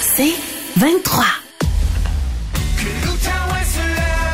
C'est 0.00 0.34
23. 0.76 1.24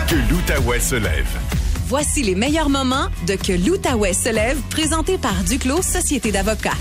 Que 0.08 0.15
l'Outaouais 0.30 0.80
se 0.80 0.95
lève. 0.96 1.38
Voici 1.86 2.22
les 2.22 2.34
meilleurs 2.34 2.68
moments 2.68 3.07
de 3.26 3.34
Que 3.34 3.52
l'Outaouais 3.52 4.12
se 4.12 4.28
lève, 4.32 4.60
présenté 4.70 5.18
par 5.18 5.34
Duclos 5.44 5.82
Société 5.82 6.32
d'avocats. 6.32 6.76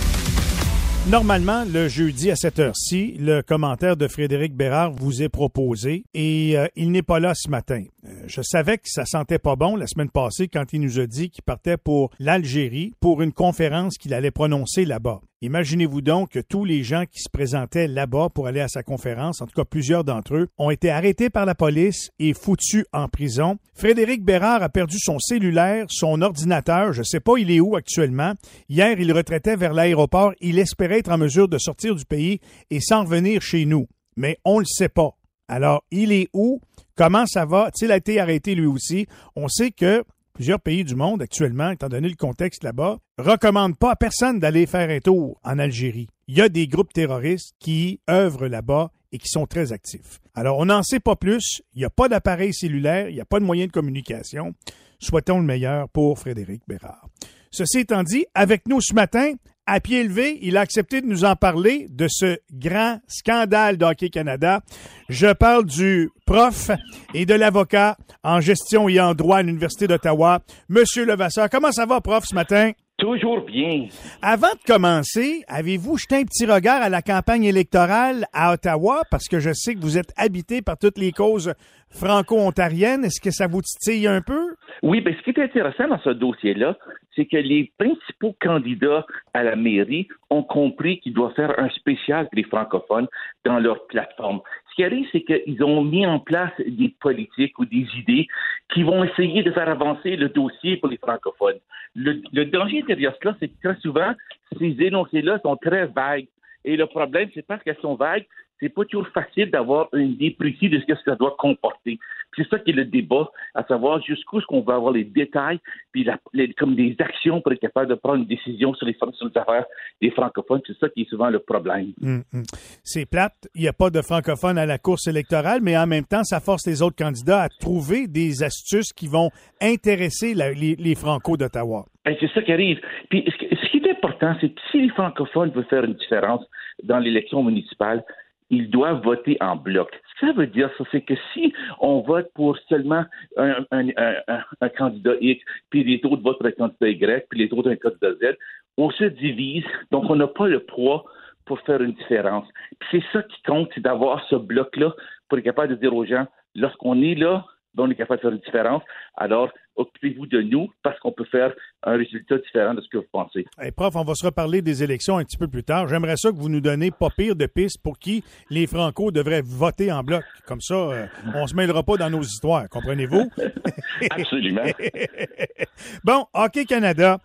Normalement, 1.07 1.65
le 1.65 1.87
jeudi 1.87 2.31
à 2.31 2.35
cette 2.35 2.57
heure-ci, 2.57 3.15
le 3.19 3.41
commentaire 3.41 3.95
de 3.95 4.07
Frédéric 4.07 4.55
Bérard 4.55 4.91
vous 4.93 5.21
est 5.21 5.29
proposé 5.29 6.03
et 6.15 6.57
euh, 6.57 6.67
il 6.75 6.91
n'est 6.91 7.03
pas 7.03 7.19
là 7.19 7.33
ce 7.35 7.47
matin. 7.47 7.83
Euh, 8.05 8.23
je 8.25 8.41
savais 8.41 8.79
que 8.79 8.89
ça 8.89 9.05
sentait 9.05 9.37
pas 9.37 9.55
bon 9.55 9.75
la 9.75 9.85
semaine 9.85 10.09
passée 10.09 10.47
quand 10.47 10.73
il 10.73 10.81
nous 10.81 10.99
a 10.99 11.05
dit 11.05 11.29
qu'il 11.29 11.43
partait 11.43 11.77
pour 11.77 12.09
l'Algérie 12.17 12.93
pour 12.99 13.21
une 13.21 13.33
conférence 13.33 13.99
qu'il 13.99 14.15
allait 14.15 14.31
prononcer 14.31 14.83
là-bas. 14.83 15.21
Imaginez-vous 15.41 16.01
donc 16.01 16.31
que 16.31 16.39
tous 16.39 16.63
les 16.63 16.83
gens 16.83 17.03
qui 17.11 17.19
se 17.19 17.29
présentaient 17.29 17.87
là-bas 17.87 18.29
pour 18.33 18.47
aller 18.47 18.61
à 18.61 18.67
sa 18.67 18.83
conférence, 18.83 19.41
en 19.41 19.45
tout 19.45 19.53
cas 19.53 19.65
plusieurs 19.65 20.03
d'entre 20.03 20.35
eux, 20.35 20.47
ont 20.57 20.69
été 20.69 20.89
arrêtés 20.89 21.29
par 21.29 21.45
la 21.45 21.55
police 21.55 22.09
et 22.19 22.33
foutus 22.33 22.85
en 22.93 23.09
prison. 23.09 23.57
Frédéric 23.73 24.23
Bérard 24.23 24.63
a 24.63 24.69
perdu 24.69 24.97
son 24.97 25.19
cellulaire, 25.19 25.85
son 25.89 26.21
ordinateur, 26.21 26.93
je 26.93 27.03
sais 27.03 27.19
pas 27.19 27.37
il 27.37 27.51
est 27.51 27.59
où 27.59 27.75
actuellement. 27.75 28.33
Hier, 28.69 28.99
il 28.99 29.11
retraitait 29.11 29.57
vers 29.57 29.73
l'aéroport, 29.73 30.33
il 30.39 30.57
espérait 30.57 30.99
être 30.99 31.11
en 31.11 31.17
mesure 31.17 31.49
de 31.49 31.57
sortir 31.57 31.95
du 31.95 32.05
pays 32.05 32.39
et 32.69 32.79
s'en 32.79 33.03
revenir 33.03 33.41
chez 33.41 33.65
nous. 33.65 33.87
Mais 34.15 34.37
on 34.45 34.59
le 34.59 34.65
sait 34.65 34.89
pas. 34.89 35.17
Alors, 35.47 35.83
il 35.91 36.11
est 36.11 36.29
où? 36.33 36.61
Comment 36.95 37.25
ça 37.25 37.45
va? 37.45 37.65
A-t-il 37.65 37.91
été 37.91 38.19
arrêté 38.19 38.55
lui 38.55 38.65
aussi? 38.65 39.05
On 39.35 39.49
sait 39.49 39.71
que 39.71 40.03
plusieurs 40.35 40.59
pays 40.59 40.83
du 40.83 40.95
monde 40.95 41.21
actuellement, 41.21 41.71
étant 41.71 41.87
donné 41.87 42.09
le 42.09 42.15
contexte 42.15 42.63
là-bas, 42.63 42.99
recommandent 43.17 43.77
pas 43.77 43.91
à 43.91 43.95
personne 43.95 44.37
d'aller 44.37 44.65
faire 44.67 44.89
un 44.89 44.99
tour 44.99 45.39
en 45.43 45.57
Algérie. 45.57 46.09
Il 46.27 46.37
y 46.37 46.41
a 46.41 46.49
des 46.49 46.67
groupes 46.67 46.91
terroristes 46.93 47.55
qui 47.57 48.01
œuvrent 48.09 48.47
là-bas 48.47 48.91
et 49.13 49.17
qui 49.17 49.29
sont 49.29 49.47
très 49.47 49.71
actifs. 49.71 50.19
Alors, 50.35 50.57
on 50.57 50.65
n'en 50.65 50.83
sait 50.83 50.99
pas 50.99 51.15
plus. 51.15 51.61
Il 51.73 51.79
n'y 51.79 51.85
a 51.85 51.89
pas 51.89 52.09
d'appareil 52.09 52.53
cellulaire, 52.53 53.07
il 53.07 53.15
n'y 53.15 53.21
a 53.21 53.25
pas 53.25 53.39
de 53.39 53.45
moyen 53.45 53.65
de 53.65 53.71
communication. 53.71 54.53
Souhaitons 54.99 55.39
le 55.39 55.45
meilleur 55.45 55.87
pour 55.89 56.19
Frédéric 56.19 56.63
Bérard. 56.67 57.07
Ceci 57.49 57.79
étant 57.79 58.03
dit, 58.03 58.25
avec 58.33 58.67
nous 58.67 58.81
ce 58.81 58.93
matin, 58.93 59.31
à 59.67 59.79
pied 59.79 60.03
levé, 60.03 60.37
il 60.41 60.57
a 60.57 60.61
accepté 60.61 61.01
de 61.01 61.07
nous 61.07 61.23
en 61.23 61.35
parler 61.35 61.87
de 61.89 62.07
ce 62.09 62.37
grand 62.53 62.99
scandale 63.07 63.77
d'Hockey 63.77 64.09
Canada. 64.09 64.61
Je 65.07 65.31
parle 65.31 65.65
du 65.65 66.11
prof 66.25 66.69
et 67.13 67.25
de 67.25 67.33
l'avocat 67.33 67.97
en 68.25 68.41
gestion 68.41 68.89
et 68.89 68.99
en 68.99 69.13
droit 69.13 69.37
à 69.37 69.43
l'Université 69.43 69.87
d'Ottawa, 69.87 70.39
Monsieur 70.67 71.05
Levasseur. 71.05 71.49
Comment 71.49 71.71
ça 71.71 71.85
va, 71.85 72.01
prof, 72.01 72.25
ce 72.25 72.35
matin? 72.35 72.71
Toujours 72.97 73.41
bien. 73.41 73.87
Avant 74.21 74.53
de 74.53 74.65
commencer, 74.65 75.43
avez-vous 75.47 75.97
jeté 75.97 76.15
un 76.15 76.23
petit 76.23 76.45
regard 76.45 76.81
à 76.81 76.89
la 76.89 77.01
campagne 77.01 77.43
électorale 77.43 78.25
à 78.33 78.53
Ottawa? 78.53 79.01
Parce 79.11 79.27
que 79.27 79.39
je 79.39 79.51
sais 79.53 79.75
que 79.75 79.81
vous 79.81 79.97
êtes 79.97 80.13
habité 80.15 80.61
par 80.61 80.77
toutes 80.77 80.97
les 80.97 81.11
causes 81.11 81.53
franco-ontariennes. 81.89 83.03
Est-ce 83.03 83.21
que 83.21 83.31
ça 83.31 83.47
vous 83.47 83.61
titille 83.61 84.07
un 84.07 84.21
peu? 84.21 84.55
Oui, 84.81 85.01
bien, 85.01 85.13
ce 85.17 85.23
qui 85.23 85.37
est 85.37 85.43
intéressant 85.43 85.89
dans 85.89 85.99
ce 85.99 86.09
dossier-là, 86.09 86.77
c'est 87.15 87.25
que 87.25 87.37
les 87.37 87.71
principaux 87.77 88.35
candidats 88.41 89.05
à 89.33 89.43
la 89.43 89.55
mairie 89.55 90.07
ont 90.29 90.43
compris 90.43 90.99
qu'ils 90.99 91.13
doivent 91.13 91.33
faire 91.33 91.57
un 91.59 91.69
spécial 91.69 92.25
pour 92.29 92.35
les 92.37 92.43
francophones 92.43 93.07
dans 93.43 93.59
leur 93.59 93.85
plateforme. 93.87 94.39
Ce 94.75 94.81
qui 94.81 94.83
arrive, 94.83 95.07
c'est 95.13 95.21
qu'ils 95.21 95.63
ont 95.63 95.85
mis 95.85 96.05
en 96.05 96.19
place 96.19 96.51
des 96.67 96.93
politiques 96.99 97.57
ou 97.59 97.63
des 97.63 97.87
idées 97.97 98.27
qui 98.73 98.83
vont 98.83 99.05
essayer 99.05 99.41
de 99.41 99.49
faire 99.51 99.69
avancer 99.69 100.17
le 100.17 100.27
dossier 100.27 100.75
pour 100.75 100.89
les 100.89 100.97
francophones. 100.97 101.59
Le, 101.95 102.21
le 102.33 102.43
danger 102.43 102.81
derrière 102.81 103.13
cela, 103.23 103.37
c'est 103.39 103.47
que 103.47 103.53
très 103.63 103.79
souvent, 103.79 104.13
ces 104.59 104.75
énoncés-là 104.77 105.39
sont 105.43 105.55
très 105.55 105.85
vagues. 105.85 106.27
Et 106.65 106.75
le 106.75 106.87
problème, 106.87 107.29
c'est 107.33 107.47
parce 107.47 107.63
qu'elles 107.63 107.79
sont 107.81 107.95
vagues, 107.95 108.25
c'est 108.59 108.67
pas 108.67 108.83
toujours 108.83 109.07
facile 109.13 109.49
d'avoir 109.49 109.87
une 109.93 110.11
idée 110.11 110.31
précise 110.31 110.71
de 110.71 110.79
ce 110.81 110.85
que 110.85 110.93
ça 111.05 111.15
doit 111.15 111.37
comporter. 111.39 111.97
C'est 112.35 112.47
ça 112.49 112.59
qui 112.59 112.71
est 112.71 112.73
le 112.73 112.85
débat, 112.85 113.29
à 113.53 113.63
savoir 113.63 114.01
jusqu'où 114.01 114.39
est-ce 114.39 114.45
qu'on 114.45 114.61
va 114.61 114.75
avoir 114.75 114.91
les 114.93 115.03
détails, 115.03 115.59
puis 115.91 116.03
la, 116.03 116.17
les, 116.33 116.53
comme 116.53 116.75
des 116.75 116.95
actions 116.99 117.41
pour 117.41 117.51
être 117.53 117.59
capable 117.61 117.87
de 117.89 117.95
prendre 117.95 118.17
une 118.17 118.25
décision 118.27 118.73
sur 118.73 118.85
les, 118.85 118.93
sur 119.13 119.27
les 119.27 119.37
affaires 119.37 119.65
des 120.01 120.11
francophones. 120.11 120.61
C'est 120.67 120.77
ça 120.77 120.89
qui 120.89 121.01
est 121.03 121.09
souvent 121.09 121.29
le 121.29 121.39
problème. 121.39 121.93
Hum, 122.03 122.23
hum. 122.33 122.43
C'est 122.83 123.05
plate. 123.09 123.47
Il 123.55 123.61
n'y 123.61 123.67
a 123.67 123.73
pas 123.73 123.89
de 123.89 124.01
francophones 124.01 124.57
à 124.57 124.65
la 124.65 124.77
course 124.77 125.07
électorale, 125.07 125.59
mais 125.61 125.77
en 125.77 125.87
même 125.87 126.05
temps, 126.05 126.23
ça 126.23 126.39
force 126.39 126.65
les 126.67 126.81
autres 126.81 126.95
candidats 126.97 127.43
à 127.43 127.49
trouver 127.49 128.07
des 128.07 128.43
astuces 128.43 128.91
qui 128.93 129.07
vont 129.07 129.29
intéresser 129.61 130.33
la- 130.33 130.51
les, 130.51 130.75
les 130.75 130.95
Franco 130.95 131.37
d'Ottawa. 131.37 131.85
Ben, 132.05 132.15
c'est 132.19 132.29
ça 132.33 132.41
qui 132.41 132.51
arrive. 132.51 132.79
Puis 133.09 133.25
ce 133.27 133.69
qui 133.71 133.77
est 133.77 133.91
important, 133.91 134.35
c'est 134.41 134.49
que 134.49 134.61
si 134.71 134.81
les 134.83 134.89
francophones 134.89 135.51
veulent 135.51 135.65
faire 135.69 135.83
une 135.83 135.93
différence 135.95 136.43
dans 136.83 136.99
l'élection 136.99 137.43
municipale, 137.43 138.03
ils 138.49 138.69
doivent 138.69 139.01
voter 139.03 139.37
en 139.41 139.55
bloc. 139.55 139.89
Ce 140.15 140.21
que 140.21 140.27
ça 140.27 140.33
veut 140.33 140.47
dire, 140.47 140.69
ça, 140.77 140.83
c'est 140.91 141.01
que 141.01 141.15
si 141.33 141.53
on 141.79 142.01
vote 142.01 142.29
pour 142.33 142.57
seulement 142.69 143.05
un, 143.37 143.65
un, 143.71 143.87
un, 143.97 144.43
un- 144.61 144.69
candidat 144.69 145.13
X, 145.19 145.43
puis 145.69 145.83
les 145.83 145.99
autres 146.05 146.21
votent 146.21 146.37
pour 146.37 146.47
un 146.47 146.51
candidat 146.51 146.89
Y, 146.89 147.25
puis 147.29 147.39
les 147.39 147.53
autres 147.53 147.71
un 147.71 147.75
candidat 147.75 148.13
Z, 148.13 148.37
on 148.77 148.89
se 148.91 149.05
divise, 149.05 149.65
donc 149.91 150.09
on 150.09 150.15
n'a 150.15 150.27
pas 150.27 150.47
le 150.47 150.59
poids 150.59 151.05
pour 151.45 151.59
faire 151.61 151.81
une 151.81 151.93
différence. 151.93 152.47
Puis 152.79 152.89
c'est 152.91 153.17
ça 153.17 153.23
qui 153.23 153.41
compte, 153.43 153.69
c'est 153.73 153.81
d'avoir 153.81 154.23
ce 154.29 154.35
bloc-là 154.35 154.93
pour 155.27 155.37
être 155.37 155.43
capable 155.43 155.75
de 155.75 155.79
dire 155.79 155.95
aux 155.95 156.05
gens, 156.05 156.27
lorsqu'on 156.55 157.01
est 157.01 157.15
là, 157.15 157.45
on 157.83 157.89
est 157.91 157.95
capable 157.95 158.17
de 158.19 158.21
faire 158.21 158.31
une 158.31 158.39
différence, 158.39 158.83
alors 159.15 159.51
occupez-vous 159.77 160.25
de 160.27 160.41
nous 160.41 160.71
parce 160.83 160.97
qu'on 160.99 161.11
peut 161.11 161.25
faire 161.25 161.53
un 161.83 161.97
résultat 161.97 162.37
différent 162.37 162.73
de 162.73 162.81
ce 162.81 162.87
que 162.89 162.97
vous 162.97 163.05
pensez. 163.11 163.45
Hey, 163.59 163.71
prof, 163.71 163.95
on 163.95 164.03
va 164.03 164.15
se 164.15 164.25
reparler 164.25 164.61
des 164.61 164.83
élections 164.83 165.17
un 165.17 165.23
petit 165.25 165.37
peu 165.37 165.47
plus 165.49 165.63
tard. 165.63 165.87
J'aimerais 165.89 166.15
ça 166.17 166.31
que 166.31 166.37
vous 166.37 166.47
nous 166.49 166.61
donnez 166.61 166.91
pas 166.91 167.09
pire 167.15 167.35
de 167.35 167.45
pistes 167.45 167.81
pour 167.83 167.99
qui 167.99 168.23
les 168.49 168.67
Franco 168.67 169.11
devraient 169.11 169.41
voter 169.43 169.91
en 169.91 170.01
bloc. 170.03 170.23
Comme 170.47 170.61
ça, 170.61 170.75
euh, 170.75 171.05
on 171.35 171.45
se 171.47 171.55
mêlera 171.55 171.83
pas 171.83 171.97
dans 171.97 172.09
nos 172.09 172.21
histoires, 172.21 172.69
comprenez-vous? 172.69 173.29
Absolument. 174.11 174.63
bon, 176.03 176.25
Hockey 176.33 176.65
Canada. 176.65 177.17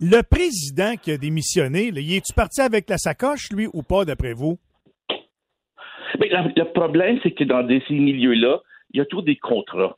Le 0.00 0.22
président 0.22 0.96
qui 1.00 1.12
a 1.12 1.16
démissionné, 1.16 1.92
là, 1.92 2.00
y 2.00 2.16
est-tu 2.16 2.32
parti 2.32 2.60
avec 2.60 2.90
la 2.90 2.98
sacoche, 2.98 3.50
lui, 3.52 3.68
ou 3.72 3.84
pas, 3.84 4.04
d'après 4.04 4.32
vous? 4.32 4.58
Mais 6.18 6.28
la- 6.28 6.42
le 6.42 6.72
problème, 6.72 7.18
c'est 7.22 7.30
que 7.32 7.44
dans 7.44 7.62
des- 7.62 7.82
ces 7.86 7.94
milieux-là, 7.94 8.58
il 8.92 8.98
y 8.98 9.00
a 9.00 9.04
toujours 9.06 9.24
des 9.24 9.36
contrats. 9.36 9.96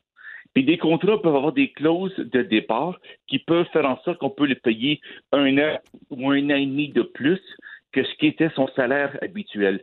Puis 0.54 0.64
des 0.64 0.78
contrats 0.78 1.20
peuvent 1.20 1.34
avoir 1.34 1.52
des 1.52 1.72
clauses 1.72 2.14
de 2.16 2.42
départ 2.42 3.00
qui 3.26 3.40
peuvent 3.40 3.66
faire 3.72 3.86
en 3.86 4.00
sorte 4.02 4.18
qu'on 4.18 4.30
peut 4.30 4.46
le 4.46 4.54
payer 4.54 5.00
un 5.32 5.58
an 5.58 5.78
ou 6.10 6.30
un 6.30 6.44
an 6.50 6.56
et 6.56 6.66
demi 6.66 6.90
de 6.90 7.02
plus 7.02 7.40
que 7.92 8.04
ce 8.04 8.14
qui 8.16 8.26
était 8.26 8.50
son 8.54 8.68
salaire 8.68 9.16
habituel. 9.22 9.80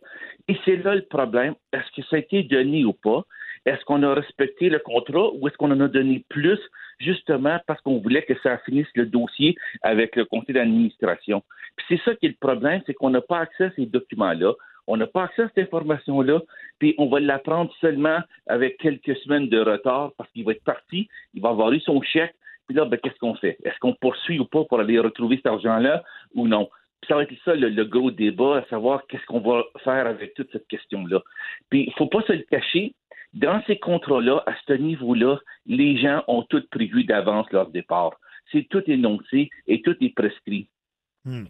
Et 0.47 0.57
c'est 0.66 0.77
là 0.77 0.95
le 0.95 1.03
problème. 1.03 1.55
Est-ce 1.73 1.91
que 1.95 2.07
ça 2.07 2.17
a 2.17 2.19
été 2.19 2.44
donné 2.44 2.85
ou 2.85 2.94
pas? 2.94 3.25
Est-ce 3.66 3.83
qu'on 3.85 4.03
a 4.03 4.13
respecté 4.13 4.69
le 4.69 4.79
contrat 4.79 5.31
ou 5.33 5.47
est-ce 5.47 5.57
qu'on 5.57 5.72
en 5.72 5.79
a 5.81 5.88
donné 5.88 6.25
plus 6.29 6.59
justement 6.99 7.59
parce 7.67 7.81
qu'on 7.81 7.99
voulait 7.99 8.23
que 8.23 8.33
ça 8.41 8.57
finisse 8.59 8.88
le 8.95 9.05
dossier 9.05 9.55
avec 9.81 10.16
le 10.16 10.25
conseil 10.25 10.55
d'administration? 10.55 11.43
Puis 11.75 11.85
c'est 11.89 12.03
ça 12.03 12.16
qui 12.16 12.25
est 12.25 12.29
le 12.29 12.35
problème, 12.39 12.81
c'est 12.85 12.93
qu'on 12.93 13.11
n'a 13.11 13.22
pas 13.22 13.39
accès 13.39 13.66
à 13.66 13.72
ces 13.72 13.85
documents-là. 13.85 14.53
On 14.88 14.97
n'a 14.97 15.08
pas 15.08 15.24
accès 15.24 15.44
à 15.44 15.47
cette 15.47 15.68
information-là, 15.68 16.42
puis 16.80 16.96
on 16.97 17.08
va 17.08 17.19
l'apprendre 17.19 17.72
seulement 17.80 18.19
avec 18.47 18.78
quelques 18.78 19.16
semaines 19.18 19.50
de 19.50 19.59
retard 19.59 20.12
parce 20.18 20.30
qu'il 20.31 20.46
va 20.46 20.53
être 20.53 20.64
parti, 20.64 21.08
il 21.34 21.42
va 21.42 21.50
avoir 21.50 21.72
eu 21.72 21.80
son 21.80 22.02
chèque, 22.02 22.36
puis 22.68 22.75
là, 22.75 22.86
ben, 22.86 22.97
qu'est-ce 22.97 23.20
qu'on 23.20 23.36
fait? 23.36 23.58
Est-ce 23.64 23.78
qu'on 23.80 23.94
poursuit 23.94 24.40
ou 24.40 24.46
pas 24.46 24.64
pour 24.66 24.80
aller 24.80 25.00
retrouver 25.00 25.38
cet 25.38 25.47
argent-là 25.47 26.03
ou 26.36 26.47
non? 26.47 26.70
Ça 27.08 27.16
va 27.16 27.24
être 27.24 27.34
ça 27.44 27.56
le, 27.56 27.70
le 27.70 27.86
gros 27.86 28.12
débat, 28.12 28.58
à 28.58 28.66
savoir 28.70 29.08
qu'est-ce 29.08 29.25
qu'on 29.25 29.40
va 29.40 29.64
faire 29.84 30.06
avec 30.08 30.34
toute 30.36 30.52
cette 30.52 30.68
question-là. 30.68 31.22
Puis 31.70 31.86
il 31.88 31.94
faut 31.94 32.08
pas 32.08 32.22
se 32.22 32.34
le 32.34 32.44
cacher, 32.50 32.94
dans 33.34 33.62
ces 33.66 33.78
contrats-là, 33.78 34.44
à 34.46 34.53
ce 34.68 34.74
niveau-là, 34.74 35.40
les 35.66 35.97
gens 35.97 36.24
ont 36.28 36.44
tout 36.44 36.64
prévu 36.70 37.06
d'avance 37.06 37.50
leur 37.52 37.70
départ. 37.70 38.14
C'est 38.52 38.68
tout 38.70 38.84
énoncé 38.88 39.50
et 39.68 39.81
tout 39.81 39.96
est 40.02 40.14
prescrit. 40.14 40.68
Hmm. 41.24 41.46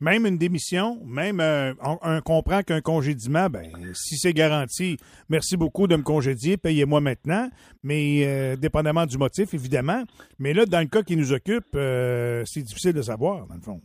Même 0.00 0.26
une 0.26 0.36
démission, 0.36 0.98
même 1.06 1.40
euh, 1.40 1.72
on, 1.82 1.96
on 2.02 2.20
comprend 2.20 2.60
qu'un 2.62 2.82
congédiement, 2.82 3.48
ben, 3.48 3.64
si 3.94 4.16
c'est 4.16 4.34
garanti, 4.34 4.98
merci 5.30 5.56
beaucoup 5.56 5.86
de 5.86 5.96
me 5.96 6.02
congédier, 6.02 6.58
payez-moi 6.58 7.00
maintenant, 7.00 7.48
mais 7.82 8.24
euh, 8.26 8.56
dépendamment 8.56 9.06
du 9.06 9.16
motif, 9.16 9.54
évidemment. 9.54 10.02
Mais 10.38 10.52
là, 10.52 10.66
dans 10.66 10.80
le 10.80 10.86
cas 10.86 11.02
qui 11.02 11.16
nous 11.16 11.32
occupe, 11.32 11.64
euh, 11.76 12.42
c'est 12.44 12.60
difficile 12.62 12.92
de 12.92 13.00
savoir, 13.00 13.46
dans 13.46 13.54
le 13.54 13.60
fond. 13.62 13.80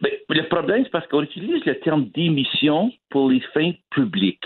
Ben, 0.00 0.10
le 0.30 0.48
problème, 0.48 0.84
c'est 0.84 0.90
parce 0.90 1.06
qu'on 1.08 1.22
utilise 1.22 1.62
le 1.66 1.78
terme 1.80 2.08
démission 2.14 2.90
pour 3.10 3.28
les 3.28 3.42
fins 3.52 3.72
publiques. 3.90 4.44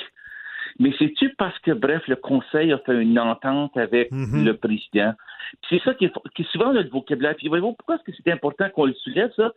Mais 0.80 0.90
c'est-tu 0.98 1.32
parce 1.38 1.56
que, 1.60 1.70
bref, 1.70 2.02
le 2.08 2.16
Conseil 2.16 2.72
a 2.72 2.78
fait 2.78 3.00
une 3.00 3.18
entente 3.18 3.76
avec 3.76 4.10
Mhm. 4.10 4.44
le 4.44 4.56
président? 4.56 5.12
Puis 5.68 5.78
C'est 5.78 5.84
ça 5.84 5.94
qui 5.94 6.06
est, 6.06 6.12
qui 6.34 6.42
est 6.42 6.50
souvent 6.50 6.72
notre 6.72 6.90
vocabulaire. 6.90 7.36
Puis 7.36 7.46
voyez-vous, 7.48 7.74
pourquoi 7.74 7.96
est-ce 7.96 8.10
que 8.10 8.12
c'est 8.16 8.32
important 8.32 8.68
qu'on 8.74 8.86
le 8.86 8.94
soulève, 8.94 9.30
ça? 9.36 9.52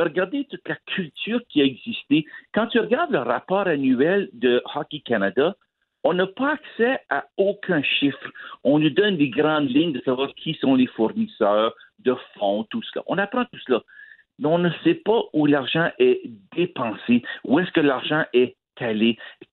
Regardez 0.00 0.46
toute 0.46 0.66
la 0.66 0.76
culture 0.86 1.40
qui 1.48 1.60
a 1.60 1.64
existé. 1.64 2.24
Quand 2.54 2.68
tu 2.68 2.78
regardes 2.78 3.12
le 3.12 3.18
rapport 3.18 3.66
annuel 3.66 4.30
de 4.32 4.62
Hockey 4.74 5.00
Canada, 5.00 5.56
on 6.04 6.14
n'a 6.14 6.26
pas 6.26 6.54
accès 6.54 7.00
à 7.10 7.26
aucun 7.36 7.82
chiffre. 7.82 8.32
On 8.64 8.78
nous 8.78 8.90
donne 8.90 9.18
des 9.18 9.28
grandes 9.28 9.68
lignes 9.68 9.92
de 9.92 10.00
savoir 10.00 10.34
qui 10.34 10.54
sont 10.54 10.74
les 10.74 10.86
fournisseurs 10.86 11.74
de 11.98 12.14
fonds, 12.38 12.64
tout 12.64 12.82
cela. 12.82 13.04
On 13.06 13.18
apprend 13.18 13.44
tout 13.44 13.60
cela. 13.66 13.82
Mais 14.38 14.46
on 14.46 14.58
ne 14.58 14.70
sait 14.84 14.94
pas 14.94 15.20
où 15.34 15.44
l'argent 15.44 15.90
est 15.98 16.22
dépensé, 16.56 17.22
où 17.44 17.58
est-ce 17.58 17.70
que 17.72 17.80
l'argent 17.80 18.24
est 18.32 18.56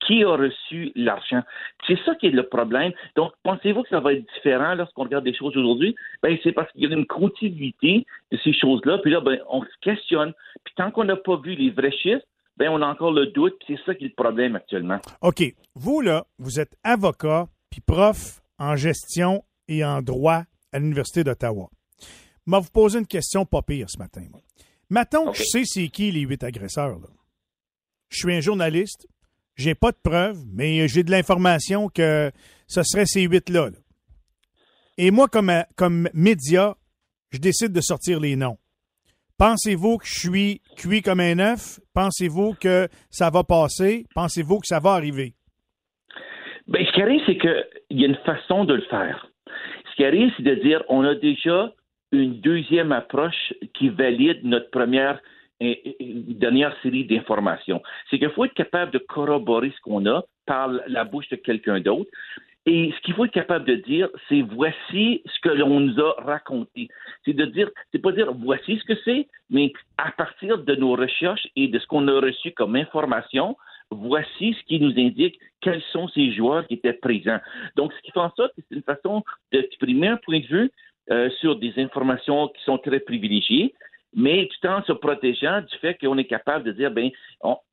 qui 0.05 0.23
a 0.23 0.35
reçu 0.35 0.91
l'argent. 0.95 1.41
C'est 1.87 1.99
ça 2.05 2.15
qui 2.15 2.27
est 2.27 2.31
le 2.31 2.47
problème. 2.47 2.91
Donc, 3.15 3.33
pensez-vous 3.43 3.83
que 3.83 3.89
ça 3.89 3.99
va 3.99 4.13
être 4.13 4.25
différent 4.35 4.75
lorsqu'on 4.75 5.03
regarde 5.03 5.23
des 5.23 5.35
choses 5.35 5.55
aujourd'hui? 5.57 5.95
Ben, 6.23 6.37
c'est 6.43 6.51
parce 6.51 6.71
qu'il 6.71 6.83
y 6.83 6.85
a 6.91 6.95
une 6.95 7.05
continuité 7.05 8.05
de 8.31 8.37
ces 8.43 8.53
choses-là, 8.53 8.99
puis 8.99 9.11
là, 9.11 9.21
ben, 9.21 9.39
on 9.49 9.61
se 9.61 9.67
questionne. 9.81 10.33
Puis 10.63 10.73
tant 10.75 10.91
qu'on 10.91 11.03
n'a 11.03 11.15
pas 11.15 11.37
vu 11.37 11.55
les 11.55 11.71
vrais 11.71 11.91
chiffres, 11.91 12.25
ben, 12.57 12.69
on 12.69 12.81
a 12.81 12.87
encore 12.87 13.11
le 13.11 13.27
doute, 13.27 13.55
puis 13.59 13.75
c'est 13.75 13.85
ça 13.85 13.95
qui 13.95 14.05
est 14.05 14.09
le 14.09 14.23
problème 14.23 14.55
actuellement. 14.55 14.99
OK. 15.21 15.43
Vous, 15.75 16.01
là, 16.01 16.25
vous 16.39 16.59
êtes 16.59 16.75
avocat, 16.83 17.47
puis 17.69 17.81
prof 17.81 18.41
en 18.59 18.75
gestion 18.75 19.43
et 19.67 19.83
en 19.83 20.01
droit 20.01 20.43
à 20.71 20.79
l'Université 20.79 21.23
d'Ottawa. 21.23 21.69
Je 22.45 22.51
vais 22.51 22.59
vous 22.59 22.71
poser 22.71 22.99
une 22.99 23.07
question 23.07 23.45
pas 23.45 23.61
pire 23.61 23.89
ce 23.89 23.97
matin. 23.97 24.23
Moi. 24.31 24.41
Mettons 24.89 25.33
je 25.33 25.43
sais 25.43 25.63
c'est 25.65 25.89
qui 25.89 26.11
les 26.11 26.21
huit 26.21 26.43
agresseurs. 26.43 26.97
Là. 26.99 27.07
Je 28.09 28.17
suis 28.19 28.33
un 28.33 28.39
journaliste, 28.39 29.07
j'ai 29.57 29.75
pas 29.75 29.91
de 29.91 29.97
preuves, 30.01 30.37
mais 30.53 30.87
j'ai 30.87 31.03
de 31.03 31.11
l'information 31.11 31.89
que 31.89 32.31
ce 32.67 32.83
serait 32.83 33.05
ces 33.05 33.23
huit-là. 33.23 33.69
là. 33.71 33.77
Et 34.97 35.11
moi, 35.11 35.27
comme, 35.27 35.51
comme 35.75 36.09
média, 36.13 36.75
je 37.31 37.39
décide 37.39 37.73
de 37.73 37.81
sortir 37.81 38.19
les 38.19 38.35
noms. 38.35 38.57
Pensez-vous 39.37 39.97
que 39.97 40.07
je 40.07 40.19
suis 40.19 40.61
cuit 40.75 41.01
comme 41.01 41.19
un 41.19 41.37
œuf? 41.37 41.79
Pensez-vous 41.93 42.55
que 42.59 42.87
ça 43.09 43.29
va 43.29 43.43
passer? 43.43 44.05
Pensez-vous 44.15 44.59
que 44.59 44.67
ça 44.67 44.79
va 44.79 44.93
arriver? 44.93 45.33
Ben, 46.67 46.83
ce 46.85 46.91
qui 46.91 47.01
arrive, 47.01 47.21
c'est 47.25 47.37
qu'il 47.37 47.99
y 47.99 48.03
a 48.03 48.07
une 48.07 48.17
façon 48.25 48.65
de 48.65 48.73
le 48.73 48.81
faire. 48.89 49.27
Ce 49.91 49.95
qui 49.95 50.05
arrive, 50.05 50.31
c'est 50.37 50.43
de 50.43 50.55
dire 50.55 50.83
on 50.89 51.03
a 51.03 51.13
déjà 51.13 51.71
une 52.11 52.39
deuxième 52.41 52.91
approche 52.91 53.53
qui 53.75 53.89
valide 53.89 54.43
notre 54.43 54.71
première 54.71 55.21
et 55.59 55.97
dernière 56.29 56.75
série 56.81 57.05
d'informations. 57.05 57.81
C'est 58.09 58.19
qu'il 58.19 58.29
faut 58.31 58.45
être 58.45 58.53
capable 58.53 58.91
de 58.91 58.99
corroborer 58.99 59.71
ce 59.75 59.81
qu'on 59.81 60.05
a 60.05 60.23
par 60.45 60.69
la 60.87 61.03
bouche 61.03 61.29
de 61.29 61.35
quelqu'un 61.35 61.79
d'autre. 61.79 62.09
Et 62.65 62.93
ce 62.93 63.01
qu'il 63.01 63.13
faut 63.13 63.23
être 63.23 63.31
capable 63.31 63.63
de 63.63 63.75
dire, 63.75 64.09
c'est 64.27 64.41
voici 64.41 65.21
ce 65.25 65.39
que 65.41 65.49
l'on 65.49 65.79
nous 65.79 65.99
a 66.01 66.15
raconté. 66.21 66.89
C'est 67.23 67.33
de 67.33 67.45
dire, 67.45 67.69
c'est 67.91 68.01
pas 68.01 68.11
dire 68.11 68.33
voici 68.33 68.77
ce 68.77 68.83
que 68.83 68.99
c'est, 69.05 69.27
mais 69.49 69.71
à 69.97 70.11
partir 70.11 70.57
de 70.57 70.75
nos 70.75 70.95
recherches 70.95 71.47
et 71.55 71.69
de 71.69 71.79
ce 71.79 71.87
qu'on 71.87 72.09
a 72.09 72.19
reçu 72.19 72.51
comme 72.51 72.75
information, 72.75 73.55
voici 73.89 74.53
ce 74.53 74.63
qui 74.65 74.81
nous 74.81 74.91
indique 74.99 75.39
quels 75.61 75.81
sont 75.93 76.09
ces 76.09 76.33
joueurs 76.33 76.67
qui 76.67 76.73
étaient 76.73 76.91
présents. 76.91 77.39
Donc, 77.77 77.93
ce 77.93 78.01
qui 78.01 78.11
fait 78.11 78.19
en 78.19 78.33
sorte 78.35 78.51
c'est 78.57 78.75
une 78.75 78.83
façon 78.83 79.23
d'exprimer 79.53 80.09
un 80.09 80.17
point 80.17 80.39
de 80.39 80.45
vue 80.47 80.71
euh, 81.09 81.29
sur 81.39 81.55
des 81.55 81.73
informations 81.77 82.49
qui 82.49 82.61
sont 82.65 82.77
très 82.77 82.99
privilégiées, 82.99 83.73
mais 84.15 84.47
tout 84.47 84.67
en 84.67 84.83
se 84.83 84.93
protégeant 84.93 85.61
du 85.61 85.77
fait 85.79 85.95
qu'on 85.95 86.17
est 86.17 86.25
capable 86.25 86.63
de 86.63 86.71
dire, 86.71 86.91
ben, 86.91 87.09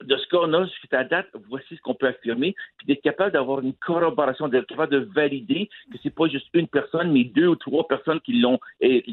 de 0.03 0.17
ce 0.17 0.29
qu'on 0.29 0.53
a 0.53 0.67
jusqu'à 0.67 1.05
date, 1.05 1.27
voici 1.49 1.77
ce 1.77 1.81
qu'on 1.81 1.95
peut 1.95 2.09
affirmer, 2.09 2.55
puis 2.79 2.87
d'être 2.87 3.03
capable 3.03 3.33
d'avoir 3.33 3.61
une 3.61 3.75
corroboration, 3.75 4.49
d'être 4.49 4.67
capable 4.67 4.93
de 4.93 5.09
valider 5.15 5.69
que 5.91 5.99
c'est 6.03 6.15
pas 6.15 6.29
juste 6.29 6.49
une 6.55 6.69
personne, 6.69 7.13
mais 7.13 7.25
deux 7.25 7.47
ou 7.47 7.57
trois 7.57 7.87
personnes 7.87 8.21
qui 8.21 8.41
l'ont 8.41 8.59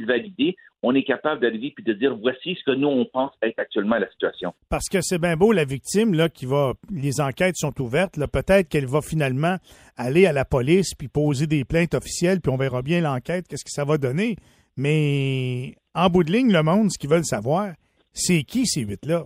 validé. 0.06 0.56
On 0.84 0.96
est 0.96 1.04
capable 1.04 1.42
d'arriver 1.42 1.72
puis 1.76 1.84
de 1.84 1.94
dire, 1.94 2.16
voici 2.16 2.56
ce 2.56 2.64
que 2.64 2.76
nous, 2.76 2.88
on 2.88 3.06
pense 3.06 3.32
être 3.44 3.60
actuellement 3.60 4.00
la 4.00 4.10
situation. 4.10 4.54
Parce 4.70 4.90
que 4.90 5.00
c'est 5.02 5.20
bien 5.20 5.38
beau, 5.38 5.52
la 5.52 5.64
victime, 5.64 6.16
là, 6.16 6.28
qui 6.28 6.48
va, 6.48 6.74
les 6.92 7.22
enquêtes 7.22 7.56
sont 7.56 7.80
ouvertes, 7.80 8.16
peut-être 8.32 8.68
qu'elle 8.68 8.88
va 8.88 9.02
finalement 9.02 9.58
aller 9.96 10.26
à 10.26 10.34
la 10.34 10.44
police 10.44 10.96
puis 10.96 11.08
poser 11.08 11.46
des 11.46 11.66
plaintes 11.66 11.94
officielles, 11.94 12.42
puis 12.42 12.52
on 12.52 12.58
verra 12.58 12.82
bien 12.82 13.00
l'enquête, 13.02 13.48
qu'est-ce 13.48 13.64
que 13.64 13.72
ça 13.72 13.86
va 13.86 14.00
donner. 14.00 14.38
Mais 14.76 15.76
en 15.94 16.10
bout 16.10 16.24
de 16.24 16.32
ligne, 16.32 16.52
le 16.52 16.64
monde, 16.64 16.92
ce 16.92 16.98
qu'ils 16.98 17.10
veulent 17.10 17.26
savoir, 17.26 17.74
c'est 18.14 18.44
qui 18.44 18.66
ces 18.66 18.82
huit-là? 18.82 19.26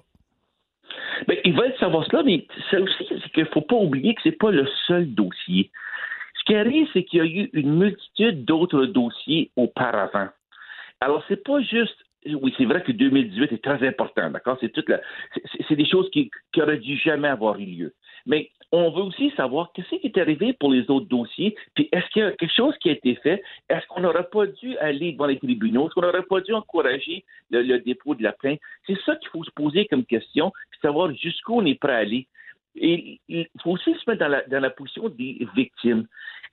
Bien, 1.27 1.38
ils 1.44 1.56
veulent 1.56 1.75
savoir 1.79 2.06
cela, 2.06 2.23
mais 2.23 2.45
ça 2.69 2.79
aussi, 2.79 3.06
c'est 3.09 3.31
qu'il 3.31 3.44
ne 3.44 3.50
faut 3.50 3.62
pas 3.62 3.75
oublier 3.75 4.15
que 4.15 4.21
ce 4.23 4.29
n'est 4.29 4.35
pas 4.35 4.51
le 4.51 4.67
seul 4.88 5.13
dossier. 5.13 5.71
Ce 6.39 6.44
qui 6.45 6.56
arrive, 6.56 6.88
c'est 6.94 7.03
qu'il 7.03 7.19
y 7.19 7.21
a 7.21 7.25
eu 7.25 7.50
une 7.53 7.77
multitude 7.77 8.45
d'autres 8.45 8.85
dossiers 8.85 9.51
auparavant. 9.56 10.27
Alors, 11.01 11.23
c'est 11.27 11.44
pas 11.44 11.62
juste 11.62 11.97
oui, 12.33 12.53
c'est 12.57 12.65
vrai 12.65 12.81
que 12.81 12.91
2018 12.91 13.51
est 13.51 13.63
très 13.63 13.88
important, 13.88 14.29
d'accord? 14.31 14.57
C'est 14.59 14.71
toute 14.71 14.89
c'est 15.67 15.75
des 15.75 15.85
choses 15.85 16.09
qui, 16.12 16.31
qui 16.51 16.62
auraient 16.62 16.79
dû 16.79 16.97
jamais 16.97 17.27
avoir 17.27 17.59
eu 17.59 17.65
lieu. 17.65 17.94
Mais 18.25 18.50
on 18.71 18.91
veut 18.91 19.03
aussi 19.03 19.31
savoir 19.38 19.71
qu'est-ce 19.73 19.95
qui 19.95 20.07
est 20.07 20.17
arrivé 20.17 20.53
pour 20.53 20.71
les 20.71 20.89
autres 20.89 21.07
dossiers, 21.07 21.56
puis 21.75 21.89
est-ce 21.91 22.06
qu'il 22.09 22.21
y 22.21 22.25
a 22.25 22.31
quelque 22.31 22.53
chose 22.53 22.75
qui 22.79 22.89
a 22.89 22.94
été 22.94 23.15
fait? 23.15 23.44
Est-ce 23.69 23.85
qu'on 23.88 24.01
n'aurait 24.01 24.29
pas 24.29 24.45
dû 24.47 24.77
aller 24.77 25.13
devant 25.13 25.27
les 25.27 25.38
tribunaux? 25.38 25.85
Est-ce 25.85 25.94
qu'on 25.94 26.01
n'aurait 26.01 26.23
pas 26.23 26.41
dû 26.41 26.53
encourager 26.53 27.23
le, 27.51 27.77
dépôt 27.79 28.15
de 28.15 28.23
la 28.23 28.33
plainte? 28.33 28.59
C'est 28.88 29.00
ça 29.06 29.15
qu'il 29.15 29.29
faut 29.29 29.44
se 29.44 29.51
poser 29.51 29.85
comme 29.85 30.06
question, 30.06 30.51
savoir 30.81 31.13
jusqu'où 31.13 31.59
on 31.59 31.65
est 31.65 31.79
prêt 31.79 31.94
à 31.94 31.97
aller. 31.97 32.27
Il 32.75 33.48
faut 33.62 33.72
aussi 33.72 33.94
se 33.94 34.10
mettre 34.10 34.25
dans 34.50 34.60
la, 34.60 34.69
position 34.69 35.10
des 35.10 35.48
victimes. 35.56 36.06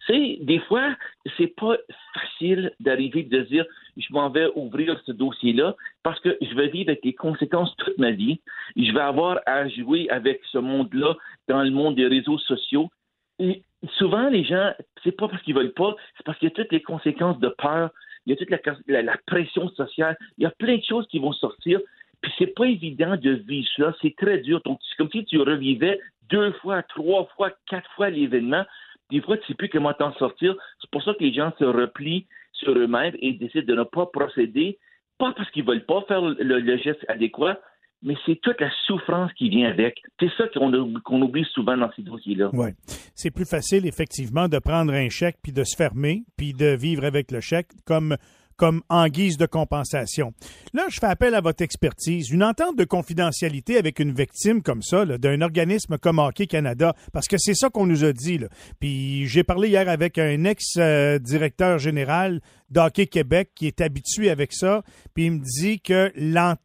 Des 0.09 0.61
fois, 0.69 0.97
c'est 1.37 1.55
pas 1.55 1.77
facile 2.15 2.73
d'arriver 2.81 3.23
de 3.23 3.41
dire 3.43 3.65
je 3.97 4.13
m'en 4.13 4.31
vais 4.31 4.49
ouvrir 4.55 5.01
ce 5.05 5.13
dossier-là 5.13 5.77
parce 6.03 6.19
que 6.21 6.37
je 6.41 6.55
vais 6.55 6.69
vivre 6.69 6.91
avec 6.91 7.05
les 7.05 7.15
conséquences 7.15 7.75
toute 7.77 7.99
ma 7.99 8.11
vie. 8.11 8.41
Je 8.77 8.93
vais 8.93 9.01
avoir 9.01 9.41
à 9.47 9.69
jouer 9.69 10.09
avec 10.11 10.41
ce 10.51 10.59
monde-là 10.59 11.15
dans 11.49 11.63
le 11.63 11.71
monde 11.71 11.97
des 11.97 12.07
réseaux 12.07 12.39
sociaux. 12.39 12.91
Et 13.39 13.63
souvent, 13.99 14.29
les 14.29 14.45
gens, 14.45 14.73
c'est 15.03 15.17
pas 15.17 15.29
parce 15.29 15.43
qu'ils 15.43 15.55
veulent 15.55 15.73
pas, 15.73 15.95
c'est 16.17 16.25
parce 16.25 16.39
qu'il 16.39 16.49
y 16.49 16.53
a 16.53 16.55
toutes 16.55 16.73
les 16.73 16.83
conséquences 16.83 17.39
de 17.39 17.49
peur, 17.49 17.91
il 18.27 18.31
y 18.31 18.33
a 18.35 18.37
toute 18.37 18.51
la, 18.51 19.17
pression 19.27 19.69
sociale, 19.71 20.17
il 20.39 20.45
y 20.45 20.47
a 20.47 20.51
plein 20.51 20.77
de 20.77 20.85
choses 20.85 21.07
qui 21.09 21.19
vont 21.19 21.33
sortir. 21.33 21.81
Puis 22.21 22.33
c'est 22.39 22.55
pas 22.55 22.67
évident 22.67 23.17
de 23.17 23.33
vivre 23.33 23.69
ça, 23.77 23.95
c'est 24.01 24.15
très 24.17 24.39
dur. 24.39 24.61
Donc 24.65 24.79
c'est 24.89 24.97
comme 24.97 25.11
si 25.11 25.25
tu 25.25 25.41
revivais 25.41 25.99
deux 26.31 26.53
fois, 26.55 26.83
trois 26.83 27.27
fois, 27.37 27.51
quatre 27.69 27.91
fois 27.95 28.11
l'événement. 28.11 28.65
Des 29.11 29.21
fois, 29.21 29.37
tu 29.37 29.47
sais 29.47 29.55
plus 29.55 29.69
comment 29.69 29.93
t'en 29.93 30.13
sortir. 30.15 30.55
C'est 30.81 30.91
pour 30.91 31.03
ça 31.03 31.13
que 31.15 31.23
les 31.23 31.33
gens 31.33 31.53
se 31.59 31.65
replient 31.65 32.27
sur 32.53 32.73
eux-mêmes 32.73 33.15
et 33.21 33.33
décident 33.33 33.67
de 33.67 33.79
ne 33.81 33.85
pas 33.85 34.07
procéder, 34.07 34.79
pas 35.19 35.33
parce 35.37 35.51
qu'ils 35.51 35.65
veulent 35.65 35.85
pas 35.85 36.03
faire 36.09 36.23
le, 36.23 36.77
geste 36.79 37.05
adéquat, 37.09 37.61
mais 38.03 38.15
c'est 38.27 38.41
toute 38.41 38.61
la 38.61 38.71
souffrance 38.87 39.33
qui 39.35 39.49
vient 39.49 39.69
avec. 39.69 40.01
C'est 40.19 40.31
ça 40.37 40.49
qu'on 40.49 41.23
oublie 41.23 41.45
souvent 41.53 41.77
dans 41.77 41.91
ces 41.95 42.03
dossiers-là. 42.03 42.51
Oui. 42.53 42.71
C'est 43.15 43.31
plus 43.31 43.49
facile, 43.49 43.87
effectivement, 43.87 44.49
de 44.49 44.59
prendre 44.59 44.93
un 44.93 45.09
chèque 45.09 45.37
puis 45.43 45.53
de 45.53 45.65
se 45.65 45.77
fermer, 45.77 46.25
puis 46.37 46.53
de 46.53 46.77
vivre 46.77 47.05
avec 47.05 47.31
le 47.31 47.41
chèque, 47.41 47.69
comme 47.87 48.17
comme 48.63 48.83
en 48.89 49.09
guise 49.09 49.39
de 49.39 49.47
compensation. 49.47 50.33
Là, 50.73 50.85
je 50.89 51.01
fais 51.01 51.07
appel 51.07 51.35
à 51.35 51.41
votre 51.41 51.65
expertise. 51.65 52.31
Une 52.31 52.45
entente 52.45 52.79
de 52.79 52.85
confidentialité 52.85 53.77
avec 53.77 53.99
une 53.99 54.13
victime 54.13 54.63
comme 54.63 54.83
ça, 54.83 55.05
d'un 55.05 55.41
organisme 55.41 55.99
comme 55.99 56.21
Hockey 56.21 56.47
Canada, 56.47 56.95
parce 57.13 57.27
que 57.27 57.39
c'est 57.39 57.57
ça 57.57 57.71
qu'on 57.71 57.87
nous 57.87 58.05
a 58.05 58.13
dit. 58.13 58.39
Puis 58.79 59.27
j'ai 59.27 59.43
parlé 59.43 59.71
hier 59.71 59.89
avec 59.89 60.17
un 60.17 60.45
ex-directeur 60.45 61.81
général 61.81 62.41
d'Hockey 62.73 63.07
Québec 63.07 63.51
qui 63.55 63.67
est 63.67 63.81
habitué 63.81 64.31
avec 64.31 64.53
ça, 64.53 64.83
puis 65.15 65.27
il 65.27 65.33
me 65.33 65.41
dit 65.41 65.81
que 65.81 66.11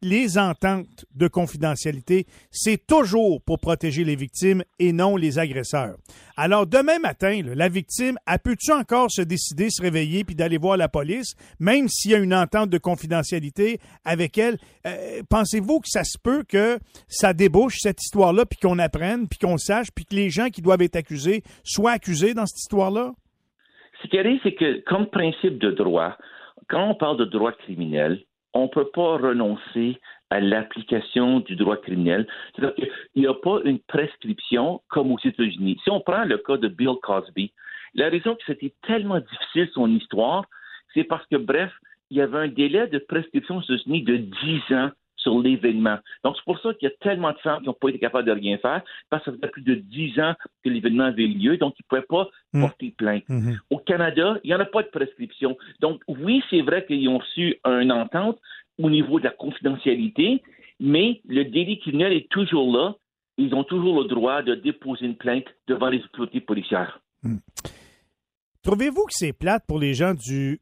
les 0.02 0.38
ententes 0.38 1.04
de 1.14 1.28
confidentialité, 1.28 2.26
c'est 2.50 2.84
toujours 2.86 3.42
pour 3.42 3.58
protéger 3.58 4.04
les 4.04 4.16
victimes 4.16 4.64
et 4.78 4.92
non 4.92 5.16
les 5.16 5.38
agresseurs. 5.38 5.96
Alors 6.36 6.66
demain 6.66 6.98
matin, 6.98 7.42
la 7.54 7.68
victime, 7.68 8.16
a 8.26 8.38
peut-tu 8.38 8.72
encore 8.72 9.10
se 9.10 9.22
décider, 9.22 9.70
se 9.70 9.82
réveiller 9.82 10.24
puis 10.24 10.34
d'aller 10.34 10.56
voir 10.56 10.76
la 10.76 10.88
police, 10.88 11.34
même 11.58 11.88
s'il 11.88 12.12
y 12.12 12.14
a 12.14 12.18
une 12.18 12.34
entente 12.34 12.70
de 12.70 12.78
confidentialité 12.78 13.80
avec 14.04 14.38
elle? 14.38 14.58
Euh, 14.86 15.22
pensez-vous 15.28 15.80
que 15.80 15.88
ça 15.88 16.04
se 16.04 16.16
peut 16.16 16.44
que 16.44 16.78
ça 17.08 17.32
débouche 17.32 17.78
cette 17.80 18.02
histoire-là, 18.02 18.46
puis 18.46 18.58
qu'on 18.58 18.78
apprenne, 18.78 19.28
puis 19.28 19.38
qu'on 19.38 19.58
sache, 19.58 19.88
puis 19.94 20.04
que 20.04 20.14
les 20.14 20.30
gens 20.30 20.48
qui 20.48 20.62
doivent 20.62 20.82
être 20.82 20.96
accusés 20.96 21.42
soient 21.64 21.92
accusés 21.92 22.34
dans 22.34 22.46
cette 22.46 22.60
histoire-là? 22.60 23.12
Ce 24.08 24.10
qui 24.10 24.18
arrive, 24.20 24.40
c'est 24.42 24.54
que 24.54 24.80
comme 24.86 25.06
principe 25.06 25.58
de 25.58 25.70
droit, 25.70 26.16
quand 26.70 26.88
on 26.88 26.94
parle 26.94 27.18
de 27.18 27.26
droit 27.26 27.52
criminel, 27.52 28.22
on 28.54 28.62
ne 28.62 28.68
peut 28.68 28.88
pas 28.88 29.18
renoncer 29.18 30.00
à 30.30 30.40
l'application 30.40 31.40
du 31.40 31.56
droit 31.56 31.76
criminel. 31.76 32.26
C'est-à-dire 32.54 32.74
qu'il 33.12 33.20
n'y 33.20 33.26
a 33.26 33.34
pas 33.34 33.60
une 33.66 33.80
prescription 33.80 34.80
comme 34.88 35.12
aux 35.12 35.18
États-Unis. 35.22 35.78
Si 35.84 35.90
on 35.90 36.00
prend 36.00 36.24
le 36.24 36.38
cas 36.38 36.56
de 36.56 36.68
Bill 36.68 36.94
Cosby, 37.02 37.52
la 37.92 38.08
raison 38.08 38.34
que 38.34 38.42
c'était 38.46 38.72
tellement 38.86 39.20
difficile 39.20 39.68
son 39.74 39.90
histoire, 39.90 40.46
c'est 40.94 41.04
parce 41.04 41.26
que, 41.26 41.36
bref, 41.36 41.70
il 42.08 42.16
y 42.16 42.22
avait 42.22 42.38
un 42.38 42.48
délai 42.48 42.86
de 42.86 43.00
prescription 43.00 43.58
aux 43.58 43.62
États-Unis 43.62 44.04
de 44.04 44.16
10 44.16 44.74
ans 44.74 44.90
sur 45.18 45.40
l'événement. 45.40 45.98
Donc, 46.24 46.36
c'est 46.36 46.44
pour 46.44 46.58
ça 46.60 46.72
qu'il 46.74 46.88
y 46.88 46.92
a 46.92 46.94
tellement 47.00 47.32
de 47.32 47.38
femmes 47.38 47.60
qui 47.60 47.66
n'ont 47.66 47.74
pas 47.74 47.88
été 47.88 47.98
capables 47.98 48.26
de 48.26 48.32
rien 48.32 48.56
faire, 48.58 48.82
parce 49.10 49.24
que 49.24 49.30
ça 49.30 49.36
faisait 49.36 49.50
plus 49.50 49.62
de 49.62 49.74
dix 49.74 50.18
ans 50.20 50.34
que 50.64 50.70
l'événement 50.70 51.04
avait 51.04 51.26
lieu, 51.26 51.56
donc 51.56 51.74
ils 51.78 51.84
ne 51.84 51.88
pouvaient 51.88 52.06
pas 52.08 52.28
mm. 52.52 52.60
porter 52.60 52.94
plainte. 52.96 53.28
Mm-hmm. 53.28 53.58
Au 53.70 53.78
Canada, 53.78 54.38
il 54.44 54.48
n'y 54.48 54.54
en 54.54 54.60
a 54.60 54.64
pas 54.64 54.82
de 54.82 54.88
prescription. 54.88 55.56
Donc, 55.80 56.00
oui, 56.08 56.42
c'est 56.50 56.62
vrai 56.62 56.86
qu'ils 56.86 57.08
ont 57.08 57.18
reçu 57.18 57.58
une 57.64 57.92
entente 57.92 58.38
au 58.78 58.88
niveau 58.88 59.18
de 59.18 59.24
la 59.24 59.30
confidentialité, 59.30 60.42
mais 60.80 61.20
le 61.28 61.44
délit 61.44 61.80
criminel 61.80 62.12
est 62.12 62.28
toujours 62.30 62.72
là. 62.72 62.94
Ils 63.36 63.54
ont 63.54 63.64
toujours 63.64 64.02
le 64.02 64.08
droit 64.08 64.42
de 64.42 64.54
déposer 64.54 65.06
une 65.06 65.16
plainte 65.16 65.46
devant 65.66 65.88
les 65.88 66.02
autorités 66.04 66.40
policières. 66.40 67.00
Mm. 67.22 67.38
Trouvez-vous 68.62 69.04
que 69.04 69.12
c'est 69.12 69.32
plate 69.32 69.64
pour 69.66 69.78
les 69.78 69.94
gens 69.94 70.14
du 70.14 70.60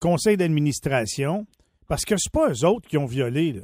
conseil 0.00 0.36
d'administration? 0.36 1.46
Parce 1.88 2.04
que 2.04 2.16
ce 2.16 2.28
pas 2.30 2.50
eux 2.50 2.66
autres 2.66 2.88
qui 2.88 2.98
ont 2.98 3.06
violé. 3.06 3.52
Là. 3.52 3.62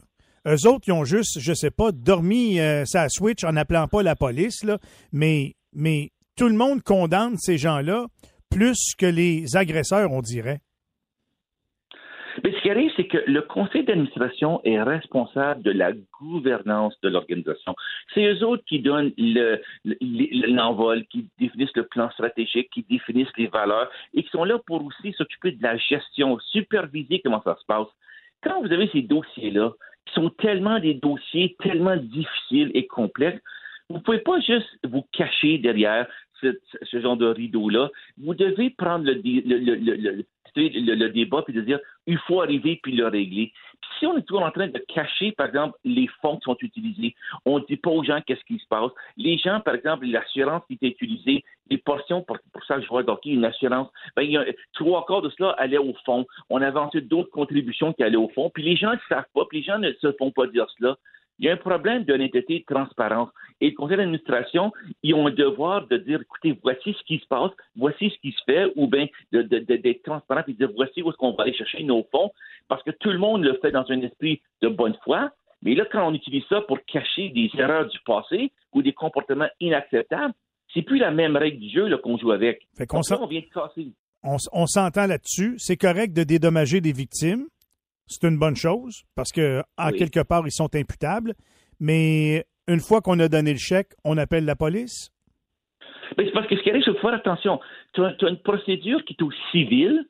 Eux 0.48 0.66
autres, 0.66 0.84
ils 0.86 0.92
ont 0.92 1.04
juste, 1.04 1.40
je 1.40 1.52
sais 1.52 1.70
pas, 1.70 1.92
dormi 1.92 2.58
euh, 2.58 2.86
sa 2.86 3.10
switch 3.10 3.44
en 3.44 3.54
appelant 3.56 3.86
pas 3.86 4.02
la 4.02 4.16
police, 4.16 4.64
là, 4.64 4.78
mais, 5.12 5.52
mais 5.74 6.08
tout 6.38 6.48
le 6.48 6.54
monde 6.54 6.82
condamne 6.82 7.36
ces 7.36 7.58
gens-là 7.58 8.06
plus 8.50 8.94
que 8.96 9.04
les 9.04 9.56
agresseurs, 9.56 10.10
on 10.10 10.22
dirait. 10.22 10.60
Mais 12.42 12.52
ce 12.52 12.62
qui 12.62 12.70
arrive, 12.70 12.90
c'est 12.96 13.08
que 13.08 13.18
le 13.26 13.42
conseil 13.42 13.84
d'administration 13.84 14.62
est 14.64 14.80
responsable 14.80 15.62
de 15.62 15.70
la 15.70 15.92
gouvernance 16.18 16.98
de 17.02 17.10
l'organisation. 17.10 17.74
C'est 18.14 18.24
eux 18.24 18.42
autres 18.44 18.64
qui 18.66 18.80
donnent 18.80 19.12
l'envol, 19.84 21.04
qui 21.10 21.28
définissent 21.38 21.76
le 21.76 21.86
plan 21.86 22.10
stratégique, 22.12 22.70
qui 22.72 22.86
définissent 22.88 23.36
les 23.36 23.48
valeurs 23.48 23.90
et 24.14 24.22
qui 24.22 24.30
sont 24.30 24.44
là 24.44 24.58
pour 24.66 24.82
aussi 24.82 25.12
s'occuper 25.12 25.52
de 25.52 25.62
la 25.62 25.76
gestion, 25.76 26.38
superviser 26.52 27.20
comment 27.22 27.42
ça 27.42 27.56
se 27.60 27.66
passe. 27.66 27.88
Quand 28.42 28.62
vous 28.62 28.72
avez 28.72 28.88
ces 28.92 29.02
dossiers-là, 29.02 29.72
sont 30.14 30.30
tellement 30.30 30.78
des 30.78 30.94
dossiers 30.94 31.56
tellement 31.62 31.96
difficiles 31.96 32.70
et 32.74 32.86
complexes, 32.86 33.42
vous 33.88 33.96
ne 33.96 34.02
pouvez 34.02 34.18
pas 34.18 34.40
juste 34.40 34.68
vous 34.84 35.04
cacher 35.12 35.58
derrière 35.58 36.06
ce, 36.40 37.00
genre 37.00 37.16
de 37.16 37.26
rideau-là. 37.26 37.90
Vous 38.18 38.34
devez 38.34 38.70
prendre 38.70 39.04
le, 39.06 40.24
débat 41.08 41.42
puis 41.42 41.54
de 41.54 41.60
dire 41.60 41.78
il 42.06 42.18
faut 42.18 42.40
arriver 42.40 42.80
puis 42.82 42.92
le 42.92 43.06
régler. 43.06 43.52
Puis 43.80 43.90
si 43.98 44.06
on 44.06 44.16
est 44.16 44.22
toujours 44.22 44.42
en 44.42 44.50
train 44.50 44.68
de 44.68 44.78
cacher, 44.88 45.32
par 45.32 45.46
exemple, 45.46 45.78
les 45.84 46.08
fonds 46.20 46.36
qui 46.36 46.44
sont 46.44 46.56
utilisés, 46.60 47.14
on 47.44 47.58
ne 47.58 47.64
dit 47.64 47.76
pas 47.76 47.90
aux 47.90 48.02
gens 48.02 48.20
qu'est-ce 48.26 48.44
qui 48.44 48.58
se 48.58 48.66
passe. 48.68 48.90
Les 49.16 49.38
gens, 49.38 49.60
par 49.60 49.74
exemple, 49.74 50.06
l'assurance 50.06 50.62
qui 50.66 50.74
était 50.74 50.88
utilisée, 50.88 51.44
les 51.70 51.78
portions, 51.78 52.22
pour, 52.22 52.38
ça 52.66 52.76
que 52.76 52.82
je 52.82 52.88
vois 52.88 53.02
donc 53.02 53.20
une 53.24 53.44
assurance, 53.44 53.88
ben, 54.16 54.22
il 54.22 54.32
y 54.32 54.56
trois 54.74 55.04
quarts 55.06 55.22
de 55.22 55.30
cela 55.30 55.50
allait 55.58 55.78
au 55.78 55.94
fond. 56.04 56.26
On 56.50 56.62
avait 56.62 56.78
ensuite 56.78 57.08
d'autres 57.08 57.30
contributions 57.30 57.92
qui 57.92 58.02
allaient 58.02 58.16
au 58.16 58.28
fond. 58.28 58.50
Puis 58.52 58.62
les 58.62 58.76
gens 58.76 58.92
ne 58.92 58.98
savent 59.08 59.24
pas, 59.34 59.44
puis 59.48 59.58
les 59.58 59.64
gens 59.64 59.78
ne 59.78 59.92
se 59.92 60.12
font 60.12 60.30
pas 60.30 60.46
dire 60.46 60.66
cela 60.78 60.96
il 61.38 61.46
y 61.46 61.48
a 61.48 61.52
un 61.52 61.56
problème 61.56 62.04
d'honnêteté 62.04 62.60
de 62.60 62.74
transparence. 62.74 63.30
Et 63.60 63.70
le 63.70 63.76
conseil 63.76 63.96
d'administration, 63.96 64.72
ils 65.02 65.14
ont 65.14 65.26
un 65.26 65.30
devoir 65.30 65.86
de 65.86 65.96
dire, 65.96 66.20
écoutez, 66.20 66.58
voici 66.62 66.94
ce 66.98 67.02
qui 67.04 67.18
se 67.18 67.26
passe, 67.26 67.50
voici 67.76 68.10
ce 68.10 68.18
qui 68.20 68.32
se 68.32 68.42
fait, 68.44 68.72
ou 68.76 68.86
bien 68.86 69.06
d'être 69.32 70.02
transparent 70.02 70.42
et 70.46 70.52
de 70.52 70.58
dire, 70.58 70.70
voici 70.74 71.02
où 71.02 71.10
est-ce 71.10 71.16
qu'on 71.16 71.32
va 71.32 71.44
aller 71.44 71.54
chercher 71.54 71.82
nos 71.82 72.06
fonds, 72.10 72.30
parce 72.68 72.82
que 72.82 72.90
tout 72.90 73.10
le 73.10 73.18
monde 73.18 73.44
le 73.44 73.58
fait 73.60 73.72
dans 73.72 73.84
un 73.88 74.00
esprit 74.02 74.40
de 74.62 74.68
bonne 74.68 74.96
foi. 75.02 75.30
Mais 75.62 75.74
là, 75.74 75.84
quand 75.90 76.06
on 76.06 76.14
utilise 76.14 76.44
ça 76.48 76.60
pour 76.62 76.78
cacher 76.86 77.30
des 77.30 77.50
erreurs 77.58 77.88
du 77.88 77.98
passé 78.06 78.52
ou 78.72 78.82
des 78.82 78.92
comportements 78.92 79.48
inacceptables, 79.60 80.34
c'est 80.72 80.82
plus 80.82 80.98
la 80.98 81.10
même 81.10 81.36
règle 81.36 81.58
du 81.58 81.70
jeu 81.70 81.96
qu'on 81.98 82.18
joue 82.18 82.30
avec. 82.30 82.68
Fait 82.76 82.86
on, 82.92 83.26
vient 83.26 83.40
de 83.40 83.46
casser. 83.52 83.92
on 84.22 84.66
s'entend 84.66 85.06
là-dessus. 85.06 85.54
C'est 85.58 85.76
correct 85.76 86.12
de 86.12 86.22
dédommager 86.22 86.80
des 86.80 86.92
victimes 86.92 87.46
c'est 88.08 88.26
une 88.26 88.38
bonne 88.38 88.56
chose 88.56 89.02
parce 89.14 89.32
que, 89.32 89.62
en 89.76 89.90
quelque 89.90 90.20
part, 90.20 90.46
ils 90.46 90.52
sont 90.52 90.74
imputables. 90.74 91.34
Mais 91.80 92.44
une 92.66 92.80
fois 92.80 93.00
qu'on 93.00 93.18
a 93.20 93.28
donné 93.28 93.52
le 93.52 93.58
chèque, 93.58 93.92
on 94.04 94.18
appelle 94.18 94.44
la 94.44 94.56
police? 94.56 95.10
Ben, 96.16 96.26
c'est 96.26 96.32
parce 96.32 96.46
que 96.46 96.56
ce 96.56 96.62
qui 96.62 96.70
arrive, 96.70 96.82
c'est 96.84 96.90
qu'il 96.90 97.00
faut 97.00 97.08
faire 97.08 97.18
attention. 97.18 97.60
Tu 97.94 98.02
as, 98.02 98.14
une 98.22 98.38
procédure 98.38 99.04
qui 99.04 99.14
est 99.18 99.22
au 99.22 99.30
civil 99.50 100.04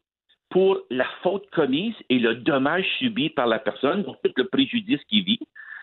pour 0.51 0.79
la 0.91 1.07
faute 1.23 1.49
commise 1.51 1.95
et 2.09 2.19
le 2.19 2.37
dommage 2.37 2.87
subi 2.99 3.29
par 3.31 3.47
la 3.47 3.59
personne, 3.59 4.03
donc 4.03 4.17
tout 4.25 4.33
le 4.37 4.45
préjudice 4.45 5.01
qu'il 5.09 5.25
vit, 5.25 5.41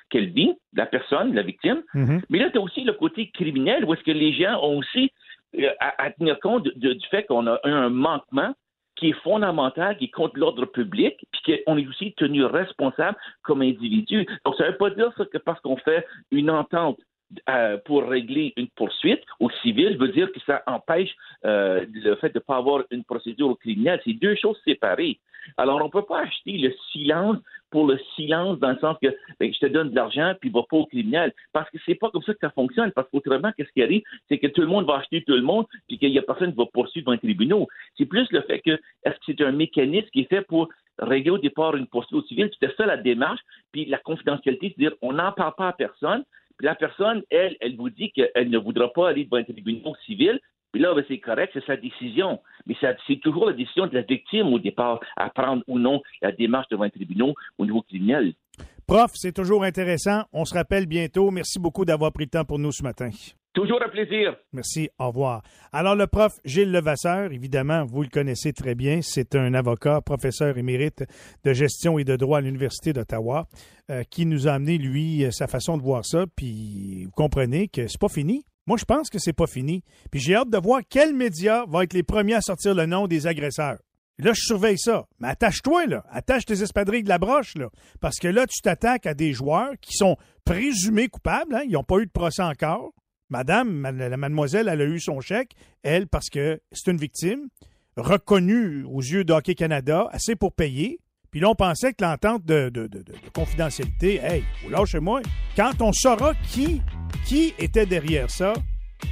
qu'elle 0.09 0.31
vit, 0.31 0.53
la 0.73 0.85
personne, 0.85 1.35
la 1.35 1.43
victime. 1.43 1.83
Mm-hmm. 1.93 2.21
Mais 2.29 2.39
là, 2.39 2.49
tu 2.49 2.57
as 2.57 2.61
aussi 2.61 2.83
le 2.83 2.93
côté 2.93 3.29
criminel 3.31 3.85
où 3.85 3.93
est-ce 3.93 4.03
que 4.03 4.11
les 4.11 4.33
gens 4.33 4.59
ont 4.63 4.77
aussi 4.77 5.11
euh, 5.59 5.69
à, 5.79 6.09
tenir 6.11 6.39
compte 6.39 6.67
du 6.75 6.97
fait 7.11 7.25
qu'on 7.25 7.47
a 7.47 7.59
un 7.63 7.89
manquement 7.89 8.53
qui 8.95 9.09
est 9.09 9.21
fondamental, 9.23 9.97
qui 9.97 10.05
est 10.05 10.09
contre 10.09 10.37
l'ordre 10.37 10.65
public, 10.65 11.15
puis 11.31 11.61
qu'on 11.65 11.77
est 11.77 11.87
aussi 11.87 12.13
tenu 12.13 12.45
responsable 12.45 13.17
comme 13.43 13.61
individu. 13.61 14.25
Donc, 14.45 14.55
ça 14.55 14.65
ne 14.65 14.71
veut 14.71 14.77
pas 14.77 14.89
dire 14.89 15.13
que 15.15 15.37
parce 15.37 15.59
qu'on 15.61 15.77
fait 15.77 16.05
une 16.31 16.49
entente 16.49 16.99
euh, 17.49 17.77
pour 17.85 18.07
régler 18.07 18.53
une 18.55 18.67
poursuite 18.69 19.23
au 19.39 19.49
civil 19.63 19.97
veut 19.97 20.09
dire 20.09 20.31
que 20.31 20.39
ça 20.41 20.61
empêche 20.67 21.09
euh, 21.43 21.83
le 21.91 22.15
fait 22.15 22.29
de 22.29 22.37
ne 22.37 22.43
pas 22.43 22.57
avoir 22.57 22.83
une 22.91 23.03
procédure 23.03 23.57
criminelle. 23.57 23.99
C'est 24.05 24.13
deux 24.13 24.35
choses 24.35 24.59
séparées. 24.63 25.19
Alors, 25.57 25.81
on 25.81 25.85
ne 25.85 25.89
peut 25.89 26.05
pas 26.05 26.21
acheter 26.21 26.57
le 26.57 26.73
silence 26.91 27.37
pour 27.75 27.87
le 27.87 27.99
silence 28.15 28.57
dans 28.59 28.69
le 28.71 28.77
sens 28.77 28.95
que 29.03 29.09
ben, 29.37 29.53
je 29.53 29.59
te 29.59 29.65
donne 29.65 29.89
de 29.89 29.95
l'argent 29.97 30.33
puis 30.39 30.49
va 30.49 30.61
pas 30.63 30.77
au 30.77 30.85
criminel. 30.85 31.33
Parce 31.51 31.69
que 31.71 31.77
c'est 31.85 31.95
pas 31.95 32.09
comme 32.09 32.23
ça 32.23 32.33
que 32.33 32.39
ça 32.39 32.49
fonctionne. 32.51 32.89
Parce 32.93 33.09
qu'autrement, 33.09 33.51
qu'est-ce 33.51 33.71
qui 33.73 33.83
arrive? 33.83 34.01
C'est 34.29 34.37
que 34.37 34.47
tout 34.47 34.61
le 34.61 34.67
monde 34.67 34.87
va 34.87 34.95
acheter 34.95 35.21
tout 35.23 35.33
le 35.33 35.41
monde 35.41 35.65
puis 35.89 35.97
qu'il 35.97 36.11
y 36.11 36.17
a 36.17 36.21
personne 36.21 36.51
qui 36.51 36.57
va 36.57 36.67
poursuivre 36.67 37.07
dans 37.07 37.11
les 37.11 37.17
tribunaux. 37.17 37.67
C'est 37.97 38.05
plus 38.05 38.31
le 38.31 38.39
fait 38.43 38.61
que 38.61 38.79
est-ce 39.03 39.15
que 39.15 39.23
c'est 39.25 39.41
un 39.41 39.51
mécanisme 39.51 40.07
qui 40.13 40.21
est 40.21 40.29
fait 40.29 40.43
pour 40.43 40.69
régler 40.99 41.31
au 41.31 41.37
départ 41.37 41.75
une 41.75 41.85
poursuite 41.87 42.13
au 42.13 42.23
civil? 42.23 42.49
C'était 42.53 42.73
ça 42.77 42.85
la 42.85 42.95
démarche. 42.95 43.41
Puis 43.73 43.83
la 43.83 43.97
confidentialité, 43.97 44.73
c'est-à-dire 44.73 44.95
on 45.01 45.11
n'en 45.11 45.33
parle 45.33 45.55
pas 45.57 45.67
à 45.67 45.73
personne. 45.73 46.23
Puis 46.57 46.67
la 46.67 46.75
personne, 46.75 47.23
elle, 47.29 47.57
elle 47.59 47.75
vous 47.75 47.89
dit 47.89 48.09
qu'elle 48.13 48.49
ne 48.49 48.57
voudra 48.57 48.87
pas 48.93 49.09
aller 49.09 49.25
devant 49.25 49.35
un 49.35 49.43
tribunal 49.43 49.91
civil, 50.05 50.39
puis 50.75 50.83
là, 50.83 50.93
ben, 50.93 51.05
c'est 51.07 51.19
correct, 51.19 51.51
c'est 51.53 51.63
sa 51.63 51.77
décision. 51.77 52.41
Mais 52.67 52.75
c'est 53.07 53.21
toujours 53.21 53.45
la 53.45 53.53
décision 53.53 53.87
de 53.87 53.93
la 53.93 54.01
victime 54.01 54.47
au 54.47 54.59
départ 54.59 54.99
à 55.15 55.29
prendre 55.29 55.63
ou 55.67 55.79
non 55.79 56.01
la 56.21 56.33
démarche 56.33 56.67
devant 56.69 56.83
un 56.83 56.89
tribunal 56.89 57.31
au 57.57 57.65
niveau 57.65 57.81
criminel. 57.81 58.33
Prof, 58.85 59.11
c'est 59.13 59.31
toujours 59.31 59.63
intéressant. 59.63 60.23
On 60.33 60.43
se 60.43 60.53
rappelle 60.53 60.85
bientôt. 60.85 61.31
Merci 61.31 61.59
beaucoup 61.59 61.85
d'avoir 61.85 62.11
pris 62.11 62.25
le 62.25 62.29
temps 62.31 62.43
pour 62.43 62.59
nous 62.59 62.73
ce 62.73 62.83
matin. 62.83 63.09
Toujours 63.53 63.81
un 63.81 63.87
plaisir. 63.87 64.35
Merci. 64.51 64.89
Au 64.99 65.07
revoir. 65.07 65.43
Alors, 65.71 65.95
le 65.95 66.07
prof 66.07 66.33
Gilles 66.43 66.73
Levasseur, 66.73 67.31
évidemment, 67.31 67.85
vous 67.85 68.01
le 68.03 68.09
connaissez 68.09 68.51
très 68.51 68.75
bien. 68.75 68.99
C'est 69.01 69.33
un 69.33 69.53
avocat, 69.53 70.01
professeur 70.01 70.57
émérite 70.57 71.05
de 71.45 71.53
gestion 71.53 71.99
et 71.99 72.03
de 72.03 72.17
droit 72.17 72.39
à 72.39 72.41
l'Université 72.41 72.91
d'Ottawa, 72.91 73.47
euh, 73.89 74.03
qui 74.11 74.25
nous 74.25 74.49
a 74.49 74.51
amené, 74.51 74.77
lui, 74.77 75.25
sa 75.31 75.47
façon 75.47 75.77
de 75.77 75.83
voir 75.83 76.05
ça. 76.05 76.25
Puis, 76.35 77.05
vous 77.05 77.11
comprenez 77.11 77.69
que 77.69 77.87
c'est 77.87 78.01
pas 78.01 78.09
fini. 78.09 78.43
Moi, 78.67 78.77
je 78.77 78.85
pense 78.85 79.09
que 79.09 79.19
c'est 79.19 79.33
pas 79.33 79.47
fini. 79.47 79.83
Puis 80.11 80.19
j'ai 80.19 80.35
hâte 80.35 80.49
de 80.49 80.57
voir 80.57 80.81
quels 80.89 81.13
médias 81.13 81.65
vont 81.67 81.81
être 81.81 81.93
les 81.93 82.03
premiers 82.03 82.35
à 82.35 82.41
sortir 82.41 82.73
le 82.73 82.85
nom 82.85 83.07
des 83.07 83.27
agresseurs. 83.27 83.77
là, 84.17 84.33
je 84.33 84.41
surveille 84.41 84.79
ça. 84.79 85.05
Mais 85.19 85.27
attache-toi, 85.27 85.85
là. 85.85 86.03
Attache 86.09 86.45
tes 86.45 86.61
espadrilles 86.61 87.03
de 87.03 87.09
la 87.09 87.19
broche, 87.19 87.55
là. 87.55 87.69
Parce 88.01 88.17
que 88.17 88.27
là, 88.27 88.47
tu 88.47 88.61
t'attaques 88.61 89.05
à 89.05 89.13
des 89.13 89.33
joueurs 89.33 89.73
qui 89.81 89.93
sont 89.93 90.17
présumés 90.45 91.09
coupables. 91.09 91.55
Hein. 91.55 91.63
Ils 91.65 91.73
n'ont 91.73 91.83
pas 91.83 91.99
eu 91.99 92.05
de 92.05 92.11
procès 92.11 92.43
encore. 92.43 92.91
Madame, 93.29 93.81
la 93.81 94.17
mademoiselle, 94.17 94.67
elle 94.67 94.81
a 94.81 94.85
eu 94.85 94.99
son 94.99 95.19
chèque, 95.19 95.53
elle, 95.81 96.07
parce 96.07 96.29
que 96.29 96.61
c'est 96.71 96.91
une 96.91 96.97
victime, 96.97 97.47
reconnue 97.97 98.83
aux 98.83 99.01
yeux 99.01 99.23
d'Hockey 99.23 99.55
Canada, 99.55 100.07
assez 100.11 100.35
pour 100.35 100.53
payer. 100.53 100.99
Puis 101.31 101.39
là, 101.41 101.49
on 101.49 101.55
pensait 101.55 101.93
que 101.93 102.03
l'entente 102.03 102.45
de, 102.45 102.71
confidentialité, 103.33 104.21
hey, 104.23 104.43
lâchez-moi. 104.69 105.21
Quand 105.55 105.81
on 105.81 105.91
saura 105.91 106.33
qui, 106.49 106.81
qui 107.25 107.53
était 107.59 107.85
derrière 107.85 108.29
ça, 108.29 108.53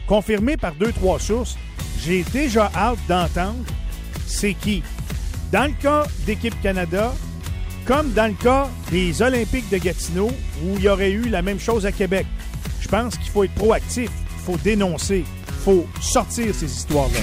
confirmé 0.07 0.57
par 0.57 0.75
deux, 0.75 0.91
trois 0.91 1.19
sources, 1.19 1.57
j'ai 2.03 2.23
déjà 2.33 2.71
hâte 2.75 2.99
d'entendre 3.07 3.63
c'est 4.25 4.53
qui. 4.53 4.83
Dans 5.51 5.65
le 5.65 5.81
cas 5.81 6.05
d'Équipe 6.25 6.59
Canada, 6.61 7.13
comme 7.85 8.11
dans 8.13 8.27
le 8.27 8.33
cas 8.33 8.69
des 8.91 9.21
Olympiques 9.21 9.69
de 9.69 9.77
Gatineau, 9.77 10.31
où 10.63 10.75
il 10.77 10.83
y 10.83 10.89
aurait 10.89 11.11
eu 11.11 11.29
la 11.29 11.41
même 11.41 11.59
chose 11.59 11.85
à 11.85 11.91
Québec. 11.91 12.25
Je 12.81 12.87
pense 12.87 13.17
qu'il 13.17 13.31
faut 13.31 13.43
être 13.43 13.53
proactif, 13.53 14.09
il 14.37 14.43
faut 14.43 14.57
dénoncer, 14.57 15.23
il 15.47 15.53
faut 15.63 15.85
sortir 16.01 16.53
ces 16.55 16.65
histoires-là. 16.65 17.19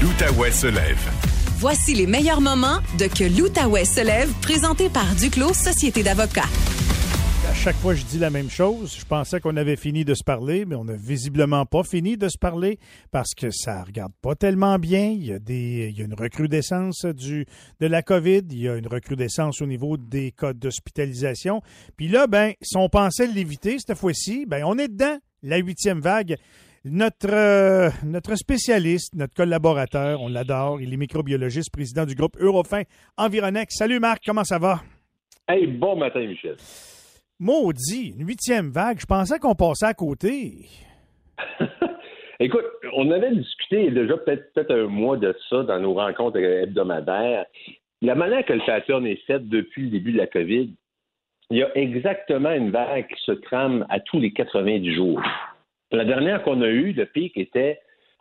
l'Outaouais 0.00 0.50
se 0.50 0.66
lève. 0.66 1.35
Voici 1.58 1.94
les 1.94 2.06
meilleurs 2.06 2.42
moments 2.42 2.80
de 2.98 3.06
Que 3.06 3.24
l'Outaouais 3.24 3.86
se 3.86 4.04
lève, 4.04 4.30
présenté 4.42 4.90
par 4.90 5.14
Duclos 5.14 5.54
Société 5.54 6.02
d'avocats. 6.02 6.50
À 7.48 7.54
chaque 7.54 7.76
fois, 7.76 7.94
je 7.94 8.04
dis 8.04 8.18
la 8.18 8.28
même 8.28 8.50
chose. 8.50 8.94
Je 9.00 9.06
pensais 9.06 9.40
qu'on 9.40 9.56
avait 9.56 9.76
fini 9.76 10.04
de 10.04 10.12
se 10.12 10.22
parler, 10.22 10.66
mais 10.66 10.74
on 10.74 10.84
n'a 10.84 10.96
visiblement 10.96 11.64
pas 11.64 11.82
fini 11.82 12.18
de 12.18 12.28
se 12.28 12.36
parler 12.36 12.78
parce 13.10 13.32
que 13.34 13.50
ça 13.50 13.82
regarde 13.82 14.12
pas 14.20 14.34
tellement 14.34 14.78
bien. 14.78 15.08
Il 15.08 15.24
y 15.24 15.32
a, 15.32 16.04
une 16.04 16.12
recrudescence 16.12 17.06
de 17.06 17.46
la 17.80 18.02
COVID. 18.02 18.42
Il 18.50 18.58
y 18.58 18.68
a 18.68 18.76
une 18.76 18.86
recrudescence 18.86 19.62
au 19.62 19.66
niveau 19.66 19.96
des 19.96 20.32
codes 20.32 20.58
d'hospitalisation. 20.58 21.62
Puis 21.96 22.08
là, 22.08 22.26
ben, 22.26 22.52
si 22.60 22.76
on 22.76 22.90
pensait 22.90 23.28
l'éviter 23.28 23.78
cette 23.78 23.96
fois-ci, 23.96 24.44
ben, 24.44 24.62
on 24.66 24.76
est 24.76 24.88
dedans. 24.88 25.16
La 25.42 25.56
huitième 25.56 26.00
vague. 26.00 26.36
Notre, 26.88 27.32
euh, 27.32 27.88
notre 28.04 28.36
spécialiste, 28.36 29.12
notre 29.16 29.34
collaborateur, 29.34 30.22
on 30.22 30.28
l'adore, 30.28 30.80
il 30.80 30.94
est 30.94 30.96
microbiologiste, 30.96 31.72
président 31.72 32.06
du 32.06 32.14
groupe 32.14 32.36
Eurofin 32.38 32.82
Environex. 33.16 33.74
Salut 33.74 33.98
Marc, 33.98 34.22
comment 34.24 34.44
ça 34.44 34.60
va? 34.60 34.82
Hey, 35.48 35.66
bon 35.66 35.96
matin, 35.96 36.24
Michel. 36.24 36.54
Maudit, 37.40 38.14
une 38.16 38.24
huitième 38.24 38.70
vague, 38.70 39.00
je 39.00 39.06
pensais 39.06 39.40
qu'on 39.40 39.56
passait 39.56 39.86
à 39.86 39.94
côté. 39.94 40.66
Écoute, 42.38 42.66
on 42.94 43.10
avait 43.10 43.34
discuté 43.34 43.90
déjà 43.90 44.16
peut-être 44.18 44.52
peut 44.54 44.66
un 44.70 44.86
mois 44.86 45.16
de 45.16 45.34
ça 45.50 45.64
dans 45.64 45.80
nos 45.80 45.94
rencontres 45.94 46.38
hebdomadaires. 46.38 47.46
La 48.00 48.14
manière 48.14 48.44
que 48.44 48.52
le 48.52 48.64
pattern 48.64 49.04
est 49.08 49.26
fait 49.26 49.40
depuis 49.40 49.82
le 49.82 49.90
début 49.90 50.12
de 50.12 50.18
la 50.18 50.28
COVID, 50.28 50.72
il 51.50 51.56
y 51.56 51.64
a 51.64 51.76
exactement 51.76 52.52
une 52.52 52.70
vague 52.70 53.08
qui 53.08 53.24
se 53.24 53.32
trame 53.32 53.84
à 53.88 53.98
tous 53.98 54.20
les 54.20 54.32
90 54.32 54.94
jours. 54.94 55.20
La 55.92 56.04
dernière 56.04 56.42
qu'on 56.42 56.60
a 56.62 56.68
eue, 56.68 56.92
le 56.92 57.06
pic 57.06 57.36
était 57.36 57.78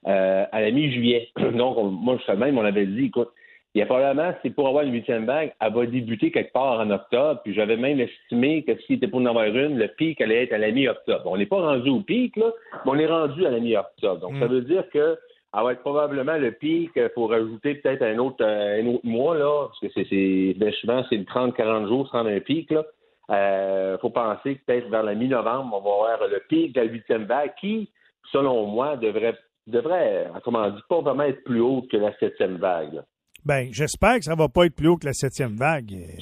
euh, 0.07 0.45
à 0.51 0.61
la 0.61 0.71
mi-juillet. 0.71 1.29
Donc, 1.57 1.77
on- 1.77 1.85
moi, 1.85 2.17
je 2.27 2.31
même, 2.33 2.57
on 2.57 2.65
avait 2.65 2.85
dit, 2.85 3.05
écoute, 3.05 3.29
il 3.73 3.79
y 3.79 3.81
a 3.81 3.85
probablement, 3.87 4.33
c'est 4.41 4.51
pour 4.51 4.67
avoir 4.69 4.85
une 4.85 4.93
huitième 4.93 5.25
vague, 5.25 5.51
elle 5.59 5.73
va 5.73 5.85
débuter 5.85 6.31
quelque 6.31 6.53
part 6.53 6.79
en 6.79 6.89
octobre. 6.91 7.41
Puis 7.43 7.53
j'avais 7.53 7.75
même 7.75 7.99
estimé 7.99 8.63
que 8.63 8.77
s'il 8.81 8.95
était 8.97 9.07
pour 9.07 9.19
en 9.19 9.25
avoir 9.25 9.47
une, 9.47 9.77
le 9.77 9.87
pic 9.89 10.21
allait 10.21 10.43
être 10.43 10.53
à 10.53 10.57
la 10.59 10.71
mi-octobre. 10.71 11.23
On 11.25 11.35
n'est 11.37 11.45
pas 11.45 11.59
rendu 11.59 11.89
au 11.89 11.99
pic, 11.99 12.37
là, 12.37 12.51
mais 12.85 12.91
on 12.91 12.95
est 12.99 13.05
rendu 13.07 13.45
à 13.45 13.49
la 13.49 13.59
mi-octobre. 13.59 14.21
Donc, 14.21 14.33
ça 14.39 14.47
veut 14.47 14.61
dire 14.61 14.87
que 14.91 15.17
elle 15.57 15.63
va 15.63 15.71
être 15.71 15.81
probablement 15.81 16.35
le 16.37 16.51
pic 16.51 16.91
euh, 16.97 17.07
pour 17.15 17.29
rajouter 17.31 17.75
peut-être 17.75 18.01
un 18.01 18.17
autre, 18.17 18.37
euh, 18.43 18.81
un 18.81 18.87
autre 18.87 19.05
mois, 19.05 19.37
là, 19.37 19.67
parce 19.67 19.79
que 19.79 19.87
c'est, 19.93 20.05
c'est 20.09 20.53
bien 20.57 20.71
souvent, 20.79 21.03
c'est 21.09 21.15
le 21.17 21.23
30-40 21.23 21.87
jours 21.87 22.07
sans 22.09 22.25
un 22.25 22.39
pic, 22.41 22.69
là. 22.71 22.83
Euh, 23.31 23.97
faut 23.99 24.09
penser 24.11 24.55
que 24.55 24.65
peut-être 24.65 24.89
vers 24.89 25.03
la 25.03 25.15
mi-novembre, 25.15 25.75
on 25.75 25.81
va 25.81 26.13
avoir 26.13 26.29
le 26.29 26.41
pic 26.47 26.73
de 26.75 26.81
la 26.81 26.87
huitième 26.87 27.23
vague 27.25 27.53
qui, 27.59 27.89
selon 28.31 28.65
moi, 28.67 28.97
devrait, 28.97 29.35
devrait, 29.67 30.27
comment 30.43 30.65
on 30.65 30.69
dit, 30.71 30.81
pas 30.87 31.01
vraiment 31.01 31.23
être 31.23 31.43
plus 31.43 31.59
haute 31.61 31.89
que 31.89 31.97
la 31.97 32.15
septième 32.17 32.57
vague. 32.57 33.01
Ben, 33.43 33.67
j'espère 33.71 34.17
que 34.17 34.25
ça 34.25 34.35
va 34.35 34.47
pas 34.47 34.65
être 34.65 34.75
plus 34.75 34.87
haut 34.89 34.97
que 34.97 35.05
la 35.07 35.13
septième 35.13 35.55
vague. 35.55 35.93
Euh, 35.93 36.21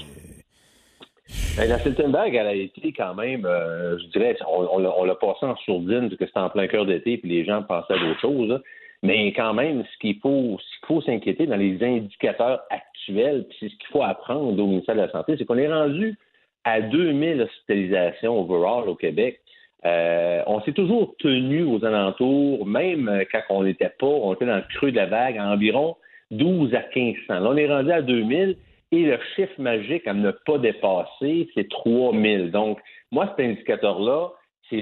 Ben, 1.57 1.69
la 1.69 1.79
septième 1.79 2.11
vague, 2.11 2.35
elle 2.35 2.47
a 2.47 2.53
été 2.53 2.91
quand 2.93 3.15
même, 3.15 3.45
euh, 3.45 3.97
je 3.97 4.05
dirais, 4.07 4.35
on, 4.47 4.67
on 4.73 4.77
l'a- 4.79 4.93
on 4.97 5.03
l'a 5.05 5.15
passé 5.15 5.45
en 5.45 5.55
sourdine 5.57 6.09
parce 6.09 6.17
que 6.17 6.25
c'était 6.25 6.39
en 6.39 6.49
plein 6.49 6.67
cœur 6.67 6.85
d'été 6.85 7.17
puis 7.17 7.29
les 7.29 7.45
gens 7.45 7.63
pensaient 7.63 7.93
à 7.93 7.97
d'autres 7.99 8.19
choses. 8.19 8.49
là. 8.49 8.59
Mais 9.03 9.27
quand 9.33 9.53
même, 9.53 9.83
ce 9.83 9.97
qu'il 9.99 10.19
faut, 10.19 10.57
ce 10.59 10.79
qu'il 10.79 10.87
faut 10.87 11.01
s'inquiéter 11.01 11.45
dans 11.47 11.55
les 11.57 11.81
indicateurs 11.83 12.61
actuels, 12.69 13.45
puis 13.47 13.57
c'est 13.59 13.69
ce 13.69 13.75
qu'il 13.77 13.87
faut 13.91 14.03
apprendre 14.03 14.47
au 14.61 14.67
ministère 14.67 14.95
de 14.95 15.01
la 15.01 15.11
Santé, 15.11 15.35
c'est 15.37 15.45
qu'on 15.45 15.57
est 15.57 15.71
rendu 15.71 16.17
à 16.63 16.81
2000 16.81 17.41
hospitalisations 17.41 18.39
overall 18.39 18.87
au 18.89 18.95
Québec. 18.95 19.39
Euh, 19.85 20.41
on 20.47 20.61
s'est 20.61 20.71
toujours 20.71 21.15
tenu 21.17 21.63
aux 21.63 21.83
alentours, 21.83 22.65
même 22.65 23.09
euh, 23.09 23.23
quand 23.29 23.41
on 23.49 23.63
n'était 23.63 23.91
pas, 23.99 24.07
on 24.07 24.33
était 24.33 24.45
dans 24.45 24.55
le 24.55 24.75
creux 24.75 24.91
de 24.91 24.95
la 24.95 25.07
vague, 25.07 25.37
à 25.37 25.45
environ 25.47 25.97
12 26.31 26.73
à 26.73 26.83
1500. 26.95 27.39
Là, 27.39 27.49
on 27.49 27.57
est 27.57 27.67
rendu 27.67 27.91
à 27.91 28.01
2000 28.01 28.55
et 28.93 29.05
le 29.05 29.17
chiffre 29.35 29.59
magique 29.59 30.07
à 30.07 30.13
ne 30.13 30.31
pas 30.31 30.57
dépasser, 30.57 31.49
c'est 31.53 31.67
3000. 31.69 32.51
Donc, 32.51 32.79
moi, 33.11 33.27
cet 33.35 33.45
indicateur-là, 33.45 34.31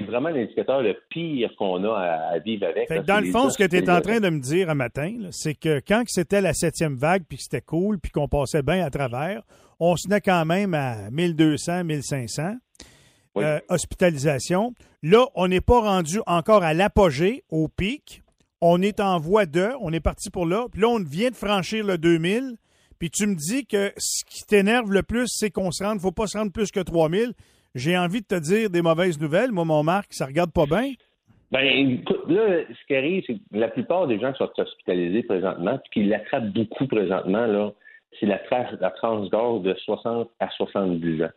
vraiment 0.06 0.28
l'indicateur 0.30 0.80
le 0.82 0.96
pire 1.10 1.50
qu'on 1.58 1.84
a 1.84 1.92
à, 1.98 2.34
à 2.34 2.38
vivre 2.38 2.66
avec. 2.66 2.88
Fait 2.88 3.02
dans 3.02 3.20
le 3.20 3.30
fond, 3.30 3.50
ce 3.50 3.58
que 3.58 3.64
tu 3.64 3.76
es 3.76 3.90
en 3.90 4.00
train 4.00 4.20
de 4.20 4.28
me 4.28 4.40
dire 4.40 4.70
un 4.70 4.74
matin, 4.74 5.12
c'est 5.30 5.54
que 5.54 5.80
quand 5.86 6.02
c'était 6.06 6.40
la 6.40 6.54
septième 6.54 6.96
vague, 6.96 7.24
puis 7.28 7.36
que 7.38 7.44
c'était 7.44 7.60
cool, 7.60 7.98
puis 7.98 8.10
qu'on 8.10 8.28
passait 8.28 8.62
bien 8.62 8.84
à 8.84 8.90
travers, 8.90 9.42
on 9.80 9.96
se 9.96 10.08
tenait 10.08 10.20
quand 10.20 10.44
même 10.44 10.74
à 10.74 11.10
1200, 11.10 11.84
1500 11.84 12.54
Oui. 13.34 13.44
euh, 13.44 13.58
hospitalisations. 13.68 14.72
Là, 15.02 15.26
on 15.34 15.48
n'est 15.48 15.60
pas 15.60 15.80
rendu 15.80 16.20
encore 16.26 16.62
à 16.62 16.74
l'apogée, 16.74 17.44
au 17.50 17.68
pic. 17.68 18.22
On 18.60 18.80
est 18.80 19.00
en 19.00 19.18
voie 19.18 19.46
de, 19.46 19.70
on 19.80 19.92
est 19.92 20.00
parti 20.00 20.30
pour 20.30 20.46
là. 20.46 20.66
Puis 20.70 20.80
là, 20.80 20.88
on 20.88 21.00
vient 21.02 21.30
de 21.30 21.34
franchir 21.36 21.84
le 21.84 21.98
2000. 21.98 22.56
Puis 22.98 23.10
tu 23.10 23.26
me 23.26 23.34
dis 23.34 23.66
que 23.66 23.92
ce 23.96 24.24
qui 24.24 24.44
t'énerve 24.44 24.92
le 24.92 25.02
plus, 25.02 25.26
c'est 25.28 25.50
qu'on 25.50 25.72
se 25.72 25.82
rende, 25.82 26.00
faut 26.00 26.12
pas 26.12 26.28
se 26.28 26.38
rendre 26.38 26.52
plus 26.52 26.70
que 26.70 26.78
3000. 26.78 27.32
J'ai 27.74 27.96
envie 27.96 28.20
de 28.20 28.26
te 28.26 28.38
dire 28.38 28.70
des 28.70 28.82
mauvaises 28.82 29.20
nouvelles. 29.20 29.50
Moi, 29.50 29.64
mon 29.64 29.82
Marc, 29.82 30.12
ça 30.12 30.26
regarde 30.26 30.52
pas 30.52 30.66
bien. 30.66 30.92
Ben, 31.50 31.64
écoute, 31.64 32.28
là, 32.28 32.60
ce 32.68 32.86
qui 32.86 32.94
arrive, 32.96 33.24
c'est 33.26 33.34
que 33.34 33.40
la 33.52 33.68
plupart 33.68 34.06
des 34.06 34.18
gens 34.18 34.32
qui 34.32 34.38
sont 34.38 34.50
hospitalisés 34.56 35.22
présentement, 35.22 35.78
puis 35.78 36.02
qui 36.02 36.08
l'attrapent 36.08 36.48
beaucoup 36.52 36.86
présentement, 36.86 37.46
là, 37.46 37.72
c'est 38.18 38.26
la, 38.26 38.38
tra- 38.38 38.78
la 38.80 38.90
tranche 38.90 39.28
de 39.30 39.74
60 39.74 40.30
à 40.40 40.48
70 40.50 41.24
ans. 41.24 41.30